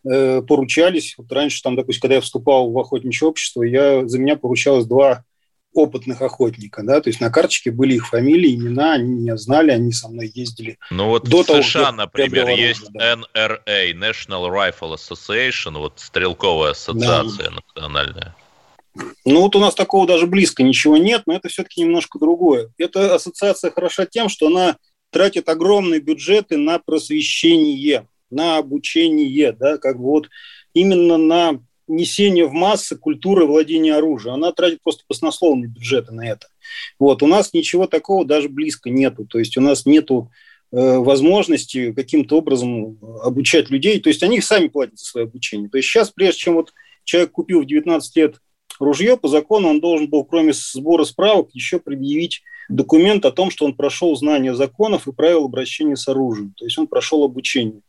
э, 0.06 0.42
поручались. 0.42 1.14
Вот 1.16 1.32
раньше, 1.32 1.62
там, 1.62 1.74
допустим, 1.74 2.02
когда 2.02 2.16
я 2.16 2.20
вступал 2.20 2.70
в 2.70 2.78
охотничье 2.78 3.26
общество, 3.26 3.62
я, 3.62 4.06
за 4.06 4.18
меня 4.18 4.36
поручалось 4.36 4.86
два 4.86 5.24
опытных 5.74 6.22
охотника, 6.22 6.82
да, 6.82 7.00
то 7.00 7.10
есть 7.10 7.20
на 7.20 7.30
карточке 7.30 7.70
были 7.70 7.94
их 7.94 8.08
фамилии, 8.08 8.54
имена, 8.54 8.94
они 8.94 9.12
меня 9.12 9.36
знали, 9.36 9.72
они 9.72 9.92
со 9.92 10.08
мной 10.08 10.30
ездили. 10.32 10.78
Ну 10.90 11.08
вот 11.08 11.28
До 11.28 11.42
в 11.42 11.46
того, 11.46 11.62
США, 11.62 11.92
например, 11.92 12.48
есть 12.48 12.90
да. 12.92 13.14
NRA, 13.14 13.92
National 13.92 14.48
Rifle 14.48 14.94
Association, 14.94 15.78
вот 15.78 15.94
стрелковая 15.96 16.70
ассоциация 16.70 17.50
да. 17.50 17.56
национальная. 17.56 18.36
Ну 19.24 19.40
вот 19.40 19.56
у 19.56 19.58
нас 19.58 19.74
такого 19.74 20.06
даже 20.06 20.26
близко 20.26 20.62
ничего 20.62 20.96
нет, 20.96 21.22
но 21.26 21.34
это 21.34 21.48
все-таки 21.48 21.82
немножко 21.82 22.18
другое. 22.18 22.70
Эта 22.78 23.14
ассоциация 23.14 23.72
хороша 23.72 24.06
тем, 24.06 24.28
что 24.28 24.46
она 24.46 24.76
тратит 25.10 25.48
огромные 25.48 26.00
бюджеты 26.00 26.56
на 26.56 26.78
просвещение, 26.78 28.06
на 28.30 28.58
обучение, 28.58 29.52
да, 29.52 29.78
как 29.78 29.98
бы 29.98 30.04
вот 30.04 30.28
именно 30.74 31.16
на 31.16 31.60
несение 31.86 32.46
в 32.46 32.52
массы 32.52 32.96
культуры 32.96 33.46
владения 33.46 33.94
оружием. 33.94 34.34
Она 34.34 34.52
тратит 34.52 34.82
просто 34.82 35.04
баснословные 35.08 35.68
бюджеты 35.68 36.12
на 36.12 36.26
это. 36.26 36.46
Вот. 36.98 37.22
У 37.22 37.26
нас 37.26 37.52
ничего 37.52 37.86
такого 37.86 38.24
даже 38.24 38.48
близко 38.48 38.90
нету. 38.90 39.26
То 39.26 39.38
есть 39.38 39.56
у 39.56 39.60
нас 39.60 39.86
нету 39.86 40.30
э, 40.72 40.98
возможности 40.98 41.92
каким-то 41.92 42.38
образом 42.38 42.98
обучать 43.22 43.70
людей. 43.70 44.00
То 44.00 44.08
есть 44.08 44.22
они 44.22 44.40
сами 44.40 44.68
платят 44.68 44.98
за 44.98 45.06
свое 45.06 45.26
обучение. 45.26 45.68
То 45.68 45.78
есть 45.78 45.88
сейчас, 45.88 46.10
прежде 46.10 46.40
чем 46.40 46.54
вот 46.54 46.72
человек 47.04 47.32
купил 47.32 47.62
в 47.62 47.66
19 47.66 48.16
лет 48.16 48.36
ружье, 48.80 49.16
по 49.16 49.28
закону 49.28 49.68
он 49.68 49.80
должен 49.80 50.08
был, 50.08 50.24
кроме 50.24 50.52
сбора 50.52 51.04
справок, 51.04 51.50
еще 51.52 51.78
предъявить 51.78 52.42
документ 52.68 53.24
о 53.24 53.32
том, 53.32 53.50
что 53.50 53.64
он 53.64 53.74
прошел 53.74 54.16
знание 54.16 54.54
законов 54.54 55.06
и 55.06 55.12
правил 55.12 55.44
обращения 55.44 55.96
с 55.96 56.08
оружием. 56.08 56.54
То 56.56 56.64
есть 56.64 56.78
он 56.78 56.86
прошел 56.86 57.22
обучение. 57.24 57.82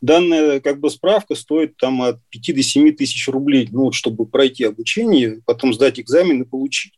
Данная 0.00 0.60
как 0.60 0.80
бы 0.80 0.88
справка 0.90 1.34
стоит 1.34 1.76
там 1.76 2.02
от 2.02 2.20
5 2.30 2.56
до 2.56 2.62
7 2.62 2.96
тысяч 2.96 3.28
рублей, 3.28 3.68
ну, 3.70 3.92
чтобы 3.92 4.26
пройти 4.26 4.64
обучение, 4.64 5.40
потом 5.44 5.74
сдать 5.74 6.00
экзамен 6.00 6.42
и 6.42 6.46
получить. 6.46 6.94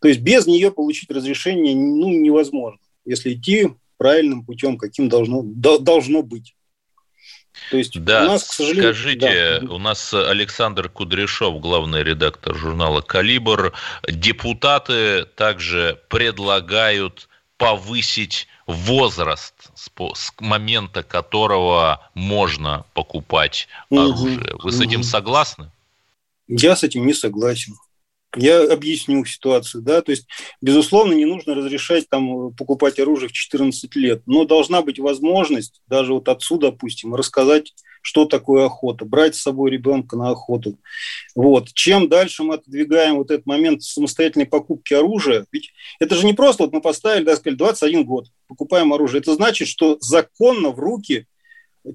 То 0.00 0.08
есть 0.08 0.20
без 0.20 0.46
нее 0.46 0.70
получить 0.72 1.10
разрешение 1.10 1.76
ну, 1.76 2.08
невозможно, 2.08 2.80
если 3.04 3.34
идти 3.34 3.68
правильным 3.98 4.44
путем, 4.44 4.78
каким 4.78 5.08
должно, 5.08 5.42
должно 5.42 6.22
быть. 6.22 6.54
То 7.70 7.76
есть 7.76 8.00
да, 8.02 8.24
у 8.24 8.26
нас, 8.28 8.44
к 8.44 8.52
сожалению... 8.52 8.94
Скажите, 8.94 9.60
да. 9.60 9.74
у 9.74 9.78
нас 9.78 10.14
Александр 10.14 10.88
Кудряшов, 10.88 11.60
главный 11.60 12.02
редактор 12.02 12.54
журнала 12.54 13.00
«Калибр». 13.00 13.72
Депутаты 14.08 15.24
также 15.24 16.00
предлагают 16.08 17.28
повысить 17.56 18.46
возраст, 18.68 19.54
с, 19.74 19.90
с 20.14 20.32
момента 20.38 21.02
которого 21.02 22.06
можно 22.14 22.84
покупать 22.92 23.66
оружие. 23.90 24.54
Вы 24.62 24.70
с 24.70 24.80
этим 24.80 25.02
согласны? 25.02 25.70
Я 26.46 26.76
с 26.76 26.84
этим 26.84 27.06
не 27.06 27.14
согласен. 27.14 27.74
Я 28.36 28.70
объясню 28.70 29.24
ситуацию, 29.24 29.82
да, 29.82 30.02
то 30.02 30.10
есть, 30.10 30.26
безусловно, 30.60 31.14
не 31.14 31.24
нужно 31.24 31.54
разрешать 31.54 32.10
там 32.10 32.52
покупать 32.52 32.98
оружие 32.98 33.30
в 33.30 33.32
14 33.32 33.96
лет, 33.96 34.22
но 34.26 34.44
должна 34.44 34.82
быть 34.82 34.98
возможность, 34.98 35.80
даже 35.86 36.12
вот 36.12 36.28
отцу, 36.28 36.58
допустим, 36.58 37.14
рассказать, 37.14 37.72
что 38.02 38.24
такое 38.24 38.66
охота, 38.66 39.04
брать 39.04 39.34
с 39.34 39.42
собой 39.42 39.70
ребенка 39.70 40.16
на 40.16 40.30
охоту. 40.30 40.78
Вот. 41.34 41.72
Чем 41.72 42.08
дальше 42.08 42.42
мы 42.42 42.54
отодвигаем 42.54 43.16
вот 43.16 43.30
этот 43.30 43.46
момент 43.46 43.82
самостоятельной 43.82 44.46
покупки 44.46 44.94
оружия, 44.94 45.46
ведь 45.52 45.72
это 46.00 46.14
же 46.14 46.26
не 46.26 46.32
просто, 46.32 46.64
вот 46.64 46.72
мы 46.72 46.80
поставили, 46.80 47.24
да, 47.24 47.36
сказали, 47.36 47.56
21 47.56 48.04
год, 48.04 48.28
покупаем 48.46 48.92
оружие, 48.92 49.20
это 49.20 49.34
значит, 49.34 49.68
что 49.68 49.96
законно 50.00 50.70
в 50.70 50.78
руки 50.78 51.26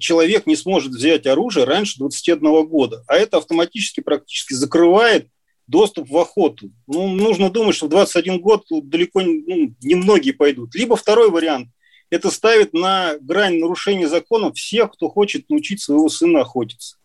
человек 0.00 0.46
не 0.46 0.56
сможет 0.56 0.92
взять 0.92 1.26
оружие 1.26 1.64
раньше 1.64 1.98
21 1.98 2.66
года, 2.66 3.04
а 3.06 3.16
это 3.16 3.38
автоматически 3.38 4.00
практически 4.00 4.54
закрывает 4.54 5.28
доступ 5.66 6.10
в 6.10 6.16
охоту. 6.18 6.70
Ну, 6.86 7.08
нужно 7.08 7.50
думать, 7.50 7.74
что 7.74 7.86
в 7.86 7.90
21 7.90 8.40
год 8.40 8.64
далеко 8.68 9.22
ну, 9.22 9.74
немногие 9.82 10.34
пойдут. 10.34 10.74
Либо 10.74 10.96
второй 10.96 11.30
вариант– 11.30 11.68
это 12.14 12.30
ставит 12.30 12.72
на 12.72 13.16
грань 13.20 13.58
нарушения 13.58 14.06
законов 14.06 14.56
всех, 14.56 14.92
кто 14.92 15.08
хочет 15.08 15.50
научить 15.50 15.82
своего 15.82 16.08
сына 16.08 16.42
охотиться. 16.42 16.96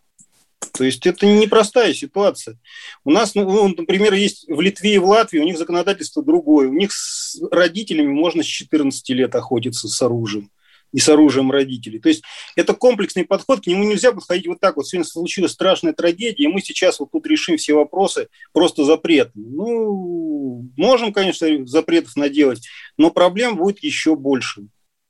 То 0.71 0.83
есть 0.83 1.07
это 1.07 1.25
непростая 1.25 1.93
ситуация. 1.95 2.59
У 3.03 3.09
нас, 3.09 3.33
ну, 3.33 3.43
ну 3.43 3.73
например, 3.75 4.13
есть 4.13 4.45
в 4.47 4.61
Литве 4.61 4.95
и 4.95 4.97
в 4.99 5.05
Латвии, 5.05 5.39
у 5.39 5.45
них 5.45 5.57
законодательство 5.57 6.23
другое. 6.23 6.67
У 6.67 6.73
них 6.73 6.91
с 6.93 7.41
родителями 7.49 8.11
можно 8.11 8.43
с 8.43 8.45
14 8.45 9.09
лет 9.09 9.33
охотиться 9.33 9.87
с 9.87 10.01
оружием 10.01 10.51
и 10.91 10.99
с 10.99 11.09
оружием 11.09 11.51
родителей. 11.51 11.99
То 11.99 12.09
есть 12.09 12.23
это 12.55 12.75
комплексный 12.75 13.25
подход, 13.25 13.63
к 13.63 13.67
нему 13.67 13.83
нельзя 13.85 14.11
подходить 14.11 14.47
вот 14.47 14.59
так 14.59 14.75
вот. 14.75 14.87
Сегодня 14.87 15.09
случилась 15.09 15.53
страшная 15.53 15.93
трагедия, 15.93 16.43
и 16.43 16.47
мы 16.47 16.61
сейчас 16.61 16.99
вот 16.99 17.09
тут 17.11 17.25
решим 17.25 17.57
все 17.57 17.73
вопросы 17.73 18.27
просто 18.53 18.83
запретами. 18.85 19.45
Ну, 19.47 20.69
можем, 20.77 21.13
конечно, 21.13 21.47
запретов 21.65 22.15
наделать, 22.15 22.67
но 22.97 23.09
проблем 23.09 23.57
будет 23.57 23.83
еще 23.83 24.15
больше. 24.15 24.67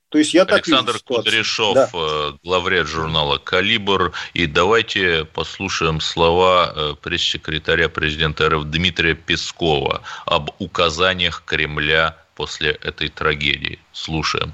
То 0.09 0.17
есть 0.17 0.33
я 0.33 0.41
Александр 0.41 0.93
так 0.93 1.03
Кудряшов, 1.03 1.75
да. 1.75 1.89
Э, 1.93 2.31
главред 2.43 2.87
журнала 2.87 3.37
«Калибр». 3.37 4.11
И 4.33 4.47
давайте 4.47 5.23
послушаем 5.25 6.01
слова 6.01 6.73
э, 6.75 6.93
пресс-секретаря 6.99 7.89
президента 7.89 8.49
РФ 8.49 8.63
Дмитрия 8.63 9.13
Пескова 9.13 10.01
об 10.25 10.49
указаниях 10.57 11.43
Кремля 11.45 12.17
после 12.35 12.71
этой 12.71 13.09
трагедии. 13.09 13.77
Слушаем. 13.91 14.53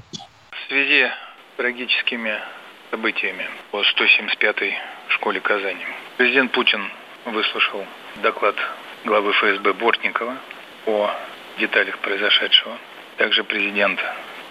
В 0.51 0.67
связи 0.67 1.05
с 1.05 1.57
трагическими 1.57 2.37
событиями 2.91 3.49
по 3.71 3.81
175-й 3.81 4.73
школе 5.07 5.39
Казани 5.39 5.85
президент 6.17 6.51
Путин 6.51 6.91
выслушал 7.23 7.85
доклад 8.21 8.55
главы 9.05 9.31
ФСБ 9.31 9.71
Бортникова 9.71 10.37
о 10.85 11.11
деталях 11.59 11.97
произошедшего. 11.99 12.77
Также 13.15 13.45
президент 13.45 14.01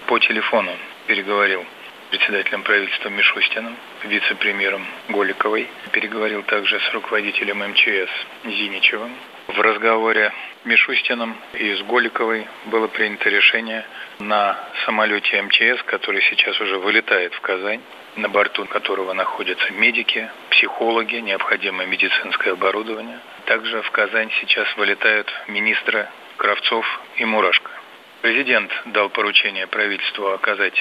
по 0.07 0.19
телефону 0.19 0.73
переговорил 1.07 1.65
председателем 2.11 2.63
правительства 2.63 3.09
Мишустиным, 3.09 3.77
вице-премьером 4.05 4.87
Голиковой, 5.09 5.69
переговорил 5.91 6.43
также 6.45 6.79
с 6.79 6.93
руководителем 6.93 7.59
МЧС 7.59 8.11
Зиничевым. 8.45 9.13
В 9.49 9.61
разговоре 9.61 10.33
Мишустиным 10.65 11.37
и 11.55 11.75
с 11.75 11.83
Голиковой 11.83 12.47
было 12.67 12.87
принято 12.87 13.29
решение 13.29 13.85
на 14.21 14.57
самолете 14.85 15.43
МЧС, 15.43 15.83
который 15.87 16.23
сейчас 16.23 16.61
уже 16.61 16.79
вылетает 16.79 17.35
в 17.35 17.41
Казань, 17.41 17.81
на 18.17 18.29
борту 18.29 18.65
которого 18.67 19.13
находятся 19.13 19.73
медики, 19.73 20.31
психологи, 20.51 21.17
необходимое 21.17 21.87
медицинское 21.87 22.53
оборудование. 22.53 23.19
Также 23.47 23.83
в 23.83 23.91
Казань 23.91 24.31
сейчас 24.41 24.69
вылетают 24.77 25.31
министры 25.49 26.09
Кравцов 26.37 26.87
и 27.17 27.25
Мурашко. 27.25 27.74
Президент 28.25 28.71
дал 28.87 29.11
поручение 29.11 29.67
правительству 29.67 30.29
оказать 30.29 30.73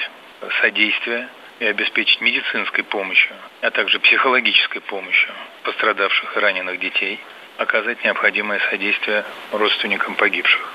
содействие 0.62 1.28
и 1.60 1.66
обеспечить 1.66 2.22
медицинской 2.22 2.82
помощью, 2.84 3.36
а 3.60 3.70
также 3.70 3.98
психологической 4.00 4.80
помощью 4.80 5.30
пострадавших 5.62 6.38
и 6.38 6.40
раненых 6.40 6.80
детей, 6.80 7.20
оказать 7.58 8.02
необходимое 8.02 8.60
содействие 8.70 9.26
родственникам 9.52 10.14
погибших. 10.14 10.72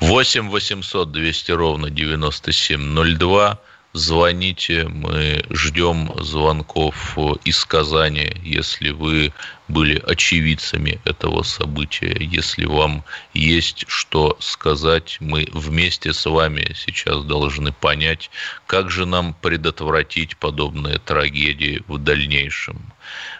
8 0.00 0.48
800 0.48 1.12
200 1.12 1.52
ровно 1.52 1.88
9702. 1.88 3.60
Звоните, 3.92 4.88
мы 4.88 5.44
ждем 5.50 6.12
звонков 6.16 7.16
из 7.44 7.64
Казани, 7.64 8.32
если 8.42 8.90
вы 8.90 9.32
были 9.68 10.00
очевидцами 10.06 11.00
этого 11.04 11.42
события. 11.42 12.16
Если 12.20 12.64
вам 12.64 13.04
есть 13.34 13.84
что 13.88 14.36
сказать, 14.40 15.16
мы 15.20 15.48
вместе 15.52 16.12
с 16.12 16.26
вами 16.26 16.74
сейчас 16.74 17.24
должны 17.24 17.72
понять, 17.72 18.30
как 18.66 18.90
же 18.90 19.06
нам 19.06 19.34
предотвратить 19.34 20.36
подобные 20.36 20.98
трагедии 20.98 21.82
в 21.88 21.98
дальнейшем. 21.98 22.92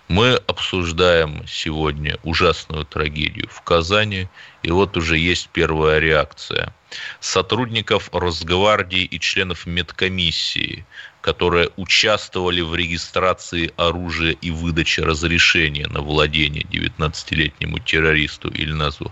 Мы 0.09 0.35
обсуждаем 0.47 1.45
сегодня 1.47 2.19
ужасную 2.23 2.85
трагедию 2.85 3.49
в 3.51 3.63
Казани, 3.63 4.29
и 4.63 4.71
вот 4.71 4.97
уже 4.97 5.19
есть 5.19 5.49
первая 5.53 5.99
реакция. 5.99 6.73
Сотрудников 7.21 8.09
Росгвардии 8.13 9.03
и 9.03 9.19
членов 9.21 9.67
медкомиссии– 9.67 10.87
которые 11.27 11.71
участвовали 11.77 12.61
в 12.61 12.77
регистрации 12.77 13.73
оружия 13.77 14.37
и 14.41 14.53
выдаче 14.53 15.03
разрешения 15.03 15.89
на 15.89 16.01
владение 16.01 16.63
19-летнему 16.63 17.81
террористу 17.81 18.49
Ильназу 18.49 19.11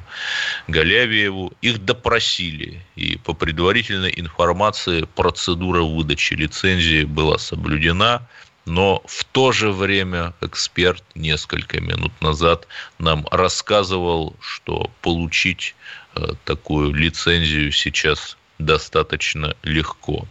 Галявиеву. 0.68 1.52
Их 1.60 1.84
допросили, 1.84 2.80
и 2.94 3.18
по 3.18 3.34
предварительной 3.34 4.14
информации 4.16 5.08
процедура 5.16 5.82
выдачи 5.82 6.34
лицензии 6.34 7.02
была 7.02 7.36
соблюдена, 7.36 8.28
но 8.64 9.02
в 9.06 9.24
то 9.24 9.50
же 9.50 9.72
время 9.72 10.34
эксперт 10.40 11.02
несколько 11.16 11.80
минут 11.80 12.12
назад 12.20 12.68
нам 13.00 13.26
рассказывал, 13.32 14.36
что 14.38 14.88
получить 15.02 15.74
э, 16.14 16.28
такую 16.44 16.94
лицензию 16.94 17.72
сейчас 17.72 18.36
достаточно 18.60 19.56
легко. 19.64 20.28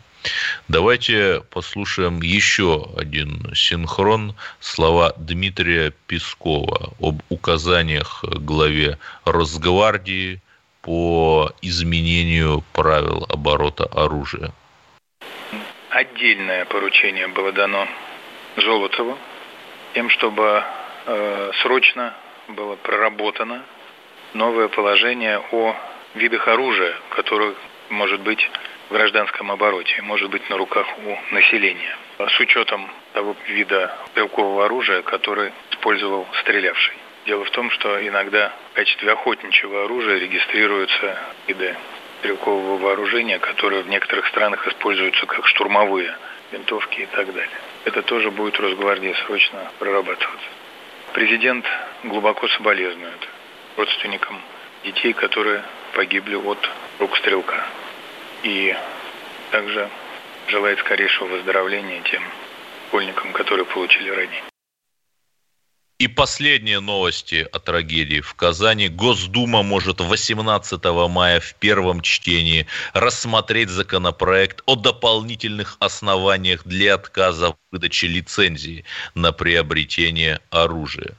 Давайте 0.67 1.41
послушаем 1.51 2.21
еще 2.21 2.87
один 2.97 3.53
синхрон 3.53 4.35
слова 4.59 5.13
Дмитрия 5.17 5.93
Пескова 6.07 6.93
об 7.01 7.21
указаниях 7.29 8.23
главе 8.23 8.97
Росгвардии 9.25 10.39
по 10.81 11.51
изменению 11.61 12.63
правил 12.73 13.25
оборота 13.29 13.85
оружия. 13.85 14.51
Отдельное 15.89 16.65
поручение 16.65 17.27
было 17.27 17.51
дано 17.51 17.87
Золотову, 18.57 19.17
тем, 19.93 20.09
чтобы 20.09 20.63
э, 21.05 21.51
срочно 21.61 22.13
было 22.49 22.75
проработано 22.75 23.63
новое 24.33 24.67
положение 24.67 25.41
о 25.51 25.75
видах 26.15 26.47
оружия, 26.47 26.95
которое 27.09 27.53
может 27.93 28.21
быть 28.21 28.49
в 28.89 28.93
гражданском 28.93 29.51
обороте, 29.51 30.01
может 30.01 30.29
быть 30.29 30.49
на 30.49 30.57
руках 30.57 30.87
у 30.99 31.33
населения. 31.33 31.97
С 32.17 32.39
учетом 32.39 32.89
того 33.13 33.35
вида 33.47 33.95
стрелкового 34.11 34.65
оружия, 34.65 35.01
который 35.01 35.51
использовал 35.71 36.27
стрелявший. 36.41 36.95
Дело 37.25 37.45
в 37.45 37.51
том, 37.51 37.71
что 37.71 38.05
иногда 38.05 38.51
в 38.71 38.75
качестве 38.75 39.11
охотничьего 39.11 39.85
оружия 39.85 40.17
регистрируются 40.19 41.17
виды 41.47 41.75
стрелкового 42.19 42.77
вооружения, 42.77 43.39
которые 43.39 43.83
в 43.83 43.87
некоторых 43.87 44.27
странах 44.27 44.67
используются 44.67 45.25
как 45.25 45.47
штурмовые 45.47 46.15
винтовки 46.51 47.01
и 47.01 47.05
так 47.05 47.27
далее. 47.33 47.59
Это 47.85 48.01
тоже 48.01 48.31
будет 48.31 48.59
Росгвардии 48.59 49.13
срочно 49.25 49.71
прорабатываться. 49.79 50.47
Президент 51.13 51.65
глубоко 52.03 52.47
соболезнует 52.47 53.27
родственникам 53.77 54.41
детей, 54.83 55.13
которые 55.13 55.63
погибли 55.93 56.35
от 56.35 56.59
рук 56.99 57.17
стрелка 57.17 57.65
и 58.43 58.75
также 59.51 59.89
желает 60.47 60.79
скорейшего 60.79 61.27
выздоровления 61.27 62.01
тем 62.03 62.23
школьникам, 62.87 63.33
которые 63.33 63.65
получили 63.65 64.09
ранения. 64.09 64.43
И 65.99 66.07
последние 66.07 66.79
новости 66.79 67.47
о 67.51 67.59
трагедии 67.59 68.19
в 68.19 68.33
Казани. 68.33 68.89
Госдума 68.89 69.63
может 69.63 70.01
18 70.01 70.83
мая 71.09 71.39
в 71.39 71.55
первом 71.55 72.01
чтении 72.01 72.67
рассмотреть 72.93 73.69
законопроект 73.69 74.61
о 74.65 74.75
дополнительных 74.75 75.77
основаниях 75.79 76.65
для 76.65 76.95
отказа 76.95 77.51
в 77.51 77.55
выдаче 77.71 78.07
лицензии 78.07 78.83
на 79.15 79.31
приобретение 79.31 80.39
оружия. 80.49 81.15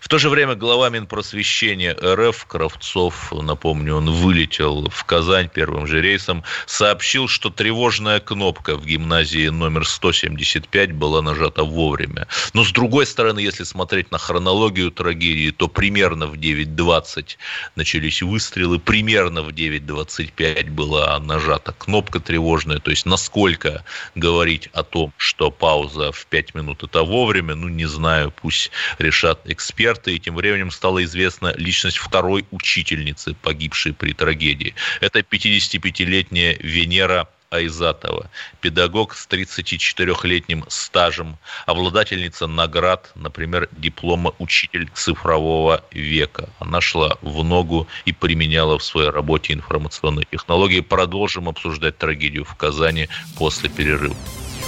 В 0.00 0.08
то 0.08 0.18
же 0.18 0.28
время 0.28 0.54
глава 0.54 0.90
Минпросвещения 0.90 1.94
РФ 1.94 2.46
Кравцов, 2.46 3.32
напомню, 3.32 3.96
он 3.96 4.10
вылетел 4.10 4.88
в 4.90 5.04
Казань 5.04 5.48
первым 5.48 5.86
же 5.86 6.00
рейсом, 6.00 6.44
сообщил, 6.66 7.28
что 7.28 7.50
тревожная 7.50 8.20
кнопка 8.20 8.76
в 8.76 8.86
гимназии 8.86 9.48
номер 9.48 9.86
175 9.86 10.92
была 10.92 11.22
нажата 11.22 11.64
вовремя. 11.64 12.26
Но 12.54 12.64
с 12.64 12.72
другой 12.72 13.06
стороны, 13.06 13.40
если 13.40 13.64
смотреть 13.64 14.10
на 14.10 14.18
хронологию 14.18 14.90
трагедии, 14.90 15.50
то 15.50 15.68
примерно 15.68 16.26
в 16.26 16.34
9.20 16.34 17.36
начались 17.76 18.22
выстрелы, 18.22 18.78
примерно 18.78 19.42
в 19.42 19.48
9.25 19.50 20.70
была 20.70 21.18
нажата 21.18 21.72
кнопка 21.72 22.20
тревожная. 22.20 22.78
То 22.78 22.90
есть 22.90 23.06
насколько 23.06 23.84
говорить 24.14 24.68
о 24.72 24.82
том, 24.82 25.12
что 25.16 25.50
пауза 25.50 26.12
в 26.12 26.26
5 26.26 26.54
минут 26.54 26.82
это 26.82 27.02
вовремя, 27.02 27.54
ну 27.54 27.68
не 27.68 27.86
знаю, 27.86 28.32
пусть 28.34 28.70
решат 28.98 29.40
эксперты 29.44 29.67
эксперты, 29.68 30.14
и 30.14 30.18
тем 30.18 30.34
временем 30.34 30.70
стала 30.70 31.04
известна 31.04 31.52
личность 31.56 31.98
второй 31.98 32.46
учительницы, 32.50 33.34
погибшей 33.34 33.92
при 33.92 34.12
трагедии. 34.12 34.74
Это 35.00 35.20
55-летняя 35.20 36.56
Венера 36.60 37.28
Айзатова, 37.50 38.30
педагог 38.60 39.14
с 39.14 39.26
34-летним 39.26 40.64
стажем, 40.68 41.38
обладательница 41.66 42.46
наград, 42.46 43.10
например, 43.14 43.68
диплома 43.72 44.34
«Учитель 44.38 44.90
цифрового 44.94 45.84
века». 45.90 46.50
Она 46.58 46.80
шла 46.80 47.16
в 47.22 47.42
ногу 47.44 47.86
и 48.04 48.12
применяла 48.12 48.78
в 48.78 48.84
своей 48.84 49.10
работе 49.10 49.54
информационные 49.54 50.26
технологии. 50.30 50.80
Продолжим 50.80 51.48
обсуждать 51.48 51.96
трагедию 51.96 52.44
в 52.44 52.54
Казани 52.54 53.08
после 53.38 53.70
перерыва. 53.70 54.16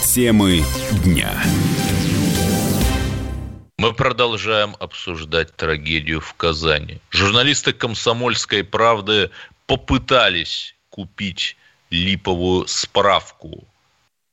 Темы 0.03 0.65
дня. 1.05 1.31
Мы 3.81 3.95
продолжаем 3.95 4.77
обсуждать 4.79 5.57
трагедию 5.57 6.21
в 6.21 6.35
Казани. 6.35 7.01
Журналисты 7.09 7.73
«Комсомольской 7.73 8.63
правды» 8.63 9.31
попытались 9.65 10.75
купить 10.91 11.57
липовую 11.89 12.69
справку 12.69 13.67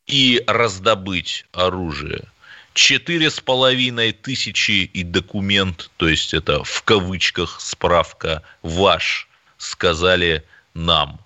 и 0.06 0.44
раздобыть 0.48 1.46
оружие. 1.54 2.26
Четыре 2.74 3.30
с 3.30 3.40
половиной 3.40 4.12
тысячи 4.12 4.84
и 4.84 5.04
документ, 5.04 5.92
то 5.96 6.10
есть 6.10 6.34
это 6.34 6.62
в 6.66 6.84
кавычках 6.84 7.62
справка 7.62 8.44
«ваш», 8.64 9.30
сказали 9.58 10.44
нам. 10.74 11.22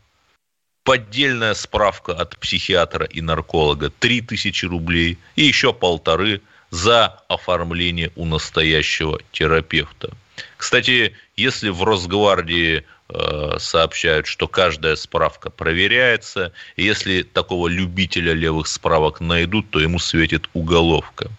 Поддельная 0.84 1.56
справка 1.56 2.14
от 2.14 2.38
психиатра 2.38 3.08
и 3.08 3.20
нарколога– 3.22 3.90
три 4.00 4.22
тысячи 4.22 4.66
рублей 4.66 5.18
и 5.36 5.42
еще 5.42 5.74
полторы 5.74 6.44
за 6.72 7.22
оформление 7.28 8.12
у 8.16 8.26
настоящего 8.26 9.20
терапевта. 9.32 10.12
Кстати, 10.58 11.14
если 11.36 11.70
в 11.70 11.84
Росгвардии 11.84 12.84
э, 13.10 13.56
сообщают, 13.60 14.26
что 14.26 14.48
каждая 14.48 14.96
справка 14.96 15.50
проверяется, 15.50 16.54
если 16.78 17.24
такого 17.24 17.68
любителя 17.68 18.34
левых 18.34 18.68
справок 18.68 19.20
найдут, 19.20 19.70
то 19.70 19.80
ему 19.80 20.00
светит 20.00 20.50
уголовка. 20.54 21.30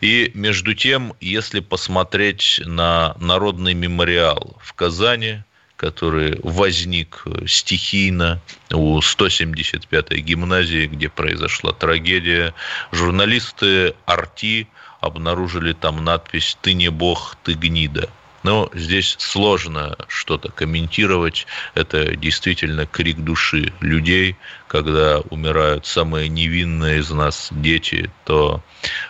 И 0.00 0.30
между 0.34 0.74
тем, 0.74 1.14
если 1.20 1.60
посмотреть 1.60 2.60
на 2.64 3.16
народный 3.18 3.74
мемориал 3.74 4.56
в 4.62 4.72
Казани, 4.74 5.42
который 5.82 6.38
возник 6.44 7.24
стихийно 7.44 8.40
у 8.70 9.00
175-й 9.00 10.20
гимназии, 10.20 10.86
где 10.86 11.08
произошла 11.08 11.72
трагедия. 11.72 12.54
Журналисты 12.92 13.94
Арти 14.06 14.68
обнаружили 15.00 15.72
там 15.72 16.04
надпись 16.04 16.56
«Ты 16.62 16.74
не 16.74 16.88
бог, 16.88 17.36
ты 17.42 17.54
гнида». 17.54 18.08
Но 18.44 18.70
здесь 18.74 19.16
сложно 19.18 19.96
что-то 20.06 20.52
комментировать. 20.52 21.48
Это 21.74 22.14
действительно 22.14 22.86
крик 22.86 23.18
души 23.18 23.72
людей. 23.80 24.36
Когда 24.68 25.18
умирают 25.30 25.84
самые 25.86 26.28
невинные 26.28 27.00
из 27.00 27.10
нас 27.10 27.48
дети, 27.50 28.08
то 28.24 28.62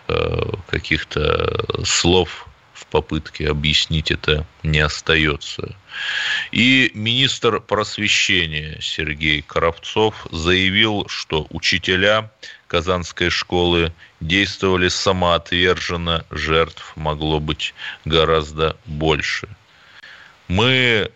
э, 0.08 0.52
каких-то 0.70 1.84
слов 1.84 2.46
в 2.72 2.86
попытке 2.86 3.50
объяснить 3.50 4.10
это 4.10 4.46
не 4.62 4.80
остается. 4.80 5.76
И 6.50 6.90
министр 6.94 7.60
просвещения 7.60 8.78
Сергей 8.80 9.42
Коровцов 9.42 10.26
заявил, 10.30 11.06
что 11.08 11.46
учителя 11.50 12.30
Казанской 12.66 13.30
школы 13.30 13.92
действовали 14.20 14.88
самоотверженно, 14.88 16.24
жертв 16.30 16.92
могло 16.96 17.40
быть 17.40 17.74
гораздо 18.04 18.76
больше. 18.86 19.48
Мы 20.48 21.10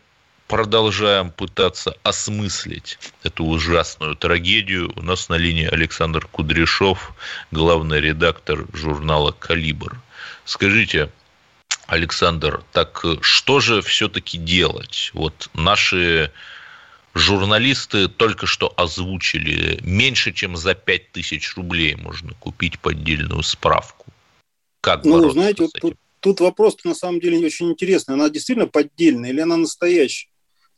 продолжаем 0.48 1.30
пытаться 1.30 1.96
осмыслить 2.02 2.98
эту 3.22 3.44
ужасную 3.44 4.16
трагедию. 4.16 4.92
У 4.96 5.02
нас 5.02 5.28
на 5.28 5.34
линии 5.34 5.66
Александр 5.66 6.26
Кудряшов, 6.26 7.12
главный 7.50 8.00
редактор 8.00 8.66
журнала 8.72 9.32
«Калибр». 9.32 10.00
Скажите, 10.44 11.10
Александр, 11.87 12.62
так 12.72 13.05
что 13.20 13.61
же 13.61 13.80
все-таки 13.82 14.39
делать? 14.39 15.11
Вот 15.14 15.51
наши 15.55 16.32
журналисты 17.14 18.09
только 18.09 18.47
что 18.47 18.72
озвучили, 18.76 19.78
меньше 19.82 20.32
чем 20.32 20.57
за 20.57 20.74
5 20.74 21.12
тысяч 21.12 21.57
рублей 21.57 21.95
можно 21.97 22.34
купить 22.34 22.78
поддельную 22.78 23.43
справку. 23.43 24.07
Как 24.80 25.05
ну, 25.05 25.30
знаете, 25.30 25.62
вот 25.62 25.72
тут, 25.80 25.95
тут 26.20 26.41
вопрос 26.41 26.76
на 26.84 26.95
самом 26.95 27.20
деле 27.20 27.45
очень 27.45 27.70
интересный. 27.70 28.14
Она 28.14 28.28
действительно 28.28 28.68
поддельная 28.68 29.30
или 29.30 29.41
она 29.41 29.57
настоящая? 29.57 30.28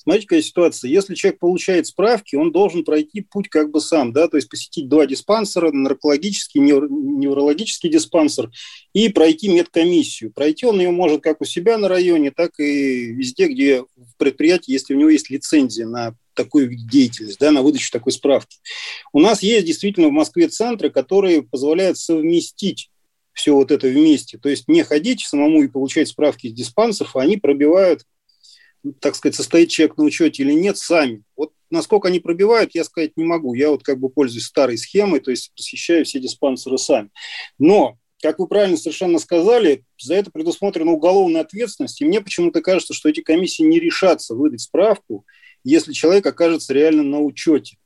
Смотрите, 0.09 0.27
какая 0.27 0.43
ситуация. 0.43 0.91
Если 0.91 1.15
человек 1.15 1.39
получает 1.39 1.87
справки, 1.87 2.35
он 2.35 2.51
должен 2.51 2.83
пройти 2.83 3.21
путь 3.21 3.51
как 3.51 3.71
бы 3.71 3.79
сам, 3.79 4.15
да, 4.15 4.27
то 4.27 4.39
есть 4.39 4.49
посетить 4.49 4.89
два 4.89 5.05
диспансера, 5.05 5.71
наркологический, 5.71 6.63
неврологический 6.63 7.91
диспансер, 7.91 8.51
и 8.95 9.11
пройти 9.11 9.49
медкомиссию. 9.49 10.33
Пройти 10.33 10.65
он 10.65 10.81
ее 10.81 10.93
может 10.93 11.23
как 11.23 11.43
у 11.43 11.45
себя 11.45 11.77
на 11.77 11.89
районе, 11.89 12.31
так 12.31 12.59
и 12.59 13.13
везде, 13.13 13.49
где 13.49 13.83
в 13.83 14.17
предприятии, 14.17 14.73
если 14.73 14.95
у 14.95 14.97
него 14.97 15.11
есть 15.11 15.29
лицензия 15.29 15.87
на 15.87 16.15
такую 16.33 16.75
деятельность, 16.75 17.39
да, 17.39 17.51
на 17.51 17.61
выдачу 17.61 17.93
такой 17.93 18.13
справки. 18.13 18.57
У 19.13 19.21
нас 19.21 19.43
есть 19.43 19.67
действительно 19.67 20.09
в 20.09 20.13
Москве 20.13 20.49
центры, 20.49 20.89
которые 20.89 21.43
позволяют 21.43 21.99
совместить 21.99 22.89
все 23.35 23.53
вот 23.53 23.71
это 23.71 23.89
вместе. 23.89 24.39
То 24.39 24.49
есть 24.49 24.69
не 24.69 24.83
ходить 24.85 25.21
самому 25.21 25.65
и 25.65 25.69
получать 25.69 26.09
справки 26.09 26.47
из 26.47 26.55
диспансеров, 26.55 27.15
а 27.15 27.21
они 27.21 27.37
пробивают 27.37 28.05
так 29.01 29.17
сказать, 29.17 29.35
состоит 29.35 29.71
человек 29.71 29.97
на 29.97 30.05
учете 30.05 30.43
или 30.43 30.53
нет, 30.53 30.79
сами. 30.79 31.23
Вот 31.37 31.53
насколько 31.71 32.09
они 32.09 32.21
пробивают, 32.21 32.75
я 32.75 32.85
сказать 32.85 33.17
не 33.17 33.25
могу. 33.25 33.55
Я 33.55 33.71
вот 33.71 33.83
как 33.83 33.99
бы 33.99 34.09
пользуюсь 34.09 34.47
старой 34.47 34.79
схемой, 34.79 35.21
то 35.21 35.31
есть 35.31 35.53
посещаю 35.55 36.05
все 36.05 36.21
диспансеры 36.21 36.79
сами. 36.79 37.11
Но, 37.59 37.99
как 38.23 38.39
вы 38.39 38.47
правильно 38.47 38.77
совершенно 38.77 39.19
сказали, 39.19 39.85
за 40.01 40.15
это 40.15 40.31
предусмотрена 40.31 40.93
уголовная 40.93 41.43
ответственность. 41.43 42.01
И 42.01 42.05
мне 42.05 42.21
почему-то 42.21 42.63
кажется, 42.63 42.95
что 42.95 43.09
эти 43.09 43.21
комиссии 43.21 43.63
не 43.63 43.81
решатся 43.81 44.35
выдать 44.35 44.61
справку, 44.61 45.25
если 45.65 45.93
человек 45.93 46.27
окажется 46.27 46.73
реально 46.73 47.03
на 47.03 47.21
учете. 47.21 47.77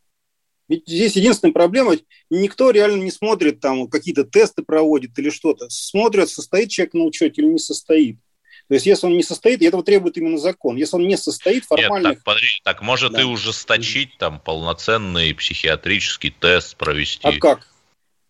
Ведь 0.68 0.84
здесь 0.86 1.16
единственная 1.16 1.52
проблема, 1.52 1.96
никто 2.30 2.70
реально 2.70 3.02
не 3.02 3.10
смотрит, 3.10 3.60
там 3.60 3.88
какие-то 3.88 4.24
тесты 4.24 4.62
проводит 4.62 5.18
или 5.18 5.28
что-то. 5.28 5.66
Смотрят, 5.68 6.30
состоит 6.30 6.70
человек 6.70 6.94
на 6.94 7.04
учете 7.04 7.42
или 7.42 7.48
не 7.48 7.58
состоит. 7.58 8.18
То 8.68 8.74
есть, 8.74 8.86
если 8.86 9.06
он 9.06 9.16
не 9.16 9.22
состоит, 9.22 9.60
и 9.60 9.66
этого 9.66 9.82
требует 9.82 10.16
именно 10.16 10.38
закон. 10.38 10.76
Если 10.76 10.96
он 10.96 11.06
не 11.06 11.16
состоит, 11.16 11.64
формально... 11.64 12.08
Нет, 12.08 12.16
так, 12.16 12.24
подожди, 12.24 12.60
так 12.64 12.82
может 12.82 13.12
да. 13.12 13.20
и 13.20 13.24
ужесточить 13.24 14.16
там 14.18 14.40
полноценный 14.40 15.34
психиатрический 15.34 16.30
тест 16.30 16.76
провести. 16.76 17.26
А 17.26 17.32
как? 17.38 17.68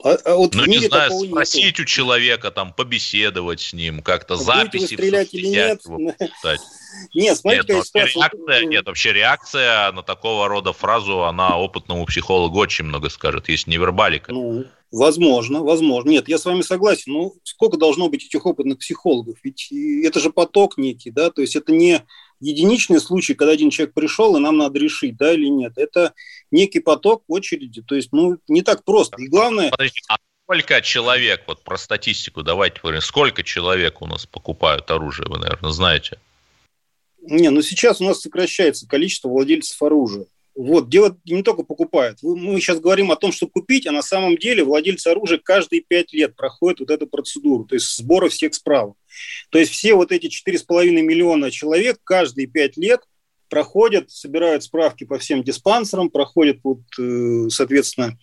А, 0.03 0.17
а 0.25 0.35
вот 0.35 0.55
ну, 0.55 0.65
не 0.67 0.79
знаю, 0.79 1.13
спросить 1.13 1.65
нету. 1.65 1.83
у 1.83 1.85
человека, 1.85 2.51
там, 2.51 2.73
побеседовать 2.73 3.61
с 3.61 3.73
ним, 3.73 4.03
как-то 4.03 4.37
записи 4.37 4.95
стрелять 4.95 5.33
или 5.33 5.47
нет? 5.47 5.83
Нет, 7.15 7.39
смотрите, 7.39 7.73
нет, 7.73 7.87
какая 7.91 8.07
ситуация. 8.07 8.39
Реакция, 8.39 8.67
нет, 8.67 8.87
вообще 8.87 9.13
реакция 9.15 9.93
на 9.93 10.03
такого 10.03 10.47
рода 10.47 10.75
фразу, 10.75 11.25
она 11.25 11.57
опытному 11.57 12.05
психологу 12.05 12.59
очень 12.59 12.85
много 12.85 13.09
скажет, 13.09 13.49
есть 13.49 13.67
невербалика. 13.67 14.31
Ну, 14.31 14.67
Возможно, 14.93 15.63
возможно. 15.63 16.11
Нет, 16.11 16.29
я 16.29 16.37
с 16.37 16.45
вами 16.45 16.61
согласен. 16.61 17.13
Ну, 17.13 17.35
сколько 17.45 17.79
должно 17.79 18.11
быть 18.11 18.27
этих 18.27 18.45
опытных 18.45 18.79
психологов? 18.79 19.39
Ведь 19.43 19.73
это 19.73 20.21
же 20.21 20.31
поток 20.31 20.77
некий, 20.77 21.11
да, 21.11 21.31
то 21.31 21.41
есть 21.41 21.57
это 21.57 21.73
не 21.73 22.03
единичный 22.41 23.01
случай, 23.01 23.33
когда 23.33 23.53
один 23.53 23.71
человек 23.71 23.95
пришел, 23.95 24.37
и 24.37 24.41
нам 24.41 24.59
надо 24.59 24.79
решить, 24.79 25.17
да 25.17 25.33
или 25.33 25.47
нет. 25.47 25.73
Это 25.77 26.13
некий 26.51 26.81
поток 26.81 27.25
очереди, 27.27 27.81
то 27.81 27.95
есть, 27.95 28.11
ну, 28.13 28.37
не 28.49 28.61
так 28.61 28.85
просто. 28.85 29.17
И 29.23 29.29
главное... 29.29 29.71
Подожди, 29.71 29.99
а 30.09 30.17
сколько 30.45 30.83
человек, 30.83 31.45
вот 31.47 31.65
про 31.65 31.79
статистику 31.79 32.43
давайте 32.43 32.77
поговорим, 32.77 33.01
сколько 33.01 33.43
человек 33.43 34.03
у 34.03 34.07
нас 34.07 34.27
покупают 34.27 34.91
оружие, 34.91 35.27
вы, 35.27 35.39
наверное, 35.39 35.71
знаете? 35.71 36.19
Не, 37.23 37.49
ну 37.49 37.63
сейчас 37.63 38.03
у 38.03 38.05
нас 38.05 38.21
сокращается 38.21 38.87
количество 38.87 39.29
владельцев 39.29 39.81
оружия. 39.81 40.27
Вот, 40.55 40.91
дело 40.91 41.19
не 41.25 41.43
только 41.43 41.63
покупают. 41.63 42.19
Мы 42.23 42.61
сейчас 42.61 42.79
говорим 42.79 43.11
о 43.11 43.17
том, 43.17 43.33
что 43.33 43.47
купить, 43.47 43.87
а 43.87 43.93
на 43.93 44.03
самом 44.03 44.37
деле 44.37 44.65
владельцы 44.65 45.09
оружия 45.09 45.39
каждые 45.43 45.81
пять 45.81 46.13
лет 46.13 46.37
проходят 46.37 46.81
вот 46.81 46.91
эту 46.91 47.07
процедуру, 47.07 47.65
то 47.65 47.75
есть 47.75 47.97
сбора 47.97 48.29
всех 48.29 48.55
справок. 48.55 48.97
То 49.51 49.59
есть 49.59 49.73
все 49.73 49.95
вот 49.95 50.13
эти 50.13 50.27
4,5 50.27 50.91
миллиона 50.91 51.51
человек 51.51 51.99
каждые 52.05 52.49
пять 52.49 52.77
лет 52.77 53.01
проходят, 53.49 54.11
собирают 54.11 54.65
справки 54.65 55.05
по 55.05 55.19
всем 55.19 55.43
диспансерам, 55.43 56.09
проходят, 56.09 56.61
вот, 56.65 56.81
э, 56.99 57.49
соответственно, 57.51 58.19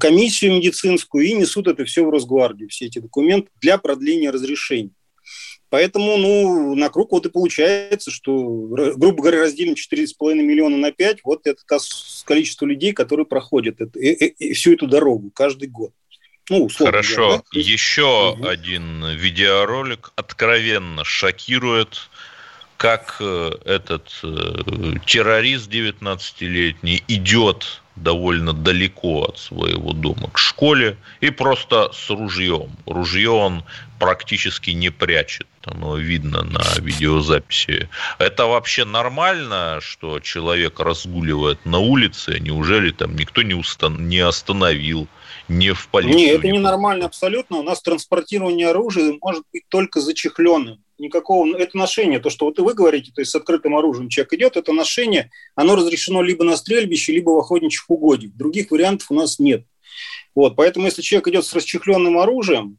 комиссию 0.00 0.56
медицинскую 0.56 1.24
и 1.24 1.34
несут 1.34 1.68
это 1.68 1.84
все 1.84 2.04
в 2.04 2.10
Росгвардию, 2.10 2.68
все 2.68 2.86
эти 2.86 2.98
документы 2.98 3.48
для 3.60 3.78
продления 3.78 4.30
разрешений. 4.30 4.90
Поэтому, 5.76 6.16
ну, 6.16 6.74
на 6.74 6.88
круг 6.88 7.12
вот 7.12 7.26
и 7.26 7.28
получается, 7.28 8.10
что, 8.10 8.32
грубо 8.96 9.20
говоря, 9.20 9.42
разделим 9.42 9.74
4,5 9.74 10.34
миллиона 10.36 10.78
на 10.78 10.90
5, 10.90 11.18
вот 11.22 11.46
это 11.46 11.60
количество 12.24 12.64
людей, 12.64 12.94
которые 12.94 13.26
проходят 13.26 13.82
это, 13.82 13.98
и, 13.98 14.08
и, 14.08 14.48
и 14.48 14.52
всю 14.54 14.72
эту 14.72 14.86
дорогу 14.86 15.30
каждый 15.34 15.68
год. 15.68 15.90
Ну, 16.48 16.66
Хорошо. 16.70 17.26
Говоря, 17.26 17.42
да? 17.52 17.60
Еще 17.60 18.30
угу. 18.30 18.46
один 18.46 19.04
видеоролик 19.04 20.12
откровенно 20.16 21.04
шокирует, 21.04 22.08
как 22.78 23.16
э, 23.20 23.50
этот 23.66 24.18
э, 24.22 24.94
террорист 25.04 25.70
19-летний 25.70 27.04
идет 27.06 27.82
довольно 27.96 28.52
далеко 28.52 29.24
от 29.24 29.38
своего 29.38 29.92
дома 29.92 30.30
к 30.30 30.38
школе 30.38 30.96
и 31.20 31.30
просто 31.30 31.90
с 31.92 32.08
ружьем. 32.10 32.70
Ружье 32.86 33.30
он 33.30 33.64
практически 33.98 34.70
не 34.70 34.90
прячет. 34.90 35.46
Оно 35.64 35.96
видно 35.96 36.42
на 36.42 36.62
видеозаписи. 36.78 37.88
Это 38.18 38.46
вообще 38.46 38.84
нормально, 38.84 39.78
что 39.80 40.20
человек 40.20 40.78
разгуливает 40.78 41.64
на 41.64 41.78
улице? 41.78 42.38
Неужели 42.40 42.92
там 42.92 43.16
никто 43.16 43.42
не, 43.42 43.54
устан- 43.54 44.00
не 44.00 44.20
остановил? 44.20 45.08
Не 45.48 45.72
в 45.72 45.88
полицию? 45.88 46.18
Нет, 46.18 46.38
это 46.38 46.48
не 46.48 46.58
нормально 46.58 47.06
абсолютно. 47.06 47.58
У 47.58 47.62
нас 47.62 47.82
транспортирование 47.82 48.68
оружия 48.68 49.16
может 49.20 49.44
быть 49.52 49.64
только 49.68 50.00
зачехленным 50.00 50.78
никакого, 50.98 51.56
это 51.56 51.76
ношение, 51.76 52.20
то, 52.20 52.30
что 52.30 52.46
вот 52.46 52.58
вы 52.58 52.74
говорите, 52.74 53.12
то 53.14 53.20
есть 53.20 53.30
с 53.30 53.34
открытым 53.34 53.76
оружием 53.76 54.08
человек 54.08 54.32
идет, 54.34 54.56
это 54.56 54.72
ношение, 54.72 55.30
оно 55.54 55.76
разрешено 55.76 56.22
либо 56.22 56.44
на 56.44 56.56
стрельбище, 56.56 57.12
либо 57.12 57.30
в 57.30 57.38
охотничьих 57.38 57.84
угодьях. 57.88 58.32
Других 58.34 58.70
вариантов 58.70 59.10
у 59.10 59.14
нас 59.14 59.38
нет. 59.38 59.64
Вот, 60.34 60.56
поэтому 60.56 60.86
если 60.86 61.02
человек 61.02 61.28
идет 61.28 61.46
с 61.46 61.54
расчехленным 61.54 62.18
оружием, 62.18 62.78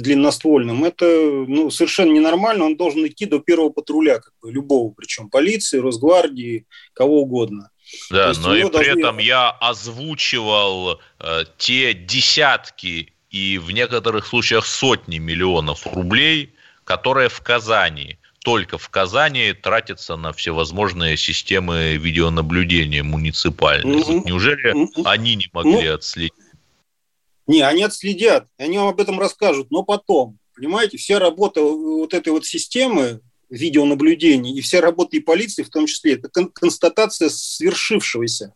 длинноствольным, 0.00 0.84
это 0.84 1.04
ну, 1.04 1.70
совершенно 1.70 2.12
ненормально, 2.12 2.64
он 2.64 2.76
должен 2.76 3.06
идти 3.06 3.26
до 3.26 3.38
первого 3.38 3.70
патруля, 3.70 4.20
как 4.20 4.32
бы, 4.42 4.52
любого, 4.52 4.92
причем 4.92 5.28
полиции, 5.28 5.78
Росгвардии, 5.78 6.66
кого 6.92 7.22
угодно. 7.22 7.70
Да, 8.10 8.32
но 8.40 8.54
и 8.54 8.68
при 8.70 8.98
этом 8.98 9.18
я 9.18 9.50
озвучивал 9.50 11.00
э, 11.18 11.44
те 11.58 11.92
десятки 11.92 13.12
и 13.30 13.58
в 13.58 13.70
некоторых 13.70 14.26
случаях 14.26 14.66
сотни 14.66 15.18
миллионов 15.18 15.86
рублей, 15.86 16.54
которая 16.84 17.28
в 17.28 17.40
Казани, 17.40 18.18
только 18.44 18.78
в 18.78 18.88
Казани 18.88 19.52
тратится 19.52 20.16
на 20.16 20.32
всевозможные 20.32 21.16
системы 21.16 21.96
видеонаблюдения 21.96 23.04
муниципальные. 23.04 24.02
Mm-hmm. 24.02 24.22
неужели 24.26 24.74
mm-hmm. 24.74 25.02
они 25.04 25.36
не 25.36 25.48
могли 25.52 25.86
mm-hmm. 25.86 25.94
отследить? 25.94 26.32
Не, 27.50 27.62
они 27.62 27.82
отследят, 27.82 28.46
они 28.58 28.78
вам 28.78 28.86
об 28.86 29.00
этом 29.00 29.18
расскажут, 29.18 29.72
но 29.72 29.82
потом. 29.82 30.38
Понимаете, 30.54 30.98
вся 30.98 31.18
работа 31.18 31.60
вот 31.60 32.14
этой 32.14 32.28
вот 32.28 32.46
системы 32.46 33.22
видеонаблюдения 33.48 34.54
и 34.54 34.60
вся 34.60 34.80
работа 34.80 35.16
и 35.16 35.20
полиции 35.20 35.64
в 35.64 35.68
том 35.68 35.88
числе, 35.88 36.12
это 36.12 36.28
кон- 36.28 36.52
констатация 36.52 37.28
свершившегося. 37.28 38.54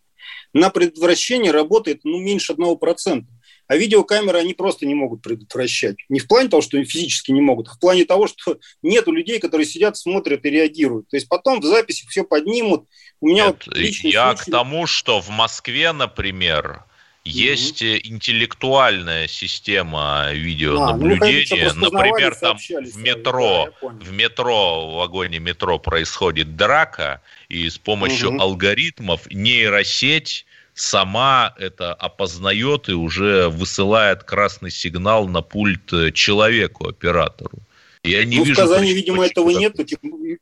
На 0.52 0.70
предотвращение 0.70 1.50
работает 1.50 2.02
ну, 2.04 2.20
меньше 2.20 2.52
одного 2.52 2.76
процента. 2.76 3.26
А 3.66 3.76
видеокамеры 3.76 4.38
они 4.38 4.54
просто 4.54 4.86
не 4.86 4.94
могут 4.94 5.22
предотвращать. 5.22 5.96
Не 6.08 6.20
в 6.20 6.28
плане 6.28 6.48
того, 6.48 6.62
что 6.62 6.76
они 6.76 6.86
физически 6.86 7.32
не 7.32 7.40
могут, 7.40 7.66
а 7.66 7.72
в 7.72 7.80
плане 7.80 8.04
того, 8.04 8.28
что 8.28 8.58
нету 8.82 9.10
людей, 9.10 9.40
которые 9.40 9.66
сидят, 9.66 9.96
смотрят 9.96 10.44
и 10.44 10.50
реагируют. 10.50 11.08
То 11.08 11.16
есть 11.16 11.28
потом 11.28 11.58
в 11.58 11.64
записи 11.64 12.06
все 12.08 12.22
поднимут. 12.22 12.86
У 13.20 13.26
меня 13.26 13.46
Нет, 13.46 13.64
вот 13.66 13.76
я 13.76 14.36
случай... 14.36 14.36
к 14.36 14.52
тому, 14.52 14.86
что 14.86 15.20
в 15.20 15.30
Москве, 15.30 15.90
например, 15.90 16.84
есть 17.24 17.82
mm-hmm. 17.82 18.00
интеллектуальная 18.04 19.26
система 19.28 20.28
видеонаблюдения. 20.32 21.70
А, 21.70 21.74
ну, 21.74 21.90
Например, 21.90 22.34
там 22.34 22.58
в 22.58 22.96
метро, 22.98 23.70
да, 23.80 23.88
в 23.88 24.12
метро, 24.12 24.90
в 24.90 24.94
вагоне 24.96 25.38
метро 25.38 25.78
происходит 25.78 26.56
драка, 26.56 27.22
и 27.48 27.68
с 27.68 27.78
помощью 27.78 28.30
mm-hmm. 28.30 28.40
алгоритмов 28.40 29.30
нейросеть 29.30 30.44
сама 30.74 31.54
это 31.58 31.94
опознает 31.94 32.88
и 32.88 32.92
уже 32.92 33.48
высылает 33.48 34.24
красный 34.24 34.70
сигнал 34.70 35.26
на 35.26 35.40
пульт 35.40 36.14
человеку, 36.14 36.88
оператору. 36.88 37.58
Я 38.04 38.22
не 38.26 38.36
ну, 38.36 38.44
вижу, 38.44 38.60
в 38.60 38.62
Казани, 38.62 38.92
видимо, 38.92 39.24
этого 39.24 39.48
нет, 39.48 39.74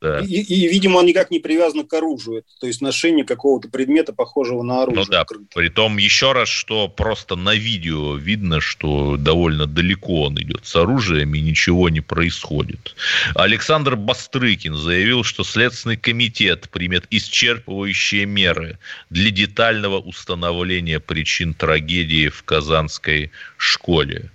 да. 0.01 0.19
и, 0.19 0.41
и, 0.41 0.67
видимо, 0.67 0.97
он 0.97 1.05
никак 1.05 1.31
не 1.31 1.39
привязан 1.39 1.87
к 1.87 1.93
оружию, 1.93 2.43
то 2.59 2.67
есть 2.67 2.81
ношение 2.81 3.23
какого-то 3.23 3.69
предмета, 3.69 4.11
похожего 4.11 4.63
на 4.63 4.83
оружие. 4.83 5.05
Ну 5.05 5.09
да, 5.09 5.25
при 5.55 5.69
том 5.69 5.97
еще 5.97 6.33
раз, 6.33 6.49
что 6.49 6.89
просто 6.89 7.37
на 7.37 7.55
видео 7.55 8.15
видно, 8.15 8.59
что 8.59 9.15
довольно 9.15 9.65
далеко 9.65 10.23
он 10.23 10.41
идет 10.41 10.65
с 10.65 10.75
оружием, 10.75 11.35
и 11.35 11.39
ничего 11.39 11.87
не 11.87 12.01
происходит. 12.01 12.97
Александр 13.33 13.95
Бастрыкин 13.95 14.75
заявил, 14.75 15.23
что 15.23 15.45
Следственный 15.45 15.95
комитет 15.95 16.69
примет 16.69 17.05
исчерпывающие 17.11 18.25
меры 18.25 18.77
для 19.09 19.31
детального 19.31 19.99
установления 19.99 20.99
причин 20.99 21.53
трагедии 21.53 22.27
в 22.27 22.43
Казанской 22.43 23.31
школе. 23.55 24.29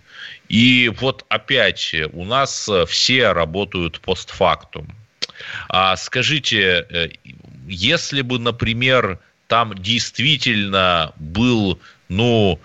И 0.49 0.91
вот 1.01 1.25
опять 1.29 1.95
у 2.13 2.25
нас 2.25 2.69
э, 2.69 2.87
все 2.87 3.33
работают 3.33 4.01
постфактум. 4.01 4.89
А 5.69 5.97
скажите, 5.97 6.87
э, 6.89 7.09
если 7.67 8.23
бы, 8.23 8.39
например, 8.39 9.19
там 9.47 9.75
действительно 9.75 11.13
был, 11.17 11.79
ну, 12.09 12.59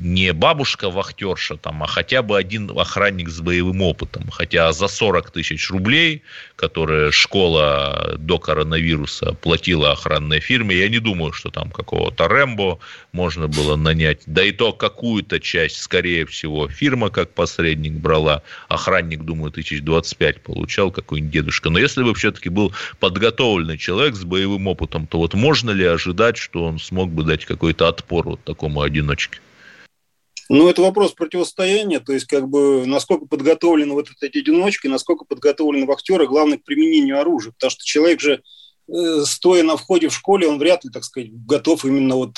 не 0.00 0.32
бабушка-вахтерша, 0.32 1.56
там, 1.56 1.82
а 1.82 1.86
хотя 1.86 2.22
бы 2.22 2.36
один 2.36 2.70
охранник 2.76 3.28
с 3.28 3.40
боевым 3.40 3.82
опытом. 3.82 4.30
Хотя 4.30 4.72
за 4.72 4.88
40 4.88 5.30
тысяч 5.30 5.70
рублей, 5.70 6.22
которые 6.56 7.12
школа 7.12 8.16
до 8.18 8.38
коронавируса 8.38 9.32
платила 9.34 9.92
охранной 9.92 10.40
фирме, 10.40 10.76
я 10.76 10.88
не 10.88 10.98
думаю, 10.98 11.32
что 11.32 11.50
там 11.50 11.70
какого-то 11.70 12.28
Рэмбо 12.28 12.78
можно 13.12 13.48
было 13.48 13.76
нанять. 13.76 14.22
Да 14.26 14.44
и 14.44 14.52
то 14.52 14.72
какую-то 14.72 15.40
часть, 15.40 15.82
скорее 15.82 16.26
всего, 16.26 16.68
фирма 16.68 17.10
как 17.10 17.32
посредник 17.32 17.92
брала. 17.92 18.42
Охранник, 18.68 19.22
думаю, 19.22 19.52
тысяч 19.52 19.82
25 19.82 20.42
получал 20.42 20.90
какой-нибудь 20.90 21.32
дедушка. 21.32 21.70
Но 21.70 21.78
если 21.78 22.02
бы 22.02 22.14
все-таки 22.14 22.48
был 22.48 22.72
подготовленный 23.00 23.78
человек 23.78 24.14
с 24.16 24.24
боевым 24.24 24.66
опытом, 24.66 25.06
то 25.06 25.18
вот 25.18 25.34
можно 25.34 25.70
ли 25.70 25.84
ожидать, 25.84 26.36
что 26.36 26.64
он 26.64 26.78
смог 26.78 27.10
бы 27.10 27.22
дать 27.22 27.44
какой-то 27.44 27.88
отпор 27.88 28.28
вот 28.28 28.44
такому 28.44 28.82
одиночке? 28.82 29.40
Ну, 30.48 30.68
это 30.68 30.82
вопрос 30.82 31.12
противостояния, 31.12 31.98
то 31.98 32.12
есть, 32.12 32.26
как 32.26 32.48
бы, 32.48 32.86
насколько 32.86 33.26
подготовлены 33.26 33.94
вот 33.94 34.08
эти 34.20 34.38
одиночки, 34.38 34.86
насколько 34.86 35.24
подготовлены 35.24 35.86
вахтеры, 35.86 36.26
главное, 36.26 36.58
к 36.58 36.64
применению 36.64 37.20
оружия. 37.20 37.52
Потому 37.52 37.70
что 37.70 37.84
человек 37.84 38.20
же, 38.20 38.42
э, 38.88 39.22
стоя 39.24 39.64
на 39.64 39.76
входе 39.76 40.08
в 40.08 40.14
школе, 40.14 40.46
он 40.46 40.58
вряд 40.58 40.84
ли, 40.84 40.90
так 40.90 41.04
сказать, 41.04 41.30
готов 41.32 41.84
именно 41.84 42.14
вот 42.14 42.36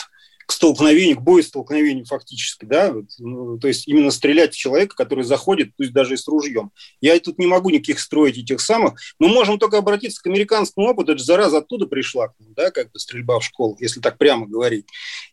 к 0.48 0.52
столкновению, 0.52 1.18
к 1.18 1.20
боестолкновению 1.20 2.06
фактически, 2.06 2.64
да, 2.64 2.90
вот, 2.90 3.04
ну, 3.18 3.58
то 3.58 3.68
есть 3.68 3.86
именно 3.86 4.10
стрелять 4.10 4.54
в 4.54 4.56
человека, 4.56 4.96
который 4.96 5.22
заходит, 5.22 5.72
пусть 5.76 5.92
даже 5.92 6.14
и 6.14 6.16
с 6.16 6.26
ружьем. 6.26 6.70
Я 7.02 7.20
тут 7.20 7.38
не 7.38 7.46
могу 7.46 7.68
никаких 7.68 8.00
строить 8.00 8.38
этих 8.38 8.62
самых. 8.62 8.98
Мы 9.18 9.28
можем 9.28 9.58
только 9.58 9.76
обратиться 9.76 10.22
к 10.22 10.26
американскому 10.26 10.88
опыту, 10.88 11.12
это 11.12 11.18
же 11.18 11.24
зараза 11.26 11.58
оттуда 11.58 11.86
пришла, 11.86 12.32
да, 12.38 12.70
как 12.70 12.90
бы 12.90 12.98
стрельба 12.98 13.40
в 13.40 13.44
школу, 13.44 13.76
если 13.78 14.00
так 14.00 14.16
прямо 14.16 14.46
говорить. 14.46 14.86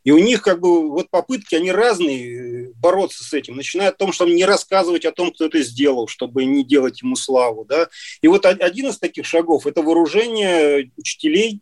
И 0.04 0.12
у 0.12 0.18
них 0.18 0.42
как 0.42 0.60
бы 0.60 0.90
вот 0.90 1.10
попытки, 1.10 1.56
они 1.56 1.72
разные 1.72 2.66
э, 2.66 2.72
бороться 2.76 3.24
с 3.24 3.32
этим, 3.32 3.56
начиная 3.56 3.90
от 3.90 3.98
того, 3.98 4.12
что 4.12 4.26
не 4.26 4.44
рассказывать 4.44 5.06
о 5.06 5.14
том, 5.14 5.32
кто 5.32 5.46
это 5.46 5.62
сделал, 5.62 6.10
чтобы 6.10 6.44
не 6.44 6.66
делать 6.66 7.02
ему 7.02 7.16
славу, 7.16 7.64
да. 7.64 7.88
И 8.22 8.28
вот 8.28 8.46
один 8.46 8.90
из 8.90 9.00
таких 9.00 9.26
шагов– 9.26 9.66
это 9.66 9.82
вооружение 9.82 10.92
учителей 10.98 11.62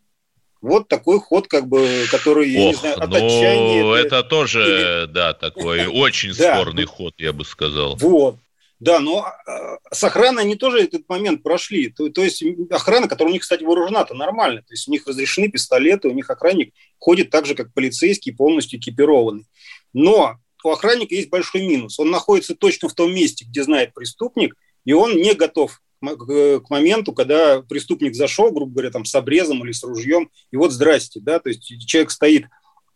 вот 0.64 0.88
такой 0.88 1.20
ход, 1.20 1.50
как 1.50 1.68
бы, 1.68 2.06
который, 2.10 2.50
я 2.50 2.62
Ох, 2.62 2.68
не 2.68 2.74
знаю, 2.74 3.04
от 3.04 3.10
ну, 3.10 3.16
отчаяния... 3.18 3.96
это, 3.96 4.16
это 4.16 4.24
тоже, 4.24 4.62
или... 4.62 5.12
да, 5.12 5.34
такой 5.34 5.86
очень 5.88 6.34
спорный 6.34 6.86
ход, 6.86 7.14
я 7.18 7.34
бы 7.34 7.44
сказал. 7.44 7.98
Вот. 7.98 8.38
Да, 8.80 9.00
но 9.00 9.26
а, 9.26 9.78
с 9.92 10.04
охраной 10.06 10.44
они 10.44 10.56
тоже 10.56 10.82
этот 10.82 11.08
момент 11.10 11.44
прошли. 11.44 11.90
То, 11.90 12.10
то 12.10 12.24
есть 12.24 12.44
охрана, 12.70 13.10
которая 13.10 13.32
у 13.32 13.34
них, 13.34 13.42
кстати, 13.42 13.64
вооружена-то 13.64 14.14
нормально. 14.14 14.62
То 14.62 14.74
есть 14.74 14.88
у 14.88 14.92
них 14.92 15.06
разрешены 15.06 15.50
пистолеты, 15.50 16.08
у 16.08 16.14
них 16.14 16.30
охранник 16.30 16.74
ходит 16.98 17.30
так 17.30 17.46
же, 17.46 17.56
как 17.56 17.74
полицейский, 17.74 18.34
полностью 18.34 18.80
экипированный. 18.80 19.46
Но 19.92 20.38
у 20.64 20.70
охранника 20.70 21.14
есть 21.14 21.30
большой 21.30 21.68
минус. 21.68 22.00
Он 22.00 22.10
находится 22.10 22.56
точно 22.56 22.88
в 22.88 22.94
том 22.94 23.14
месте, 23.14 23.46
где 23.46 23.64
знает 23.64 23.94
преступник, 23.94 24.56
и 24.86 24.94
он 24.94 25.16
не 25.16 25.34
готов 25.34 25.82
к 26.04 26.70
моменту, 26.70 27.14
когда 27.14 27.62
преступник 27.62 28.16
зашел, 28.16 28.52
грубо 28.52 28.74
говоря, 28.74 28.92
там 28.92 29.06
с 29.06 29.16
обрезом 29.16 29.64
или 29.64 29.72
с 29.72 29.84
ружьем, 29.84 30.30
и 30.52 30.58
вот 30.58 30.72
здрасте, 30.72 31.20
да, 31.22 31.40
то 31.40 31.50
есть 31.50 31.64
человек 31.88 32.12
стоит 32.12 32.46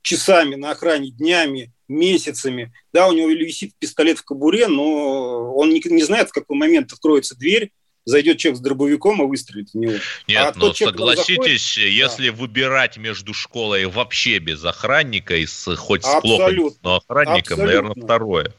часами 0.01 0.55
на 0.55 0.71
охране, 0.71 1.11
днями, 1.11 1.71
месяцами, 1.87 2.73
да, 2.93 3.07
у 3.07 3.13
него 3.13 3.29
висит 3.29 3.73
пистолет 3.79 4.19
в 4.19 4.23
кобуре, 4.23 4.67
но 4.67 5.53
он 5.55 5.69
не, 5.69 5.81
не 5.85 6.03
знает, 6.03 6.29
в 6.29 6.33
какой 6.33 6.57
момент 6.57 6.91
откроется 6.93 7.35
дверь, 7.37 7.71
зайдет 8.05 8.37
человек 8.37 8.57
с 8.57 8.61
дробовиком 8.61 9.21
и 9.21 9.25
выстрелит 9.27 9.69
в 9.71 9.75
него. 9.75 9.93
Нет, 10.27 10.53
а 10.55 10.57
но 10.57 10.71
человек, 10.71 10.97
согласитесь, 10.97 11.75
заходит, 11.75 11.93
если 11.93 12.29
да. 12.29 12.35
выбирать 12.35 12.97
между 12.97 13.33
школой 13.33 13.85
вообще 13.85 14.39
без 14.39 14.63
охранника 14.63 15.35
и 15.35 15.45
с, 15.45 15.75
хоть 15.75 16.05
с 16.05 16.21
плохо, 16.21 16.53
но 16.81 16.95
охранником, 16.95 17.59
Абсолютно. 17.59 17.65
наверное, 17.65 18.03
второе. 18.03 18.53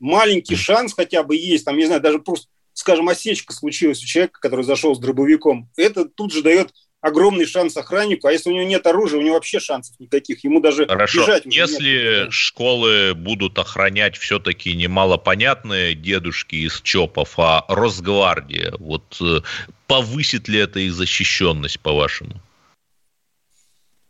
Маленький 0.00 0.56
шанс 0.56 0.94
хотя 0.94 1.22
бы 1.22 1.36
есть, 1.36 1.64
там, 1.64 1.76
не 1.76 1.86
знаю, 1.86 2.00
даже 2.00 2.18
просто 2.18 2.48
скажем, 2.78 3.08
осечка 3.08 3.52
случилась 3.52 4.02
у 4.04 4.06
человека, 4.06 4.38
который 4.40 4.64
зашел 4.64 4.94
с 4.94 5.00
дробовиком, 5.00 5.68
это 5.76 6.04
тут 6.04 6.32
же 6.32 6.42
дает 6.42 6.72
огромный 7.00 7.44
шанс 7.44 7.76
охраннику, 7.76 8.28
а 8.28 8.32
если 8.32 8.50
у 8.50 8.52
него 8.54 8.66
нет 8.66 8.86
оружия, 8.86 9.18
у 9.18 9.22
него 9.22 9.34
вообще 9.34 9.58
шансов 9.58 9.98
никаких, 9.98 10.44
ему 10.44 10.60
даже 10.60 10.86
Хорошо. 10.86 11.22
бежать 11.22 11.46
уже 11.46 11.58
Если 11.58 12.22
нет. 12.24 12.32
школы 12.32 13.14
будут 13.14 13.58
охранять 13.58 14.16
все-таки 14.16 14.74
немалопонятные 14.74 15.96
дедушки 15.96 16.54
из 16.54 16.80
ЧОПов, 16.80 17.34
а 17.38 17.64
Росгвардия, 17.68 18.72
вот 18.78 19.18
э, 19.20 19.40
повысит 19.88 20.46
ли 20.46 20.60
это 20.60 20.78
их 20.78 20.92
защищенность, 20.92 21.80
по-вашему? 21.80 22.40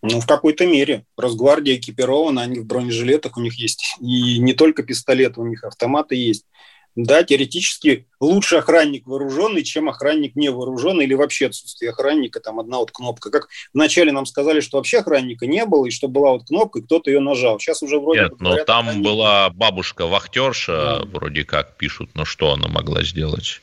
Ну, 0.02 0.20
в 0.20 0.26
какой-то 0.26 0.66
мере. 0.66 1.04
Росгвардия 1.16 1.76
экипирована, 1.76 2.42
они 2.42 2.60
в 2.60 2.66
бронежилетах 2.66 3.38
у 3.38 3.40
них 3.40 3.58
есть. 3.58 3.96
И 4.00 4.38
не 4.38 4.52
только 4.52 4.82
пистолеты, 4.82 5.40
у 5.40 5.46
них 5.46 5.64
автоматы 5.64 6.16
есть 6.16 6.44
да, 6.94 7.22
теоретически 7.22 8.07
лучше 8.20 8.56
охранник 8.56 9.06
вооруженный, 9.06 9.62
чем 9.62 9.88
охранник 9.88 10.36
не 10.36 10.50
вооруженный 10.50 11.04
или 11.04 11.14
вообще 11.14 11.46
отсутствие 11.46 11.90
охранника, 11.90 12.40
там 12.40 12.60
одна 12.60 12.78
вот 12.78 12.90
кнопка. 12.90 13.30
Как 13.30 13.48
вначале 13.72 14.12
нам 14.12 14.26
сказали, 14.26 14.60
что 14.60 14.78
вообще 14.78 14.98
охранника 14.98 15.46
не 15.46 15.64
было, 15.64 15.86
и 15.86 15.90
что 15.90 16.08
была 16.08 16.32
вот 16.32 16.46
кнопка, 16.46 16.80
и 16.80 16.82
кто-то 16.82 17.10
ее 17.10 17.20
нажал. 17.20 17.58
Сейчас 17.58 17.82
уже 17.82 17.98
вроде 17.98 18.22
Нет, 18.22 18.40
но 18.40 18.56
там 18.64 18.88
охранник. 18.88 19.04
была 19.04 19.50
бабушка-вахтерша, 19.50 21.00
да. 21.02 21.18
вроде 21.18 21.44
как 21.44 21.76
пишут, 21.76 22.10
но 22.14 22.24
что 22.24 22.52
она 22.52 22.68
могла 22.68 23.02
сделать? 23.02 23.60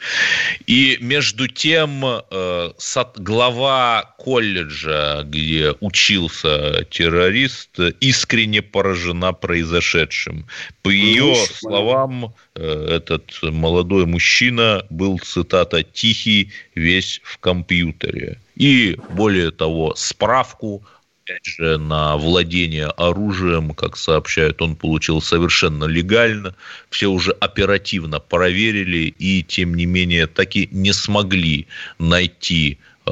И 0.66 0.98
между 1.02 1.48
тем 1.48 2.04
э, 2.06 2.72
глава 3.18 4.16
колледжа, 4.18 5.24
где 5.26 5.74
учился 5.80 6.86
террорист, 6.90 7.80
искренне 8.00 8.62
поражена 8.62 9.34
произошедшим. 9.34 10.48
По 10.82 10.90
ее 10.90 11.24
ну, 11.24 11.36
словам, 11.36 12.34
э, 12.56 12.88
этот 12.96 13.32
молодой 13.42 14.06
мужчина 14.06 14.45
был, 14.90 15.20
цитата, 15.20 15.84
«тихий, 15.84 16.52
весь 16.76 17.22
в 17.24 17.38
компьютере». 17.38 18.40
И, 18.56 18.98
более 19.10 19.52
того, 19.52 19.94
справку 19.96 20.84
опять 21.26 21.46
же, 21.46 21.78
на 21.78 22.18
владение 22.18 22.86
оружием, 22.86 23.74
как 23.74 23.98
сообщают, 23.98 24.62
он 24.62 24.76
получил 24.76 25.22
совершенно 25.22 25.86
легально. 25.86 26.56
Все 26.90 27.08
уже 27.08 27.32
оперативно 27.32 28.20
проверили 28.20 29.14
и, 29.18 29.44
тем 29.44 29.74
не 29.74 29.86
менее, 29.86 30.28
таки 30.28 30.70
не 30.72 30.94
смогли 30.94 31.66
найти 31.98 32.78
э, 33.08 33.12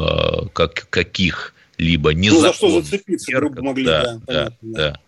как, 0.53 0.87
каких 0.89 1.52
либо 1.77 2.13
не 2.13 2.29
ну, 2.29 2.39
за 2.39 2.53
что 2.53 2.81
зацепиться, 2.81 3.31
грубо 3.31 3.61
могли, 3.61 3.85
да, 3.85 4.03
да, 4.03 4.19
понятно, 4.25 4.57
да, 4.61 4.91
да. 4.91 4.99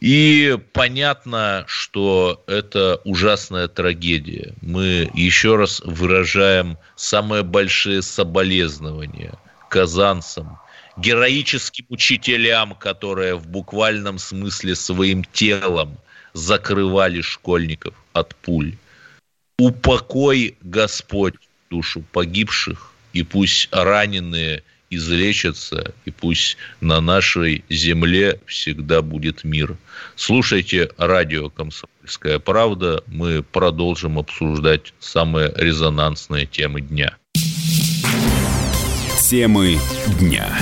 И 0.00 0.58
понятно, 0.72 1.64
что 1.66 2.42
это 2.46 3.00
ужасная 3.04 3.68
трагедия. 3.68 4.54
Мы 4.62 5.10
еще 5.14 5.56
раз 5.56 5.80
выражаем 5.84 6.78
самые 6.96 7.42
большие 7.42 8.02
соболезнования 8.02 9.34
казанцам, 9.68 10.58
героическим 10.96 11.86
учителям, 11.88 12.74
которые 12.74 13.34
в 13.34 13.48
буквальном 13.48 14.18
смысле 14.18 14.74
своим 14.74 15.24
телом 15.24 15.98
закрывали 16.32 17.20
школьников 17.20 17.94
от 18.12 18.34
пуль. 18.36 18.76
Упокой 19.58 20.56
Господь 20.62 21.34
душу 21.70 22.04
погибших, 22.12 22.92
и 23.12 23.24
пусть 23.24 23.68
раненые– 23.72 24.62
излечатся, 24.90 25.94
и 26.04 26.10
пусть 26.10 26.56
на 26.80 27.00
нашей 27.00 27.64
земле 27.68 28.40
всегда 28.46 29.02
будет 29.02 29.44
мир. 29.44 29.76
Слушайте 30.16 30.90
радио 30.96 31.50
«Комсомольская 31.50 32.38
правда». 32.38 33.02
Мы 33.06 33.42
продолжим 33.42 34.18
обсуждать 34.18 34.94
самые 34.98 35.52
резонансные 35.56 36.46
темы 36.46 36.80
дня. 36.80 37.16
Темы 39.28 39.78
дня. 40.18 40.58